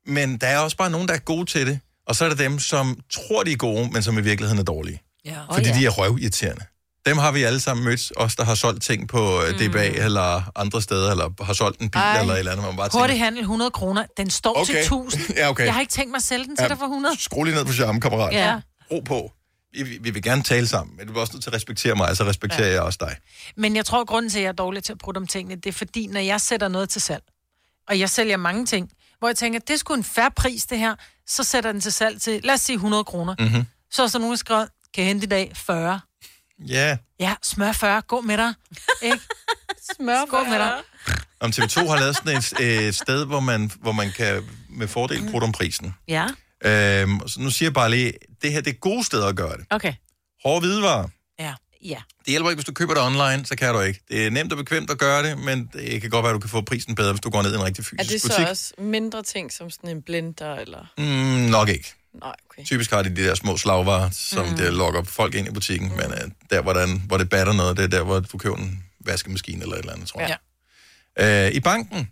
men 0.07 0.37
der 0.37 0.47
er 0.47 0.57
også 0.57 0.77
bare 0.77 0.89
nogen, 0.89 1.07
der 1.07 1.13
er 1.13 1.17
gode 1.19 1.45
til 1.45 1.67
det. 1.67 1.79
Og 2.07 2.15
så 2.15 2.25
er 2.25 2.29
der 2.29 2.35
dem, 2.35 2.59
som 2.59 2.99
tror, 3.11 3.43
de 3.43 3.51
er 3.51 3.55
gode, 3.55 3.89
men 3.91 4.03
som 4.03 4.17
i 4.17 4.21
virkeligheden 4.21 4.59
er 4.59 4.63
dårlige. 4.63 5.01
Ja. 5.25 5.39
Fordi 5.51 5.69
de 5.69 5.85
er 5.85 5.89
røvirriterende. 5.89 6.65
Dem 7.05 7.17
har 7.17 7.31
vi 7.31 7.43
alle 7.43 7.59
sammen 7.59 7.85
mødt, 7.85 8.11
os 8.15 8.35
der 8.35 8.43
har 8.43 8.55
solgt 8.55 8.83
ting 8.83 9.07
på 9.07 9.41
mm. 9.51 9.57
DBA 9.69 9.85
eller 9.85 10.51
andre 10.55 10.81
steder, 10.81 11.11
eller 11.11 11.43
har 11.43 11.53
solgt 11.53 11.81
en 11.81 11.89
bil 11.89 11.99
Ej. 12.01 12.19
eller 12.19 12.33
et 12.33 12.39
eller 12.39 12.51
andet, 12.51 12.65
man 12.65 12.75
bare 12.75 12.89
Hurtig 12.93 13.19
handel 13.19 13.41
100 13.41 13.71
kroner. 13.71 14.05
Den 14.17 14.29
står 14.29 14.61
okay. 14.61 14.65
til 14.65 14.93
Okay. 14.93 15.05
1000. 15.05 15.35
Ja, 15.37 15.49
okay. 15.49 15.65
Jeg 15.65 15.73
har 15.73 15.81
ikke 15.81 15.91
tænkt 15.91 16.11
mig 16.11 16.17
at 16.17 16.23
sælge 16.23 16.45
den 16.45 16.55
til 16.55 16.63
Ja. 16.63 16.67
dig 16.69 16.77
for 16.77 16.85
100. 16.85 17.15
skru 17.19 17.43
lige 17.43 17.55
ned 17.55 17.65
på 17.65 17.73
charme, 17.73 18.01
kammerat. 18.01 18.33
Ja. 18.33 18.59
Ro 18.91 18.99
på. 18.99 19.31
Vi, 19.73 19.83
vi, 19.83 19.97
vi 20.01 20.09
vil 20.09 20.21
gerne 20.23 20.43
tale 20.43 20.67
sammen, 20.67 20.97
men 20.97 21.07
du 21.07 21.13
er 21.13 21.19
også 21.21 21.33
nødt 21.33 21.43
til 21.43 21.49
at 21.49 21.55
respektere 21.55 21.95
mig, 21.95 22.17
så 22.17 22.23
respekterer 22.23 22.67
ja. 22.67 22.73
jeg 22.73 22.81
også 22.81 22.97
dig. 23.01 23.15
Men 23.57 23.75
jeg 23.75 23.85
tror, 23.85 24.01
at 24.01 24.07
grunden 24.07 24.29
til, 24.31 24.37
at 24.39 24.43
jeg 24.43 24.49
er 24.49 24.53
dårlig 24.53 24.83
til 24.83 24.91
at 24.91 24.97
bruge 24.97 25.17
om 25.17 25.27
tingene, 25.27 25.55
det 25.55 25.65
er 25.65 25.73
fordi, 25.73 26.07
når 26.07 26.19
jeg 26.19 26.41
sætter 26.41 26.67
noget 26.67 26.89
til 26.89 27.01
salg, 27.01 27.23
og 27.89 27.99
jeg 27.99 28.09
sælger 28.09 28.37
mange 28.37 28.65
ting, 28.65 28.89
hvor 29.19 29.27
jeg 29.27 29.35
tænker, 29.37 29.59
det 29.59 29.69
er 29.73 29.77
sgu 29.77 29.93
en 29.93 30.03
færre 30.03 30.31
pris, 30.35 30.65
det 30.65 30.79
her, 30.79 30.95
så 31.27 31.43
sætter 31.43 31.71
den 31.71 31.81
til 31.81 31.91
salg 31.93 32.21
til, 32.21 32.41
lad 32.43 32.53
os 32.53 32.61
sige 32.61 32.75
100 32.75 33.03
kroner. 33.03 33.35
Mm-hmm. 33.39 33.65
Så 33.91 34.03
er 34.03 34.07
der 34.07 34.19
nogen, 34.19 34.31
der 34.31 34.37
skriver, 34.37 34.65
kan 34.95 35.01
jeg 35.03 35.07
hente 35.07 35.23
i 35.25 35.27
dag 35.29 35.51
40. 35.55 35.99
Ja, 36.67 36.97
Ja, 37.19 37.35
smør 37.43 37.71
40, 37.71 38.01
gå 38.01 38.21
med 38.21 38.37
dig. 38.37 38.53
Ikke? 39.01 39.19
Smør 39.95 40.25
Gå 40.29 40.43
med 40.43 40.59
dig. 40.59 40.73
om 41.39 41.49
TV2 41.55 41.87
har 41.89 41.99
lavet 41.99 42.15
sådan 42.15 42.37
et, 42.37 42.85
et 42.87 42.95
sted, 42.95 43.25
hvor 43.25 43.39
man, 43.39 43.71
hvor 43.81 43.91
man 43.91 44.11
kan 44.11 44.43
med 44.69 44.87
fordel 44.87 45.29
bruge 45.31 45.43
om 45.43 45.51
prisen. 45.51 45.95
Ja, 46.07 46.27
Øhm, 46.65 47.27
så 47.27 47.39
nu 47.41 47.49
siger 47.49 47.67
jeg 47.67 47.73
bare 47.73 47.89
lige, 47.89 48.13
det 48.41 48.51
her 48.51 48.61
det 48.61 48.73
er 48.73 48.77
gode 48.77 49.03
steder 49.03 49.27
at 49.27 49.35
gøre 49.35 49.57
det. 49.57 49.65
okay. 49.69 49.93
Hårde 50.43 50.59
hvidevarer. 50.59 51.07
Ja. 51.39 51.53
Ja. 51.83 52.01
Det 52.19 52.27
hjælper 52.27 52.49
ikke, 52.49 52.57
hvis 52.57 52.65
du 52.65 52.73
køber 52.73 52.93
det 52.93 53.03
online, 53.03 53.45
så 53.45 53.55
kan 53.55 53.73
du 53.73 53.79
ikke. 53.81 53.99
Det 54.09 54.25
er 54.25 54.29
nemt 54.29 54.51
og 54.51 54.57
bekvemt 54.57 54.89
at 54.89 54.97
gøre 54.97 55.23
det, 55.29 55.37
men 55.37 55.69
det 55.73 56.01
kan 56.01 56.09
godt 56.09 56.23
være, 56.23 56.29
at 56.31 56.35
du 56.35 56.39
kan 56.39 56.49
få 56.49 56.61
prisen 56.61 56.95
bedre, 56.95 57.11
hvis 57.11 57.21
du 57.21 57.29
går 57.29 57.41
ned 57.41 57.51
i 57.51 57.55
en 57.55 57.63
rigtig 57.63 57.81
Er 57.81 57.85
fysisk 57.85 58.11
det 58.11 58.21
så 58.21 58.27
butik. 58.37 58.47
også 58.49 58.73
mindre 58.77 59.23
ting, 59.23 59.51
som 59.53 59.69
sådan 59.69 59.89
en 59.89 60.01
blender, 60.01 60.55
eller... 60.55 60.85
Mm, 60.97 61.03
nok 61.51 61.69
ikke. 61.69 61.93
Nej, 62.19 62.35
okay. 62.49 62.63
Typisk 62.65 62.91
har 62.91 63.01
de 63.03 63.09
de 63.15 63.23
der 63.23 63.35
små 63.35 63.57
slagvarer, 63.57 64.09
som 64.09 64.47
mm. 64.49 64.55
der 64.55 64.71
lokker 64.71 65.03
folk 65.03 65.35
ind 65.35 65.47
i 65.47 65.51
butikken, 65.51 65.89
mm. 65.89 65.95
men 65.95 66.05
uh, 66.05 66.31
der, 66.49 66.61
hvor, 66.61 66.73
der, 66.73 66.87
hvor 67.07 67.17
det 67.17 67.29
batter 67.29 67.53
noget, 67.53 67.77
det 67.77 67.83
er 67.83 67.87
der, 67.87 68.03
hvor 68.03 68.19
du 68.19 68.37
køber 68.37 68.57
en 68.57 68.83
vaskemaskine 68.99 69.61
eller 69.61 69.75
et 69.75 69.79
eller 69.79 69.93
andet, 69.93 70.07
tror 70.07 70.21
jeg. 70.21 70.37
Ja. 71.17 71.47
Uh, 71.47 71.55
I 71.55 71.59
banken, 71.59 72.09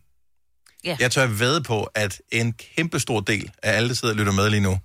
Ja. 0.86 0.97
jeg 0.99 1.12
tør 1.12 1.28
ved 1.28 1.62
på, 1.62 1.84
at 1.84 2.22
en 2.32 2.54
kæmpe 2.54 2.99
stor 2.99 3.20
del 3.20 3.51
af 3.64 3.72
alle, 3.76 3.89
der 3.89 3.95
sidder 3.95 4.14
og 4.14 4.18
lytter 4.18 4.34
med 4.34 4.49
lige 4.49 4.62
nu, 4.62 4.80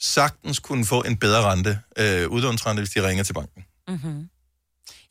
sagtens 0.00 0.58
kunne 0.58 0.84
få 0.84 1.02
en 1.02 1.16
bedre 1.16 1.42
rente, 1.42 1.78
uh, 2.00 2.32
udlånsrente, 2.32 2.80
hvis 2.80 2.90
de 2.90 3.08
ringer 3.08 3.24
til 3.24 3.32
banken. 3.32 3.64
Mm-hmm. 3.88 4.28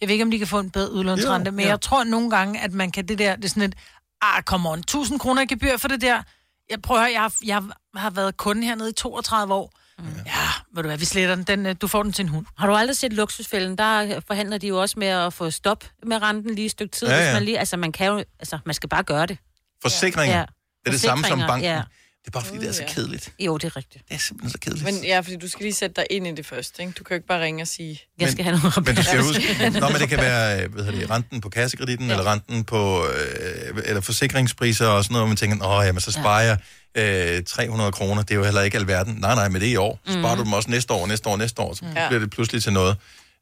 Jeg 0.01 0.07
ved 0.09 0.13
ikke, 0.13 0.23
om 0.23 0.31
de 0.31 0.38
kan 0.38 0.47
få 0.47 0.59
en 0.59 0.71
bedre 0.71 0.91
udlånsrente, 0.91 1.49
Jo, 1.49 1.55
men 1.55 1.65
ja. 1.65 1.69
jeg 1.69 1.81
tror 1.81 2.03
nogle 2.03 2.29
gange, 2.29 2.59
at 2.59 2.71
man 2.73 2.91
kan 2.91 3.07
det 3.07 3.19
der, 3.19 3.36
det 3.36 3.45
er 3.45 3.49
sådan 3.49 3.63
et, 3.63 3.75
ah, 4.21 4.43
come 4.43 4.69
on, 4.69 4.79
1000 4.79 5.19
kroner 5.19 5.41
i 5.41 5.45
gebyr 5.45 5.77
for 5.77 5.88
det 5.88 6.01
der. 6.01 6.23
Jeg 6.70 6.82
prøver 6.82 7.01
at 7.01 7.05
høre, 7.07 7.14
jeg 7.14 7.22
har, 7.22 7.34
jeg 7.45 7.64
har 7.95 8.09
været 8.09 8.38
kunde 8.38 8.64
hernede 8.68 8.89
i 8.89 8.93
32 8.93 9.53
år. 9.53 9.72
Mm. 9.99 10.05
Ja, 10.26 10.32
ved 10.76 10.84
du 10.84 10.89
hvad, 10.89 10.97
vi 10.97 11.05
sletter 11.05 11.36
den. 11.36 11.43
den. 11.43 11.66
øh, 11.66 11.76
Du 11.82 11.88
får 11.88 12.03
den 12.03 12.14
til 12.14 12.24
en 12.24 12.30
hund. 12.30 12.45
Har 12.57 12.68
du 12.68 12.76
aldrig 12.76 12.97
set 12.97 13.14
luksusfælden? 13.14 13.78
Der 13.78 14.20
forhandler 14.28 14.57
de 14.57 14.68
jo 14.68 14.82
også 14.82 14.99
med 14.99 15.07
at 15.07 15.34
få 15.34 15.49
stop 15.51 15.84
med 16.05 16.22
renten 16.22 16.55
lige 16.55 16.66
et 16.66 16.72
stykke 16.72 16.91
tid. 16.91 17.07
Ja, 17.07 17.16
Hvis 17.16 17.26
ja. 17.28 17.34
man 17.34 17.43
lige, 17.43 17.59
altså 17.59 17.78
man 17.78 17.91
kan 17.91 18.07
jo, 18.07 18.24
altså 18.39 18.59
man 18.66 18.74
skal 18.76 18.89
bare 18.89 19.03
gøre 19.03 19.26
det. 19.26 19.38
Forsikringer, 19.82 20.36
Ja. 20.38 20.41
det 20.41 20.88
er 20.88 20.91
det 20.91 21.01
samme 21.01 21.24
som 21.26 21.39
banken. 21.39 21.64
ja. 21.70 21.82
Det 22.26 22.28
er 22.28 22.32
bare 22.32 22.43
fordi, 22.45 22.59
det 22.59 22.67
er 22.69 22.71
så 22.71 22.84
kedeligt. 22.88 23.34
Jo, 23.39 23.57
det 23.57 23.63
er 23.63 23.78
rigtigt. 23.78 24.03
Det 24.09 24.15
er 24.15 24.19
simpelthen 24.19 24.51
så 24.51 24.57
kedeligt. 24.59 24.86
Men 24.86 25.03
ja, 25.03 25.19
fordi 25.19 25.36
du 25.36 25.47
skal 25.49 25.63
lige 25.63 25.74
sætte 25.74 25.93
dig 25.95 26.05
ind 26.09 26.28
i 26.28 26.32
det 26.36 26.45
først, 26.45 26.80
ikke? 26.80 26.91
Du 26.91 27.03
kan 27.03 27.13
jo 27.13 27.15
ikke 27.15 27.28
bare 27.28 27.41
ringe 27.41 27.63
og 27.63 27.67
sige... 27.67 28.01
Jeg 28.19 28.32
skal 28.32 28.43
have 28.45 28.59
noget 28.59 28.86
Men 28.86 28.95
du 28.95 29.03
skal 29.03 29.21
huske, 29.21 29.69
Nå, 29.80 29.89
men 29.89 30.01
det 30.01 30.09
kan 30.09 30.17
være 30.17 30.67
hvad 30.67 30.84
hedder 30.84 30.99
det, 30.99 31.09
renten 31.09 31.41
på 31.41 31.49
kassekreditten, 31.49 32.07
ja. 32.07 32.11
eller 32.13 32.32
renten 32.32 32.63
på 32.63 33.05
øh, 33.07 33.82
eller 33.86 34.01
forsikringspriser 34.01 34.88
og 34.88 35.03
sådan 35.03 35.13
noget, 35.13 35.21
hvor 35.24 35.28
man 35.28 35.38
tænker, 35.38 35.67
åh, 35.67 35.86
jamen, 35.86 36.01
så 36.01 36.11
sparer 36.11 36.57
jeg 36.95 37.38
øh, 37.38 37.43
300 37.43 37.91
kroner, 37.91 38.21
det 38.21 38.32
er 38.32 38.36
jo 38.36 38.43
heller 38.43 38.61
ikke 38.61 38.78
alverden. 38.78 39.13
Nej, 39.13 39.36
nej, 39.36 39.49
men 39.49 39.61
det 39.61 39.67
er 39.67 39.74
i 39.74 39.76
år. 39.76 39.99
Så 40.05 40.13
sparer 40.13 40.36
Mhm. 40.36 40.38
du 40.38 40.43
dem 40.43 40.53
også 40.53 40.69
næste 40.71 40.93
år, 40.93 41.07
næste 41.07 41.30
år, 41.30 41.38
næste 41.38 41.61
år, 41.61 41.74
så 41.74 41.86
Ja. 41.95 42.07
bliver 42.07 42.19
det 42.19 42.30
pludselig 42.30 42.63
til 42.63 42.74
noget. 42.74 42.97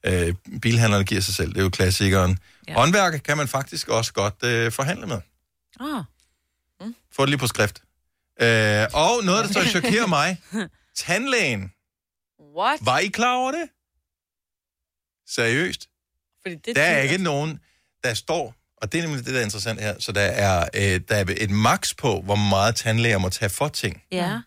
Øh, 0.06 0.34
bilhandlerne 0.62 1.04
giver 1.04 1.22
sig 1.22 1.36
selv, 1.36 1.50
det 1.50 1.58
er 1.58 1.64
jo 1.64 1.70
klassikeren. 1.70 2.38
Ja. 2.68 2.74
Håndværker 2.74 3.18
kan 3.18 3.38
man 3.38 3.48
faktisk 3.48 3.88
også 3.88 4.14
godt 4.14 4.44
øh, 4.44 4.72
forhandle 4.72 5.08
med. 5.08 5.18
Ah. 5.80 6.04
Få 7.16 7.22
det 7.22 7.30
lige 7.30 7.38
på 7.40 7.48
skrift. 7.48 7.82
Øh, 8.42 8.88
og 8.94 9.24
noget, 9.24 9.46
der 9.46 9.54
så 9.54 9.70
chokerer 9.70 10.08
mig. 10.08 10.38
Tandlægen. 10.98 11.72
What? 12.58 12.80
Var 12.82 13.00
I 13.00 13.08
klar 13.08 13.36
over 13.36 13.52
det? 13.52 13.70
Seriøst? 15.36 15.88
Fordi 16.42 16.56
det 16.56 16.76
Der 16.76 16.82
er 16.82 17.02
ikke 17.02 17.18
nogen, 17.18 17.60
der 18.04 18.14
står, 18.14 18.56
og 18.78 18.92
det 18.92 18.98
er 18.98 19.02
nemlig 19.08 19.26
det, 19.26 19.34
der 19.34 19.39
er 19.39 19.44
interessant 19.44 19.82
her, 19.82 19.96
så 20.00 20.12
der 20.12 20.22
er, 20.22 20.70
øh, 20.76 21.02
der 21.10 21.16
er 21.16 21.26
et 21.38 21.50
max 21.50 21.96
på, 21.96 22.22
hvor 22.22 22.36
meget 22.36 22.76
tandlæger 22.76 23.18
må 23.18 23.30
tage 23.30 23.50
for 23.50 23.68
ting. 23.68 24.04
Ja. 24.12 24.39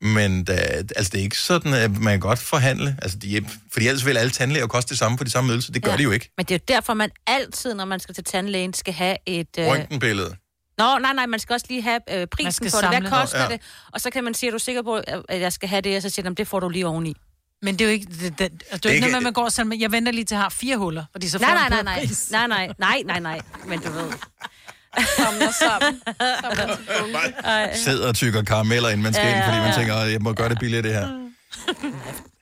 Men 0.00 0.44
der, 0.46 0.54
altså, 0.96 1.10
det 1.12 1.18
er 1.18 1.22
ikke 1.22 1.38
sådan, 1.38 1.74
at 1.74 1.90
man 1.90 2.12
kan 2.12 2.20
godt 2.20 2.38
forhandle. 2.38 2.98
Altså, 3.02 3.18
de, 3.18 3.46
fordi 3.72 3.88
ellers 3.88 4.06
vil 4.06 4.16
alle 4.16 4.30
tandlæger 4.30 4.66
koste 4.66 4.88
det 4.90 4.98
samme 4.98 5.18
for 5.18 5.24
de 5.24 5.30
samme 5.30 5.50
ydelser. 5.52 5.72
Det 5.72 5.82
gør 5.82 5.90
Ja. 5.90 5.96
de 5.96 6.02
jo 6.02 6.10
ikke. 6.10 6.30
Men 6.36 6.46
det 6.46 6.54
er 6.54 6.58
jo 6.58 6.74
derfor, 6.74 6.94
man 6.94 7.10
altid, 7.26 7.74
når 7.74 7.84
man 7.84 8.00
skal 8.00 8.14
til 8.14 8.24
tandlægen, 8.24 8.74
skal 8.74 8.94
have 8.94 9.16
et... 9.26 9.48
Øh... 9.58 9.66
Røntgenbillede. 9.66 10.36
Nå, 10.78 10.98
nej, 10.98 11.12
nej, 11.12 11.26
man 11.26 11.40
skal 11.40 11.54
også 11.54 11.66
lige 11.68 11.82
have 11.82 12.00
øh, 12.10 12.26
prisen 12.26 12.52
skal 12.52 12.70
på 12.70 12.76
det. 12.80 12.88
Hvad 12.88 12.92
samle. 12.96 13.10
koster 13.10 13.38
ja. 13.38 13.44
ja. 13.44 13.50
det? 13.52 13.60
Og 13.92 14.00
så 14.00 14.10
kan 14.10 14.24
man 14.24 14.34
sige, 14.34 14.48
er 14.48 14.52
du 14.52 14.58
sikker 14.58 14.82
på, 14.82 14.94
at 15.28 15.40
jeg 15.40 15.52
skal 15.52 15.68
have 15.68 15.80
det? 15.80 15.96
Og 15.96 16.02
så 16.02 16.10
siger 16.10 16.28
de, 16.28 16.34
det 16.34 16.48
får 16.48 16.60
du 16.60 16.68
lige 16.68 16.86
oveni. 16.86 17.14
Men 17.62 17.74
det 17.74 17.80
er 17.80 17.84
jo 17.84 17.90
ikke... 17.90 18.06
Det, 18.06 18.20
det, 18.20 18.38
det, 18.38 18.50
det 18.72 18.72
er 18.72 18.78
jo 18.84 18.88
ikke 18.94 19.00
noget 19.00 19.12
med, 19.12 19.16
at 19.16 19.22
man 19.22 19.32
går 19.32 19.48
selv 19.48 19.66
med, 19.66 19.78
jeg 19.78 19.92
venter 19.92 20.12
lige 20.12 20.24
til, 20.24 20.34
at 20.34 20.36
jeg 20.36 20.42
har 20.44 20.48
fire 20.48 20.76
huller, 20.76 21.04
fordi 21.12 21.28
så 21.28 21.38
får 21.38 21.46
Nej, 21.46 21.54
jeg 21.54 21.68
nej, 21.70 21.82
nej, 21.82 22.06
nej. 22.28 22.46
Nej, 22.46 22.46
nej, 22.46 22.74
nej, 22.78 23.02
nej, 23.06 23.20
nej. 23.20 23.40
Men 23.66 23.80
du 23.80 23.90
ved. 23.92 24.12
Samler 25.16 25.50
sammen. 25.58 26.02
Samler. 26.40 27.74
Sidder 27.74 28.08
og 28.08 28.14
tykker 28.14 28.42
karameller, 28.42 28.88
inden 28.88 29.02
man 29.02 29.14
skal 29.14 29.26
Ja, 29.26 29.36
ind, 29.36 29.44
fordi 29.44 29.58
man 29.58 29.68
ja. 29.70 29.76
tænker, 29.76 30.02
"Åh, 30.02 30.12
jeg 30.12 30.20
må 30.20 30.32
gøre 30.32 30.48
det 30.48 30.58
billigt, 30.58 30.84
det 30.84 30.92
her. 30.94 31.08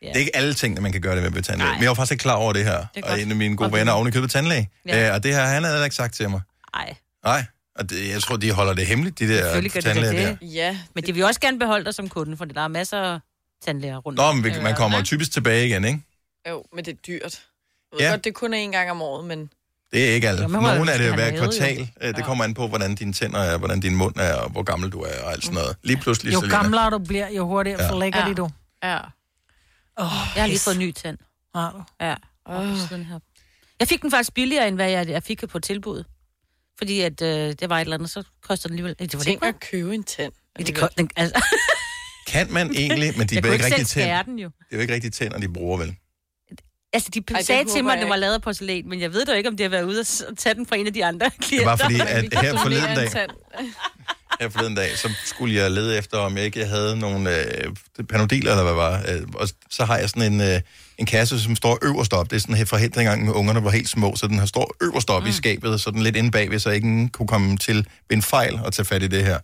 Det 0.03 0.11
er 0.15 0.19
ikke 0.19 0.37
alle 0.37 0.55
tingene, 0.55 0.81
man 0.81 0.93
kan 0.93 1.01
gøre 1.01 1.15
det 1.15 1.23
med 1.23 1.31
ved 1.31 1.43
tandlæge. 1.43 1.73
Men 1.73 1.81
jeg 1.83 1.89
var 1.89 1.95
faktisk 1.95 2.13
ikke 2.13 2.23
klar 2.23 2.35
over 2.35 2.53
det 2.53 2.65
her. 2.65 2.73
er 2.95 3.03
og 3.03 3.21
en 3.21 3.31
af 3.31 3.37
mine 3.37 3.57
gode 3.57 3.71
det- 3.71 3.79
venner 3.79 3.93
er 3.93 3.97
oven 3.97 4.09
i 4.09 4.11
købet 4.11 4.31
tandlæge. 4.31 4.71
Ja. 4.87 5.07
Ja. 5.07 5.15
og 5.15 5.23
det 5.23 5.35
her, 5.35 5.45
han 5.45 5.65
havde 5.65 5.85
ikke 5.85 5.97
sagt 5.97 6.15
til 6.15 6.31
mig. 6.31 6.41
Nej, 6.77 6.95
Nej. 7.25 7.45
Og 7.77 7.91
det, 7.91 8.09
jeg 8.09 8.23
tror, 8.23 8.37
de 8.37 8.53
holder 8.53 8.73
det 8.75 8.87
hemmeligt, 8.87 9.19
de 9.19 9.29
der 9.29 9.43
selvfølgelig 9.43 9.73
gør 9.73 9.81
det 9.81 9.85
tandlæger 9.95 10.27
der. 10.29 10.37
det. 10.37 10.55
Ja. 10.55 10.79
Men 10.95 11.05
de 11.07 11.13
vil 11.15 11.25
også 11.25 11.41
gerne 11.41 11.59
beholde 11.59 11.85
dig 11.85 11.95
som 11.95 12.09
kunde, 12.09 12.37
for 12.37 12.45
der 12.45 12.61
er 12.61 12.69
masser 12.69 12.99
af 12.99 13.19
tandlæger 13.65 13.97
rundt. 13.97 14.17
Nå, 14.17 14.33
men 14.33 14.45
vi- 14.45 14.61
man 14.63 14.75
kommer 14.77 14.99
jo 14.99 15.05
typisk 15.05 15.33
tilbage 15.33 15.67
igen, 15.67 15.85
ikke? 15.85 16.01
Jo, 16.51 16.65
men 16.75 16.85
det 16.85 16.93
er 16.93 16.97
dyrt. 17.07 17.23
Jeg 17.23 17.31
ved 17.93 18.01
Ja. 18.01 18.05
ja. 18.05 18.11
godt, 18.11 18.25
det 18.25 18.35
kun 18.35 18.55
er 18.55 18.59
en 18.59 18.73
gang 18.73 18.91
om 18.91 19.03
året, 19.03 19.25
men... 19.25 19.51
Det 19.93 20.09
er 20.11 20.15
ikke 20.15 20.29
alle. 20.29 20.43
Jo, 20.43 20.49
man 20.49 20.63
må 20.63 20.69
jo 20.69 20.75
Nogle 20.75 20.91
er 20.93 20.97
det 20.97 21.05
have 21.07 21.15
hver 21.15 21.25
lavet, 21.31 21.37
jo. 21.39 21.43
kvartal. 21.45 21.91
Øh, 22.03 22.17
Det 22.17 22.25
kommer 22.25 22.45
an 22.45 22.55
på, 22.55 22.69
hvordan 22.69 22.95
dine 22.95 23.13
tænder 23.13 23.39
er, 23.39 23.59
hvordan 23.59 23.81
din 23.81 23.95
mund 23.97 24.17
er, 24.17 24.35
og 24.35 24.51
hvor 24.51 24.63
gammel 24.63 24.91
du 24.91 25.01
er, 25.01 25.23
og 25.25 25.33
alt 25.33 25.45
sådan 25.45 25.55
noget. 25.55 25.77
Lige 25.83 25.97
pludselig, 25.97 26.33
Jo 26.35 26.41
Selina. 26.41 26.57
gamlere 26.59 26.91
du 26.91 26.99
bliver, 26.99 27.29
jo 27.31 27.47
hurtigere 27.47 27.79
Ja. 27.81 27.85
ja. 27.87 27.91
forlægger 27.93 28.19
Ja. 28.21 28.29
de 28.29 28.35
du. 28.35 28.51
Ja. 28.83 28.97
Oh, 29.97 30.07
Jeg 30.35 30.43
har 30.43 30.47
lige 30.47 30.59
fået 30.61 30.75
en 30.75 30.81
ny 30.81 30.93
tand. 30.93 31.19
Har 31.55 31.71
du? 31.73 32.05
Ja. 32.05 32.15
Oh. 32.45 32.67
Jeg 33.81 33.89
fik 33.89 34.03
den 34.03 34.11
faktisk 34.11 34.35
billigere, 34.35 34.69
end 34.69 34.77
hvad 34.77 34.91
jeg, 34.91 35.09
jeg 35.09 35.23
fik 35.23 35.45
på 35.49 35.59
tilbud. 35.59 36.05
Fordi 36.83 37.01
at, 37.01 37.23
øh, 37.23 37.29
det 37.29 37.71
var 37.71 37.77
et 37.77 37.81
eller 37.81 37.97
andet, 37.97 38.11
så 38.11 38.23
koster 38.43 38.69
den 38.69 38.75
alligevel... 38.75 38.97
Det 38.99 39.19
var 39.19 39.25
Tænk 39.25 39.43
det 39.43 39.49
at 39.49 39.61
købe 39.61 39.95
en 39.95 40.05
tand. 40.05 40.33
det, 40.59 40.75
kost, 40.75 40.99
den, 40.99 41.11
altså, 41.17 41.45
Kan 42.33 42.53
man 42.53 42.75
egentlig, 42.75 43.19
men 43.19 43.27
de 43.27 43.43
kunne 43.43 43.53
ikke 43.53 43.65
rigtig 43.65 44.27
den 44.27 44.39
jo. 44.39 44.49
Det 44.59 44.65
er 44.71 44.77
jo 44.77 44.81
ikke 44.81 44.95
rigtig 44.95 45.13
tænder, 45.13 45.39
de 45.39 45.49
bruger, 45.49 45.79
vel? 45.79 45.97
Altså, 46.93 47.11
de 47.15 47.23
Ej, 47.31 47.37
det 47.37 47.47
sagde 47.47 47.65
til 47.65 47.85
mig, 47.85 47.95
at 47.95 48.01
det 48.01 48.09
var 48.09 48.17
lavet 48.17 48.35
af 48.35 48.43
porcelæn, 48.43 48.89
men 48.89 49.01
jeg 49.01 49.13
ved 49.13 49.25
da 49.25 49.33
ikke, 49.33 49.49
om 49.49 49.57
de 49.57 49.63
har 49.63 49.71
været 49.71 49.83
ude 49.83 50.01
og 50.01 50.37
tage 50.37 50.55
den 50.55 50.67
fra 50.67 50.77
en 50.77 50.87
af 50.87 50.93
de 50.93 51.05
andre 51.05 51.31
klienter. 51.31 51.67
bare 51.67 51.79
fordi, 51.79 52.01
at 52.01 52.41
her 52.41 52.57
forleden 52.57 52.97
dag-. 52.97 53.09
Her 54.43 54.49
forleden 54.49 54.75
dag, 54.75 54.99
så 54.99 55.11
skulle 55.25 55.55
jeg 55.55 55.71
lede 55.71 55.99
efter, 55.99 56.19
om 56.19 56.37
jeg 56.37 56.45
ikke 56.45 56.67
havde 56.67 56.97
nogle 56.97 57.39
øh, 57.39 58.05
panodiler, 58.09 58.51
eller 58.51 58.63
hvad 58.63 58.73
var. 58.73 59.03
Øh, 59.09 59.23
og 59.35 59.49
så 59.71 59.85
har 59.85 59.99
jeg 59.99 60.09
sådan 60.09 60.33
en, 60.33 60.41
øh, 60.41 60.61
en 60.99 61.07
kasse, 61.07 61.41
som 61.41 61.57
står 61.57 61.79
øverst 61.83 62.13
op. 62.13 62.31
Det 62.31 62.37
er 62.37 62.41
sådan 62.41 62.55
her 62.55 62.65
fra 62.65 62.77
helt 62.77 62.95
dengang, 62.95 63.31
ungerne 63.33 63.65
var 63.65 63.71
helt 63.71 63.89
små, 63.89 64.17
så 64.17 64.27
den 64.27 64.39
har 64.39 64.47
står 64.47 64.75
øverst 64.81 65.11
op 65.11 65.23
mm. 65.23 65.29
i 65.29 65.33
skabet, 65.33 65.81
så 65.81 65.91
den 65.91 66.03
lidt 66.03 66.17
inde 66.17 66.31
bagved, 66.31 66.59
så 66.59 66.71
ingen 66.71 67.09
kunne 67.09 67.29
komme 67.29 67.57
til 67.57 67.77
ved 67.77 68.17
en 68.17 68.23
fejl 68.23 68.61
og 68.65 68.73
tage 68.73 68.87
fat 68.87 69.03
i 69.03 69.07
det 69.07 69.25
her. 69.25 69.39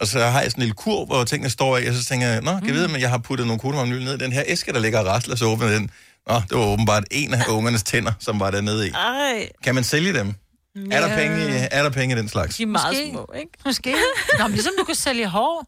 Og 0.00 0.06
så 0.06 0.18
har 0.18 0.40
jeg 0.40 0.50
sådan 0.50 0.62
en 0.62 0.66
lille 0.66 0.74
kur, 0.74 1.04
hvor 1.04 1.24
tingene 1.24 1.50
står 1.50 1.78
i, 1.78 1.86
og 1.86 1.94
så 1.94 2.04
tænker 2.04 2.28
jeg, 2.28 2.40
nå, 2.40 2.52
kan 2.52 2.66
jeg 2.66 2.74
vide, 2.74 2.88
men 2.88 3.00
jeg 3.00 3.10
har 3.10 3.18
puttet 3.18 3.46
nogle 3.46 3.60
kodemamnyl 3.60 4.04
ned 4.04 4.14
i 4.14 4.18
den 4.18 4.32
her 4.32 4.42
æske, 4.46 4.72
der 4.72 4.80
ligger 4.80 4.98
og 4.98 5.06
rasler, 5.06 5.36
så 5.36 5.44
åbner 5.44 5.68
den. 5.68 5.90
Nå, 6.28 6.34
det 6.34 6.58
var 6.58 6.64
åbenbart 6.64 7.04
en 7.10 7.34
af 7.34 7.48
ungernes 7.48 7.82
tænder, 7.82 8.12
som 8.20 8.40
var 8.40 8.50
dernede 8.50 8.88
i. 8.88 8.90
Ej, 8.90 9.48
Kan 9.64 9.74
man 9.74 9.84
sælge 9.84 10.12
dem? 10.12 10.34
Er 10.76 11.00
der 11.08 11.16
penge 11.16 11.36
i, 11.48 11.68
er 11.70 11.82
der 11.82 11.90
penge 11.90 12.14
i 12.14 12.18
den 12.18 12.28
slags? 12.28 12.56
de 12.56 12.62
er 12.62 12.66
meget 12.66 12.92
Måske. 12.94 13.10
små, 13.10 13.26
ikke? 13.36 13.50
Måske. 13.64 13.90
Nå, 14.38 14.44
men 14.46 14.52
ligesom 14.52 14.72
du 14.78 14.84
kan 14.84 14.94
sælge 14.94 15.26
hår 15.28 15.66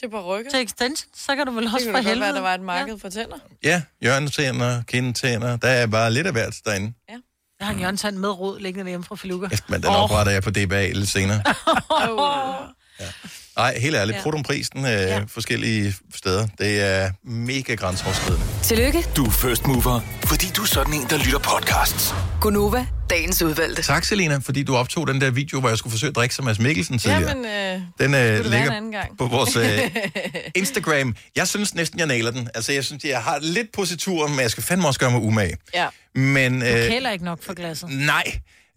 Til 0.00 0.10
parykker. 0.10 0.50
til 0.50 0.60
extension, 0.62 1.10
så 1.14 1.36
kan 1.36 1.46
du 1.46 1.52
vel 1.52 1.64
Det 1.64 1.74
også 1.74 1.86
kunne 1.86 1.92
for 1.92 1.96
da 1.96 1.98
godt 1.98 2.06
helvede. 2.06 2.20
være, 2.26 2.34
der 2.34 2.40
var 2.40 2.54
et 2.54 2.60
marked 2.60 2.98
for 2.98 3.08
tænder. 3.08 3.36
Ja, 3.62 3.82
hjørnetænder, 4.02 4.82
kindtænder, 4.82 5.56
der 5.56 5.68
er 5.68 5.86
bare 5.86 6.12
lidt 6.12 6.26
af 6.26 6.32
hvert 6.32 6.54
derinde. 6.64 6.92
Jeg 7.08 7.66
har 7.66 7.72
en 7.72 7.78
hjørnetand 7.78 8.16
med 8.16 8.28
rod 8.28 8.58
liggende 8.60 8.84
derhjemme 8.84 9.04
fra 9.04 9.16
Filuka. 9.16 9.48
Men 9.68 9.82
den 9.82 9.90
opretter 9.90 10.32
jeg 10.32 10.42
på 10.42 10.50
DBA 10.50 10.86
lidt 10.92 11.08
senere. 11.08 11.42
Oh. 11.90 12.54
Nej, 13.60 13.78
helt 13.78 13.96
ærligt, 13.96 14.18
Ja. 14.26 14.30
ja. 14.36 14.42
prisen 14.42 14.84
øh, 14.84 14.90
ja. 14.92 15.20
forskellige 15.28 15.94
steder, 16.14 16.46
det 16.58 16.80
er 16.80 17.10
mega 17.24 17.74
grænseoverskridende. 17.74 18.46
Tillykke, 18.62 19.04
Du 19.16 19.24
er 19.26 19.30
first 19.30 19.66
mover, 19.66 20.00
fordi 20.24 20.46
du 20.56 20.62
er 20.62 20.66
sådan 20.66 20.94
en, 20.94 21.06
der 21.10 21.18
lytter 21.18 21.38
podcasts. 21.38 22.14
Gunova, 22.40 22.86
dagens 23.10 23.42
udvalgte. 23.42 23.82
Tak, 23.82 24.04
Selina, 24.04 24.36
fordi 24.36 24.62
du 24.62 24.76
optog 24.76 25.06
den 25.06 25.20
der 25.20 25.30
video, 25.30 25.60
hvor 25.60 25.68
jeg 25.68 25.78
skulle 25.78 25.90
forsøge 25.90 26.08
at 26.08 26.16
drikke 26.16 26.34
som 26.34 26.44
Mads 26.44 26.58
Mikkelsen 26.58 26.98
tidligere. 26.98 27.28
Jamen, 27.28 27.44
øh, 27.44 27.80
Den 28.06 28.14
øh, 28.14 28.36
en 28.38 28.42
ligger 28.44 28.72
anden 28.72 28.92
gang. 28.92 29.18
på 29.18 29.26
vores 29.26 29.56
øh, 29.56 29.78
Instagram. 30.54 31.14
Jeg 31.36 31.48
synes 31.48 31.74
næsten, 31.74 31.98
jeg 31.98 32.06
nailer 32.06 32.30
den. 32.30 32.48
Altså, 32.54 32.72
jeg 32.72 32.84
synes, 32.84 33.04
jeg 33.04 33.22
har 33.22 33.38
lidt 33.42 33.72
posituren, 33.72 34.30
men 34.32 34.40
jeg 34.40 34.50
skal 34.50 34.62
fandme 34.62 34.86
også 34.88 35.00
gøre 35.00 35.10
mig 35.10 35.20
umage. 35.20 35.56
Ja. 35.74 35.86
Men, 36.14 36.60
Du 36.60 36.66
øh, 36.66 36.88
kælder 36.88 37.10
ikke 37.10 37.24
nok 37.24 37.42
for 37.44 37.54
glasset. 37.54 37.88
nej, 37.90 38.24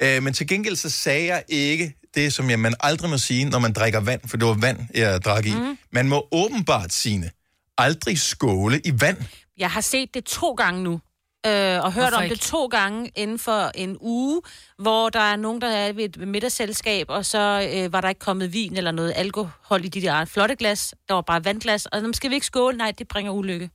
øh, 0.02 0.24
men 0.24 0.34
til 0.34 0.48
gengæld 0.48 0.76
så 0.76 0.90
sagde 0.90 1.26
jeg 1.26 1.44
ikke 1.48 1.96
det, 2.16 2.34
som 2.34 2.50
jeg, 2.50 2.60
man 2.60 2.74
aldrig 2.80 3.10
må 3.10 3.18
sige, 3.18 3.46
når 3.46 3.60
man 3.60 3.74
drikker 3.74 4.00
vand, 4.00 4.22
for 4.28 4.38
det 4.38 4.48
var 4.48 4.54
vand, 4.54 4.80
jeg 4.94 5.22
drak 5.22 5.46
i. 5.46 5.54
Mm. 5.54 5.78
Man 5.92 6.10
må 6.10 6.28
åbenbart, 6.32 6.94
sige 6.94 7.32
aldrig 7.78 8.20
skåle 8.20 8.82
i 8.86 9.02
vand. 9.02 9.18
Jeg 9.58 9.72
har 9.72 9.82
set 9.82 10.14
det 10.14 10.24
to 10.24 10.54
gange 10.54 10.84
nu. 10.84 11.00
Øh, 11.46 11.84
og 11.84 11.94
hørt 11.94 12.04
Hvorfor 12.04 12.18
om 12.18 12.24
ikke? 12.24 12.36
det 12.36 12.42
to 12.42 12.66
gange 12.66 13.12
inden 13.16 13.40
for 13.40 13.72
en 13.76 13.98
uge, 14.02 14.42
hvor 14.78 15.10
der 15.10 15.20
er 15.20 15.36
nogen, 15.36 15.62
der 15.62 15.68
er 15.68 15.94
ved 15.94 16.04
et 16.04 16.28
middagsselskab, 16.28 17.06
og 17.10 17.26
så 17.26 17.70
øh, 17.74 17.94
var 17.94 18.02
der 18.02 18.10
ikke 18.10 18.20
kommet 18.20 18.54
vin 18.54 18.78
eller 18.78 18.92
noget 18.92 19.14
alkohol 19.16 19.86
i 19.86 19.88
de 19.88 20.02
der 20.02 20.26
flotte 20.26 20.56
glas. 20.56 20.94
Der 21.08 21.14
var 21.14 21.22
bare 21.22 21.46
vandglas, 21.46 21.86
og 21.86 22.02
dem 22.02 22.14
skal 22.14 22.30
vi 22.30 22.36
ikke 22.36 22.46
skåle. 22.46 22.78
Nej, 22.78 22.92
det 22.92 23.08
bringer 23.08 23.32
ulykke. 23.32 23.70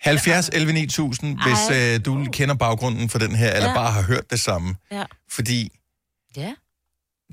70 0.00 0.48
11 0.52 0.72
9000, 0.72 1.38
hvis 1.42 1.78
øh, 1.78 2.04
du 2.04 2.26
kender 2.32 2.54
baggrunden 2.54 3.08
for 3.08 3.18
den 3.18 3.34
her, 3.36 3.52
eller 3.52 3.68
Ja. 3.68 3.74
bare 3.74 3.92
har 3.92 4.02
hørt 4.02 4.30
det 4.30 4.40
samme. 4.40 4.74
Ja. 4.92 5.04
Fordi 5.30 5.72
Ja. 6.36 6.52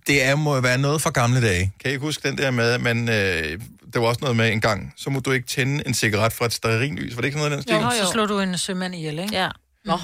det 0.08 0.24
er, 0.24 0.36
må 0.36 0.56
jo 0.56 0.62
være 0.62 0.78
noget 0.78 1.02
fra 1.02 1.10
gamle 1.10 1.42
dage. 1.42 1.74
Kan 1.80 1.90
I 1.92 1.94
ikke 1.94 2.06
huske 2.06 2.28
den 2.30 2.38
der 2.38 2.52
med, 2.52 2.78
men 2.78 3.10
øh, 3.10 3.62
der 3.94 4.00
var 4.00 4.08
også 4.08 4.22
noget 4.22 4.36
med 4.36 4.52
en 4.52 4.62
gang, 4.62 4.94
så 4.98 5.10
må 5.10 5.20
du 5.20 5.32
ikke 5.32 5.48
tænde 5.48 5.88
en 5.88 5.94
cigaret 5.94 6.34
fra 6.34 6.46
et 6.46 6.54
stearinlys. 6.54 7.16
Var 7.16 7.22
det 7.22 7.26
ikke 7.28 7.38
noget 7.38 7.52
af 7.52 7.58
den 7.58 7.64
stil? 7.64 7.76
Jo, 7.76 7.90
så 8.06 8.12
slår 8.12 8.26
du 8.26 8.40
en 8.40 8.58
sømand 8.58 8.96
ihjel, 8.96 9.20
ikke? 9.20 9.36
Ja. 9.36 9.50
Nå. 9.86 9.98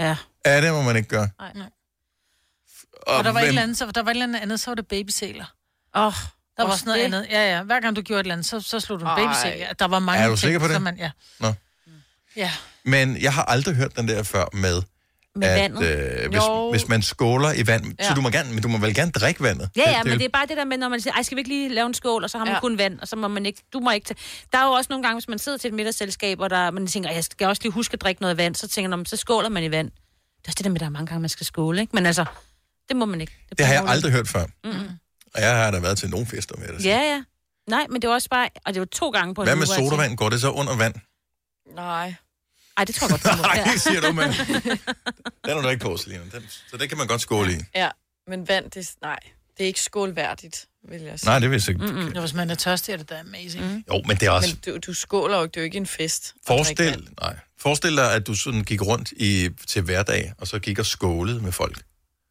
Ja. 0.00 0.16
Ja, 0.46 0.60
det 0.60 0.72
må 0.72 0.82
man 0.82 0.96
ikke 0.96 1.08
gøre. 1.08 1.28
Nej. 1.38 1.52
Og, 3.06 3.24
der 3.24 3.30
var 3.32 3.40
et 3.40 3.44
hvem- 3.44 3.48
eller 3.48 3.62
andet, 3.62 3.78
så, 3.78 3.86
der 3.94 4.02
var 4.02 4.10
et 4.10 4.14
eller 4.14 4.24
andet 4.26 4.40
andet, 4.40 4.60
så 4.60 4.70
var 4.70 4.74
det 4.74 4.86
babysæler. 4.86 5.44
Åh, 5.94 6.06
oh, 6.06 6.12
Der 6.56 6.62
var 6.64 6.70
også 6.72 6.84
noget 6.86 7.02
andet. 7.04 7.26
Ja, 7.30 7.56
ja. 7.56 7.62
Hver 7.62 7.80
gang 7.80 7.96
du 7.96 8.02
gjorde 8.02 8.20
et 8.20 8.24
eller 8.24 8.34
andet, 8.34 8.46
så, 8.46 8.60
så 8.60 8.80
slog 8.80 9.00
du 9.00 9.04
en 9.04 9.10
babysæl. 9.16 9.66
Der 9.78 9.84
var 9.88 9.98
mange 9.98 10.22
Er 10.24 10.28
du 10.28 10.32
ting, 10.32 10.38
sikker 10.38 10.58
på 10.58 10.66
det? 10.66 10.74
som 10.74 10.82
Man, 10.82 10.96
ja. 10.96 11.10
Nå. 11.40 11.52
Ja. 12.36 12.50
Men 12.84 13.22
jeg 13.22 13.32
har 13.32 13.42
aldrig 13.44 13.74
hørt 13.74 13.96
den 13.96 14.08
der 14.08 14.22
før 14.22 14.44
med, 14.52 14.82
Med 15.36 15.48
at 15.48 15.60
vandet? 15.60 15.82
øh, 15.82 16.28
hvis, 16.30 16.36
Jo. 16.36 16.70
hvis 16.70 16.88
man 16.88 17.02
skåler 17.02 17.52
i 17.52 17.66
vand, 17.66 17.94
ja. 18.00 18.08
så 18.08 18.14
du 18.14 18.20
må, 18.20 18.30
gerne, 18.30 18.52
men 18.52 18.62
du 18.62 18.68
må 18.68 18.78
vel 18.78 18.94
gerne 18.94 19.10
drikke 19.10 19.42
vandet? 19.42 19.70
Ja, 19.76 19.90
ja, 19.90 19.98
det, 19.98 20.06
men 20.06 20.18
det 20.18 20.24
er 20.24 20.28
bare 20.28 20.46
det 20.46 20.56
der 20.56 20.64
med, 20.64 20.78
når 20.78 20.88
man 20.88 21.00
siger, 21.00 21.14
ej, 21.14 21.22
skal 21.22 21.36
vi 21.36 21.40
ikke 21.40 21.48
lige 21.50 21.68
lave 21.68 21.86
en 21.86 21.94
skål, 21.94 22.24
og 22.24 22.30
så 22.30 22.38
har 22.38 22.44
man 22.44 22.54
Ja. 22.54 22.60
kun 22.60 22.78
vand, 22.78 23.00
og 23.00 23.08
så 23.08 23.16
må 23.16 23.28
man 23.28 23.46
ikke, 23.46 23.62
du 23.72 23.80
må 23.80 23.90
ikke 23.90 24.06
tage. 24.06 24.18
Der 24.52 24.58
er 24.58 24.64
jo 24.66 24.70
også 24.72 24.86
nogle 24.90 25.02
gange, 25.02 25.16
hvis 25.20 25.28
man 25.28 25.38
sidder 25.38 25.58
til 25.58 25.68
et 25.68 25.74
middagsselskab, 25.74 26.40
og 26.40 26.50
der, 26.50 26.70
man 26.70 26.86
tænker, 26.86 27.08
"Ej, 27.10 27.14
jeg 27.14 27.24
skal 27.24 27.46
også 27.46 27.62
lige 27.62 27.72
huske 27.72 27.92
at 27.94 28.00
drikke 28.00 28.22
noget 28.22 28.36
vand, 28.36 28.54
så 28.54 28.68
tænker 28.68 28.96
man, 28.96 29.06
så 29.06 29.16
skåler 29.16 29.48
man 29.48 29.64
i 29.64 29.70
vand. 29.70 29.90
Det 29.90 29.96
er 30.44 30.48
også 30.48 30.56
det 30.58 30.64
der 30.64 30.70
med, 30.70 30.76
at 30.76 30.80
der 30.80 30.86
er 30.86 30.90
mange 30.90 31.06
gange, 31.06 31.20
man 31.20 31.28
skal 31.28 31.46
skåle, 31.46 31.80
ikke? 31.80 31.96
Men 31.96 32.06
altså, 32.06 32.24
det 32.88 32.96
må 32.96 33.04
man 33.04 33.20
ikke. 33.20 33.32
det 33.58 33.66
har 33.66 33.74
jeg 33.74 33.84
aldrig 33.88 34.12
hørt 34.12 34.28
før. 34.28 34.44
Mm-mm. 34.64 34.88
Og 35.34 35.40
jeg 35.40 35.56
har 35.56 35.70
da 35.70 35.78
været 35.78 35.98
til 35.98 36.10
nogle 36.10 36.26
fester 36.26 36.54
med 36.58 36.68
det. 36.78 36.84
Ja, 36.84 36.98
ja. 37.00 37.22
Nej, 37.68 37.86
men 37.90 38.02
det 38.02 38.08
var 38.08 38.14
også 38.14 38.28
bare, 38.28 38.48
og 38.66 38.74
det 38.74 38.80
var 38.80 38.86
to 38.86 39.10
gange 39.10 39.34
på 39.34 39.40
en 39.42 39.46
Hvad 39.48 39.56
med 39.56 39.66
jeg 39.78 39.84
sodavand? 39.90 40.16
Går 40.16 40.28
det 40.28 40.40
så 40.40 40.50
under 40.50 40.76
vand? 40.76 40.94
Nej. 41.74 42.14
Ej, 42.76 42.84
det 42.84 42.94
tror 42.94 43.08
jeg 43.08 43.10
godt, 43.10 43.32
du 43.32 43.36
må. 43.36 43.42
Nej, 43.54 43.68
det 43.72 43.80
siger 43.80 44.00
du, 44.00 44.12
men 44.12 44.28
den 45.44 45.58
er 45.58 45.62
du 45.62 45.68
ikke 45.68 45.84
på, 45.84 45.96
Selina. 45.96 46.22
Den, 46.32 46.42
så 46.70 46.76
det 46.76 46.88
kan 46.88 46.98
man 46.98 47.06
godt 47.06 47.20
skåle 47.20 47.52
i. 47.52 47.56
Ja, 47.74 47.90
men 48.26 48.48
vand, 48.48 48.70
det, 48.70 48.90
nej, 49.02 49.18
det 49.58 49.64
er 49.64 49.66
ikke 49.66 49.80
skålværdigt, 49.80 50.66
vil 50.88 51.02
jeg 51.02 51.18
sige. 51.20 51.28
Nej, 51.28 51.38
det 51.38 51.50
vil 51.50 51.62
jeg 51.66 51.68
ikke. 51.68 51.86
Mm-mm. 51.86 52.20
Hvis 52.20 52.34
man 52.34 52.50
er 52.50 52.54
tørstig, 52.54 52.92
er 52.92 52.96
det 52.96 53.10
da 53.10 53.20
amazing. 53.20 53.64
Mm. 53.64 53.84
Jo, 53.88 54.02
men 54.06 54.16
det 54.16 54.26
er 54.26 54.30
også... 54.30 54.56
Men 54.64 54.74
du, 54.74 54.78
du 54.86 54.94
skåler 54.94 55.36
jo 55.36 55.42
ikke, 55.42 55.52
det 55.52 55.56
er 55.56 55.60
jo 55.60 55.64
ikke 55.64 55.78
en 55.78 55.86
fest. 55.86 56.34
Forestil, 56.46 57.08
nej. 57.20 57.36
Forestil 57.58 57.96
dig, 57.96 58.14
at 58.14 58.26
du 58.26 58.34
sådan 58.34 58.64
gik 58.64 58.82
rundt 58.82 59.12
i, 59.16 59.48
til 59.66 59.82
hverdag, 59.82 60.32
og 60.38 60.46
så 60.46 60.58
gik 60.58 60.78
og 60.78 60.86
skålede 60.86 61.40
med 61.40 61.52
folk. 61.52 61.82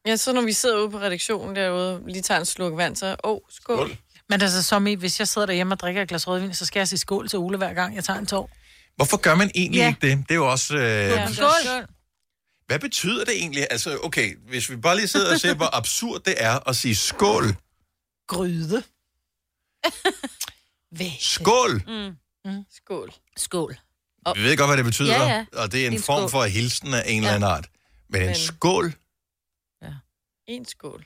Ja, 0.05 0.15
så 0.15 0.33
når 0.33 0.41
vi 0.41 0.53
sidder 0.53 0.79
ude 0.79 0.89
på 0.91 0.99
redaktionen 0.99 1.55
derude, 1.55 2.01
lige 2.07 2.21
tager 2.21 2.39
en 2.39 2.45
slurk 2.45 2.77
vand, 2.77 2.95
så, 2.95 3.15
åh, 3.23 3.31
oh, 3.31 3.39
skål. 3.49 3.87
skål. 3.87 3.97
Men 4.29 4.41
altså, 4.41 4.63
som 4.63 4.87
i, 4.87 4.93
hvis 4.93 5.19
jeg 5.19 5.27
sidder 5.27 5.45
derhjemme 5.45 5.73
og 5.73 5.79
drikker 5.79 6.01
et 6.01 6.09
glas 6.09 6.27
rødvin, 6.27 6.53
så 6.53 6.65
skal 6.65 6.79
jeg 6.79 6.87
sige 6.87 6.99
skål 6.99 7.29
til 7.29 7.39
Ole 7.39 7.57
hver 7.57 7.73
gang, 7.73 7.95
jeg 7.95 8.03
tager 8.03 8.19
en 8.19 8.25
tår. 8.25 8.49
Hvorfor 9.01 9.17
gør 9.17 9.35
man 9.35 9.51
egentlig 9.55 9.79
Ja. 9.79 9.87
ikke 9.87 10.07
det? 10.07 10.17
Det 10.17 10.31
er 10.31 10.35
jo 10.35 10.51
også... 10.51 10.75
Øh, 10.75 10.81
Ja. 10.83 11.31
Skål! 11.33 11.87
Hvad 12.67 12.79
betyder 12.79 13.25
det 13.25 13.33
egentlig? 13.35 13.67
Altså, 13.71 13.99
okay, 14.03 14.37
hvis 14.47 14.69
vi 14.69 14.75
bare 14.75 14.95
lige 14.95 15.07
sidder 15.07 15.33
og 15.33 15.39
ser, 15.39 15.53
hvor 15.53 15.75
absurd 15.75 16.21
det 16.25 16.33
er 16.37 16.69
at 16.69 16.75
sige 16.75 16.95
skål. 16.95 17.55
Gryde. 18.27 18.83
Skål! 21.19 21.83
Mm. 21.87 22.15
Mm. 22.51 22.63
Skål. 22.75 23.13
Skål. 23.37 23.77
Vi 24.35 24.43
ved 24.43 24.57
godt, 24.57 24.69
hvad 24.69 24.77
det 24.77 24.85
betyder, 24.85 25.13
Ja, 25.23 25.29
ja. 25.33 25.45
og 25.53 25.71
det 25.71 25.83
er 25.83 25.87
en, 25.87 25.93
En 25.93 26.01
form 26.01 26.21
skål. 26.21 26.29
for 26.31 26.43
hilsen 26.43 26.93
af 26.93 27.03
en 27.07 27.17
eller 27.23 27.29
anden 27.35 27.49
art. 27.49 27.69
Men 28.09 28.21
en 28.21 28.27
Men- 28.27 28.35
skål, 28.35 28.93
En 30.47 30.65
skål. 30.65 31.05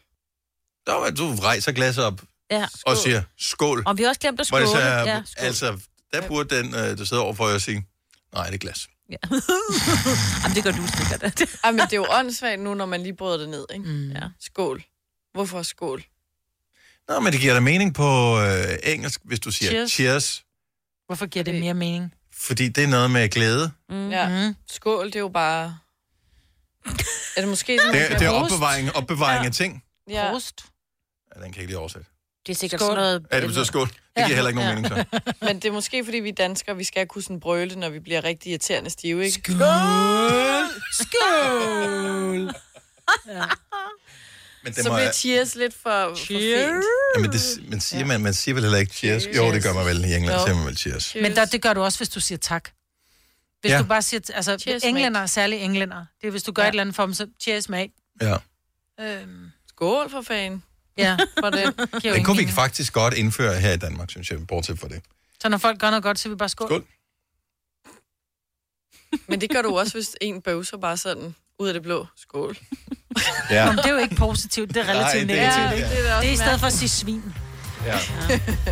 der 0.87 0.93
var, 0.93 1.09
du 1.09 1.35
rejser 1.35 1.71
glasset 1.71 2.03
op 2.03 2.21
Ja. 2.51 2.67
og 2.85 2.97
siger 2.97 3.23
skål. 3.37 3.83
Og 3.85 3.97
vi 3.97 4.03
har 4.03 4.09
også 4.09 4.21
glemt 4.21 4.39
at 4.39 4.49
Hvor 4.49 4.59
det 4.59 4.67
skåle. 4.67 4.81
så 4.81 4.87
er, 4.87 4.99
Ja, 4.99 5.21
skål. 5.25 5.45
altså, 5.45 5.79
der 6.13 6.27
burde 6.27 6.55
den, 6.57 6.75
øh, 6.75 6.97
der 6.97 7.03
sidder 7.05 7.23
overfor 7.23 7.49
jer, 7.49 7.57
sige, 7.57 7.85
nej, 8.33 8.45
det 8.45 8.53
er 8.53 8.57
glas. 8.57 8.87
Ja. 9.09 9.15
Jamen, 10.43 10.55
det 10.55 10.63
gør 10.63 10.71
du 10.71 10.87
sikkert. 10.97 11.41
Ej, 11.63 11.71
men 11.71 11.79
det 11.79 11.93
er 11.93 11.97
jo 11.97 12.05
åndssvagt 12.09 12.61
nu, 12.61 12.73
når 12.73 12.85
man 12.85 13.03
lige 13.03 13.15
bryder 13.15 13.37
det 13.37 13.49
ned, 13.49 13.65
ikke? 13.73 13.85
Mm. 13.85 14.11
Ja. 14.11 14.21
Skål. 14.39 14.83
Hvorfor 15.33 15.63
skål? 15.63 16.03
Nå, 17.07 17.19
men 17.19 17.33
det 17.33 17.41
giver 17.41 17.53
da 17.53 17.59
mening 17.59 17.93
på 17.93 18.39
øh, 18.41 18.77
engelsk, 18.83 19.21
hvis 19.23 19.39
du 19.39 19.51
siger 19.51 19.69
cheers. 19.69 19.91
Cheers. 19.91 20.43
Hvorfor 21.05 21.25
giver 21.25 21.43
det 21.43 21.55
mere 21.55 21.73
mening? 21.73 22.13
fordi 22.37 22.67
det 22.69 22.83
er 22.83 22.87
noget 22.87 23.11
med 23.11 23.29
glæde. 23.29 23.71
Mm. 23.89 24.09
Ja. 24.09 24.47
Mm. 24.47 24.55
Skål, 24.67 25.05
det 25.05 25.15
er 25.15 25.19
jo 25.19 25.29
bare... 25.29 25.77
Er 27.35 27.41
det 27.41 27.47
måske 27.47 27.77
sådan, 27.79 27.93
Det, 27.93 28.11
er- 28.11 28.17
det 28.17 28.25
er 28.27 28.29
opbevaring, 28.31 28.95
opbevaring 28.95 29.41
Ja. 29.41 29.45
af 29.47 29.51
ting. 29.53 29.83
Ja. 30.09 30.29
Prost. 30.31 30.65
Ja, 31.35 31.41
den 31.41 31.51
kan 31.51 31.55
jeg 31.55 31.61
ikke 31.61 31.71
lige 31.71 31.79
oversætte. 31.79 32.07
Det 32.47 32.51
er 32.51 32.55
sikkert 32.55 32.79
Skål. 32.81 32.89
sådan 32.89 33.03
noget... 33.03 33.25
Ja, 33.31 33.39
det 33.39 33.47
betyder 33.47 33.63
skål. 33.63 33.87
Det 33.87 33.95
giver 34.15 34.27
heller 34.27 34.47
ikke 34.47 34.61
nogen 34.61 34.75
mening, 34.75 34.87
så. 34.95 35.21
Men 35.45 35.55
det 35.55 35.65
er 35.65 35.71
måske, 35.71 36.05
fordi 36.05 36.17
vi 36.17 36.31
danskere, 36.31 36.75
vi 36.77 36.83
skal 36.83 37.07
kunne 37.07 37.21
sådan 37.21 37.39
brøle, 37.39 37.75
når 37.75 37.89
vi 37.89 37.99
bliver 37.99 38.23
rigtig 38.23 38.49
irriterende 38.49 38.89
stive, 38.89 39.25
ikke? 39.25 39.41
Skål! 39.43 40.69
Skål! 40.93 42.53
Men 44.63 44.73
det 44.73 44.83
Så 44.83 44.89
må 44.89 44.95
bliver 44.95 44.99
jeg- 45.05 45.13
cheers 45.15 45.55
lidt 45.55 45.73
for, 45.73 46.09
for 46.09 46.15
fint. 46.15 46.41
Jamen, 47.15 47.31
det, 47.31 47.69
man, 47.69 47.81
siger, 47.81 48.05
man, 48.05 48.21
man 48.21 48.33
siger 48.33 48.55
vel 48.55 48.63
heller 48.63 48.77
ikke 48.79 48.93
cheers. 48.93 49.23
Jo, 49.37 49.51
det 49.51 49.63
gør 49.63 49.73
man 49.73 49.85
vel 49.85 50.05
i 50.05 50.13
England, 50.15 50.39
Jo. 50.39 50.45
siger 50.45 50.55
man 50.55 50.65
vel 50.65 50.77
cheers. 50.77 51.15
Men 51.21 51.35
der, 51.35 51.45
det 51.45 51.61
gør 51.61 51.73
du 51.73 51.81
også, 51.83 51.99
hvis 51.99 52.09
du 52.09 52.19
siger 52.19 52.37
tak. 52.37 52.69
Hvis 53.61 53.69
Ja. 53.69 53.75
ja. 53.75 53.81
du 53.81 53.87
bare 53.87 54.01
siger, 54.01 54.19
altså 54.33 54.57
Cheers, 54.57 54.83
englænder, 54.83 55.25
særligt 55.25 55.61
englænder, 55.61 56.05
det 56.21 56.27
er, 56.27 56.31
hvis 56.31 56.43
du 56.43 56.51
gør 56.51 56.63
ja. 56.63 56.67
et 56.69 56.71
eller 56.71 56.81
andet 56.81 56.95
for 56.95 57.05
dem, 57.05 57.13
så 57.13 57.27
cheers, 57.41 57.69
mate. 57.69 57.93
Ja. 58.21 58.37
Øhm, 58.99 59.51
Skål 59.69 60.09
for 60.09 60.21
fanden. 60.21 60.63
Ja, 60.97 61.17
For 61.39 61.49
det. 61.49 61.89
Den 62.03 62.23
kunne 62.23 62.37
vi 62.37 62.51
faktisk 62.51 62.93
godt 62.93 63.13
indføre 63.13 63.59
her 63.59 63.73
i 63.73 63.77
Danmark, 63.77 64.09
synes 64.09 64.31
jeg, 64.31 64.47
bortset 64.47 64.79
fra 64.79 64.87
det. 64.87 65.01
Så 65.41 65.49
når 65.49 65.57
folk 65.57 65.79
gør 65.79 65.89
noget 65.89 66.03
godt, 66.03 66.19
så 66.19 66.29
vi 66.29 66.35
bare 66.35 66.49
skål. 66.49 66.67
Skål. 66.67 66.85
Men 69.27 69.41
det 69.41 69.49
gør 69.49 69.61
du 69.61 69.77
også, 69.79 69.93
hvis 69.93 70.15
en 70.21 70.41
bøvser 70.41 70.77
bare 70.77 70.97
sådan 70.97 71.35
ud 71.59 71.67
af 71.67 71.73
det 71.73 71.83
blå. 71.83 72.05
Skål. 72.17 72.57
Ja. 73.49 73.55
Jamen, 73.55 73.77
det 73.77 73.85
er 73.85 73.89
jo 73.93 73.97
ikke 73.97 74.15
positivt, 74.15 74.69
det 74.73 74.77
er 74.77 74.89
relativt 74.89 75.27
Nej, 75.27 75.35
det 75.35 75.43
er- 75.43 75.57
negativt. 75.59 75.81
ja. 75.81 75.89
Det, 75.89 75.97
Det 76.03 76.09
er 76.11 76.19
det 76.19 76.29
er 76.29 76.33
i 76.33 76.35
stedet 76.35 76.59
for 76.59 76.67
at 76.67 76.73
sige 76.73 76.89
svin. 76.89 77.23
ja. 77.85 77.97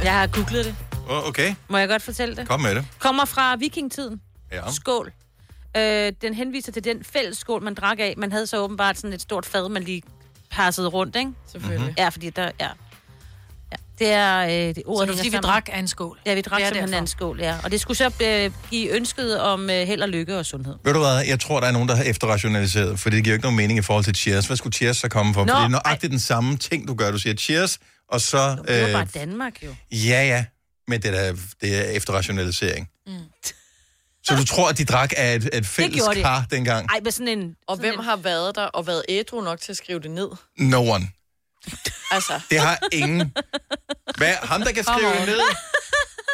Jeg 0.03 0.13
har 0.13 0.27
googlet 0.27 0.65
det. 0.65 0.75
Oh, 1.09 1.27
okay, 1.27 1.55
Må 1.69 1.77
jeg 1.77 1.87
godt 1.87 2.01
fortælle 2.01 2.35
det? 2.35 2.47
kom 2.47 2.61
med 2.61 2.75
det. 2.75 2.85
Kommer 2.99 3.25
fra 3.25 3.55
vikingtiden. 3.55 4.21
Ja. 4.51 4.71
Skål. 4.71 5.11
Øh, 5.77 6.13
den 6.21 6.33
henviser 6.33 6.71
til 6.71 6.83
den 6.83 7.03
fælles 7.03 7.37
skål, 7.37 7.61
man 7.63 7.73
drak 7.73 7.99
af. 7.99 8.13
Man 8.17 8.31
havde 8.31 8.47
så 8.47 8.57
åbenbart 8.57 8.97
sådan 8.97 9.13
et 9.13 9.21
stort 9.21 9.45
fad, 9.45 9.69
man 9.69 9.83
lige 9.83 10.03
passede 10.53 10.87
rundt, 10.87 11.15
ikke? 11.15 11.31
Selvfølgelig. 11.51 11.87
Mhm. 11.87 11.95
Ja, 11.97 12.09
fordi 12.09 12.29
der... 12.29 12.43
Ja. 12.59 12.67
ja. 13.71 13.75
Det 13.99 14.11
er 14.11 14.39
øh, 14.39 14.49
det 14.51 14.75
Så 14.75 14.81
ord, 14.85 15.07
det 15.07 15.13
er 15.13 15.17
fordi, 15.17 15.29
vi 15.29 15.37
drak 15.37 15.69
af 15.71 15.79
en 15.79 15.87
skål. 15.87 16.19
Ja, 16.25 16.33
vi 16.33 16.41
drak 16.41 16.57
Det 16.59 16.63
er 16.63 16.67
simpelthen 16.67 16.93
af 16.93 16.99
en 16.99 17.07
skål, 17.07 17.39
ja. 17.39 17.55
Og 17.63 17.71
det 17.71 17.81
skulle 17.81 17.97
så 17.97 18.11
øh, 18.23 18.51
give 18.69 18.95
ønsket 18.95 19.39
om 19.39 19.69
øh, 19.69 19.87
held 19.87 20.01
og 20.01 20.09
lykke 20.09 20.37
og 20.37 20.45
sundhed. 20.45 20.75
Ved 20.83 20.93
du 20.93 20.99
hvad, 20.99 21.23
jeg 21.27 21.39
tror, 21.39 21.59
der 21.59 21.67
er 21.67 21.71
nogen, 21.71 21.89
der 21.89 21.95
har 21.95 22.03
efterrationaliseret, 22.03 22.99
fordi 22.99 23.15
det 23.15 23.23
giver 23.23 23.33
ikke 23.33 23.43
nogen 23.43 23.57
mening 23.57 23.79
i 23.79 23.81
forhold 23.81 24.03
til 24.03 24.15
cheers. 24.15 24.45
Hvad 24.47 24.57
skulle 24.57 24.73
cheers 24.73 24.97
så 24.97 25.09
komme 25.09 25.33
fra? 25.33 25.41
Nå, 25.45 25.47
fordi 25.47 25.59
det 25.59 25.65
er 25.65 25.69
nøjagtigt 25.69 26.11
den 26.11 26.19
samme 26.19 26.57
ting, 26.57 26.87
du 26.87 26.93
gør. 26.95 27.11
Du 27.11 27.17
siger 27.17 27.35
cheers, 27.35 27.79
og 28.09 28.21
så... 28.21 28.57
Det 28.67 28.81
var 28.81 28.87
Øh, 28.87 28.93
bare 28.93 29.07
Danmark, 29.13 29.63
jo. 29.63 29.69
ja, 29.91 30.25
ja, 30.25 30.45
men 30.87 31.01
det 31.01 31.27
er, 31.27 31.33
det 31.61 31.77
er 31.77 31.83
efterrationalisering. 31.91 32.89
Mm. 33.07 33.13
Så 34.25 34.35
du 34.35 34.45
tror, 34.45 34.69
at 34.69 34.77
de 34.77 34.85
drak 34.85 35.13
af 35.17 35.35
et, 35.35 35.49
et 35.53 35.65
fælles 35.65 35.95
gjorde 35.95 36.15
de. 36.15 36.21
kar 36.21 36.45
dengang? 36.51 36.89
Ej, 36.91 36.99
med 37.03 37.11
sådan 37.11 37.27
en... 37.27 37.55
Og 37.67 37.77
hvem 37.77 37.99
har 37.99 38.15
været 38.15 38.55
der 38.55 38.65
og 38.65 38.87
været 38.87 39.03
ædru 39.09 39.41
nok 39.41 39.61
til 39.61 39.71
at 39.71 39.77
skrive 39.77 39.99
det 39.99 40.11
ned? 40.11 40.29
No 40.57 40.89
one. 40.89 41.07
Altså, 42.11 42.39
Det 42.49 42.59
har 42.59 42.79
ingen. 42.91 43.33
Hvad? 44.17 44.33
Ham, 44.43 44.61
der 44.61 44.71
kan 44.71 44.83
skrive 44.83 45.09
det 45.19 45.27
ned? 45.27 45.41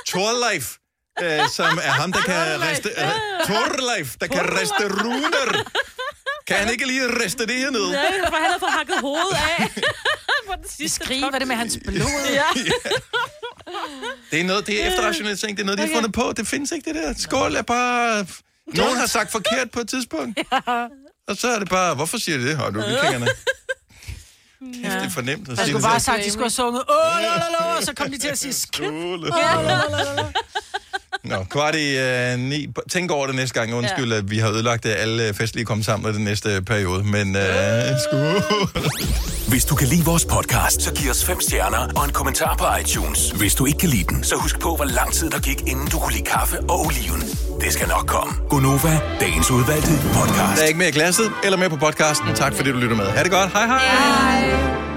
Torleif, 0.07 0.75
øh, 1.21 1.49
som 1.55 1.77
er 1.83 1.91
ham, 1.91 2.11
der 2.13 2.21
kan 2.21 2.61
riste... 2.61 2.89
Øh, 2.89 3.05
Torleif, 3.47 4.15
der 4.21 4.27
kan 4.27 4.59
riste 4.59 4.87
runer. 5.03 5.63
Kan 6.49 6.57
han 6.57 6.71
ikke 6.71 6.85
lige 6.87 7.03
riste 7.23 7.45
det 7.45 7.55
her 7.55 7.69
ned? 7.71 7.87
Nej, 7.91 8.05
for 8.27 8.35
han 8.35 8.45
havde 8.45 8.59
fået 8.59 8.71
hakket 8.71 8.95
hovedet 9.01 9.37
af. 9.59 9.69
på 10.49 10.53
den 10.61 10.69
sidste 10.77 11.05
Skrive, 11.05 11.21
top. 11.21 11.31
hvad 11.31 11.39
det 11.39 11.47
med 11.47 11.55
hans 11.55 11.77
blod? 11.85 12.27
Ja. 12.41 12.61
Det 14.31 14.39
er 14.39 14.43
noget, 14.43 14.67
det 14.67 14.83
er 14.83 14.87
efterrationalisering, 14.87 15.57
det 15.57 15.63
er 15.63 15.65
noget, 15.65 15.79
de 15.79 15.87
har 15.87 15.93
fundet 15.95 16.13
på. 16.13 16.33
Det 16.37 16.47
findes 16.47 16.71
ikke, 16.71 16.93
det 16.93 16.95
der. 16.95 17.13
Skål 17.17 17.55
er 17.55 17.61
bare... 17.61 18.25
Nogen 18.67 18.97
har 18.97 19.05
sagt 19.05 19.31
forkert 19.31 19.71
på 19.71 19.79
et 19.79 19.89
tidspunkt. 19.89 20.39
Og 21.27 21.35
så 21.37 21.47
er 21.47 21.59
det 21.59 21.69
bare, 21.69 21.95
hvorfor 21.95 22.17
siger 22.17 22.37
de 22.37 22.47
det? 22.47 22.57
Har 22.57 22.69
du 22.69 22.79
vikingerne? 22.79 23.27
Kæft, 24.83 24.93
det 24.93 25.03
er 25.05 25.09
fornemt 25.09 25.49
at 25.49 25.57
Jeg 25.57 25.67
skulle 25.67 25.81
bare 25.81 25.91
have 25.91 25.99
sagt, 25.99 26.19
at 26.19 26.25
de 26.25 26.31
skulle 26.31 26.43
have 26.43 26.49
sunget, 26.49 26.83
åh, 26.89 27.21
la, 27.21 27.27
la, 27.37 27.49
la, 27.59 27.75
og 27.77 27.83
så 27.83 27.93
kom 27.93 28.11
de 28.11 28.17
til 28.17 28.27
at 28.27 28.37
sige 28.37 28.53
skip. 28.53 28.73
Skål. 28.85 29.31
Ja, 29.37 29.55
la, 29.61 29.61
la, 29.61 30.03
la, 30.03 30.15
la. 30.15 30.31
Nå, 31.23 31.43
kvart 31.49 31.75
i 31.75 31.97
uh, 32.33 32.39
ni. 32.39 32.67
Tænk 32.91 33.11
over 33.11 33.27
det 33.27 33.35
næste 33.35 33.59
gang. 33.59 33.73
Undskyld, 33.73 34.13
at 34.13 34.31
vi 34.31 34.37
har 34.37 34.49
ødelagt 34.49 34.85
øh, 34.85 34.93
alle 34.97 35.33
festlige 35.33 35.65
komme 35.65 35.83
sammen 35.83 36.11
i 36.11 36.15
den 36.15 36.23
næste 36.23 36.61
periode. 36.61 37.03
Men 37.03 37.35
uh, 37.35 37.41
skål. 38.09 38.69
Hvis 39.49 39.65
du 39.65 39.75
kan 39.75 39.87
lide 39.87 40.05
vores 40.05 40.25
podcast, 40.25 40.81
så 40.81 40.93
giv 40.93 41.09
os 41.11 41.25
fem 41.25 41.41
stjerner 41.41 41.87
og 41.95 42.05
en 42.05 42.11
kommentar 42.11 42.55
på 42.55 42.65
iTunes. 42.81 43.31
Hvis 43.31 43.55
du 43.55 43.65
ikke 43.65 43.79
kan 43.79 43.89
lide 43.89 44.03
den, 44.03 44.23
så 44.23 44.35
husk 44.35 44.59
på, 44.59 44.75
hvor 44.75 44.85
lang 44.85 45.13
tid 45.13 45.29
der 45.29 45.39
gik, 45.39 45.61
inden 45.67 45.87
du 45.87 45.99
kunne 45.99 46.13
lide 46.13 46.25
kaffe 46.25 46.59
og 46.59 46.79
oliven. 46.85 47.21
Det 47.61 47.73
skal 47.73 47.87
nok 47.87 48.07
komme. 48.07 48.33
Gonova, 48.49 48.99
dagens 49.19 49.51
udvalgte 49.51 49.91
podcast. 50.13 50.55
Der 50.55 50.63
er 50.63 50.67
ikke 50.67 50.79
mere 50.79 50.89
i 50.89 50.91
glasset 50.91 51.31
eller 51.43 51.57
mere 51.57 51.69
på 51.69 51.77
podcasten. 51.77 52.35
Tak 52.35 52.53
fordi 52.53 52.71
du 52.71 52.77
lytter 52.77 52.95
med. 52.95 53.05
Ha' 53.05 53.23
det 53.23 53.31
godt. 53.31 53.51
Hej 53.51 53.65
hej. 53.67 53.79
hej. 53.79 54.88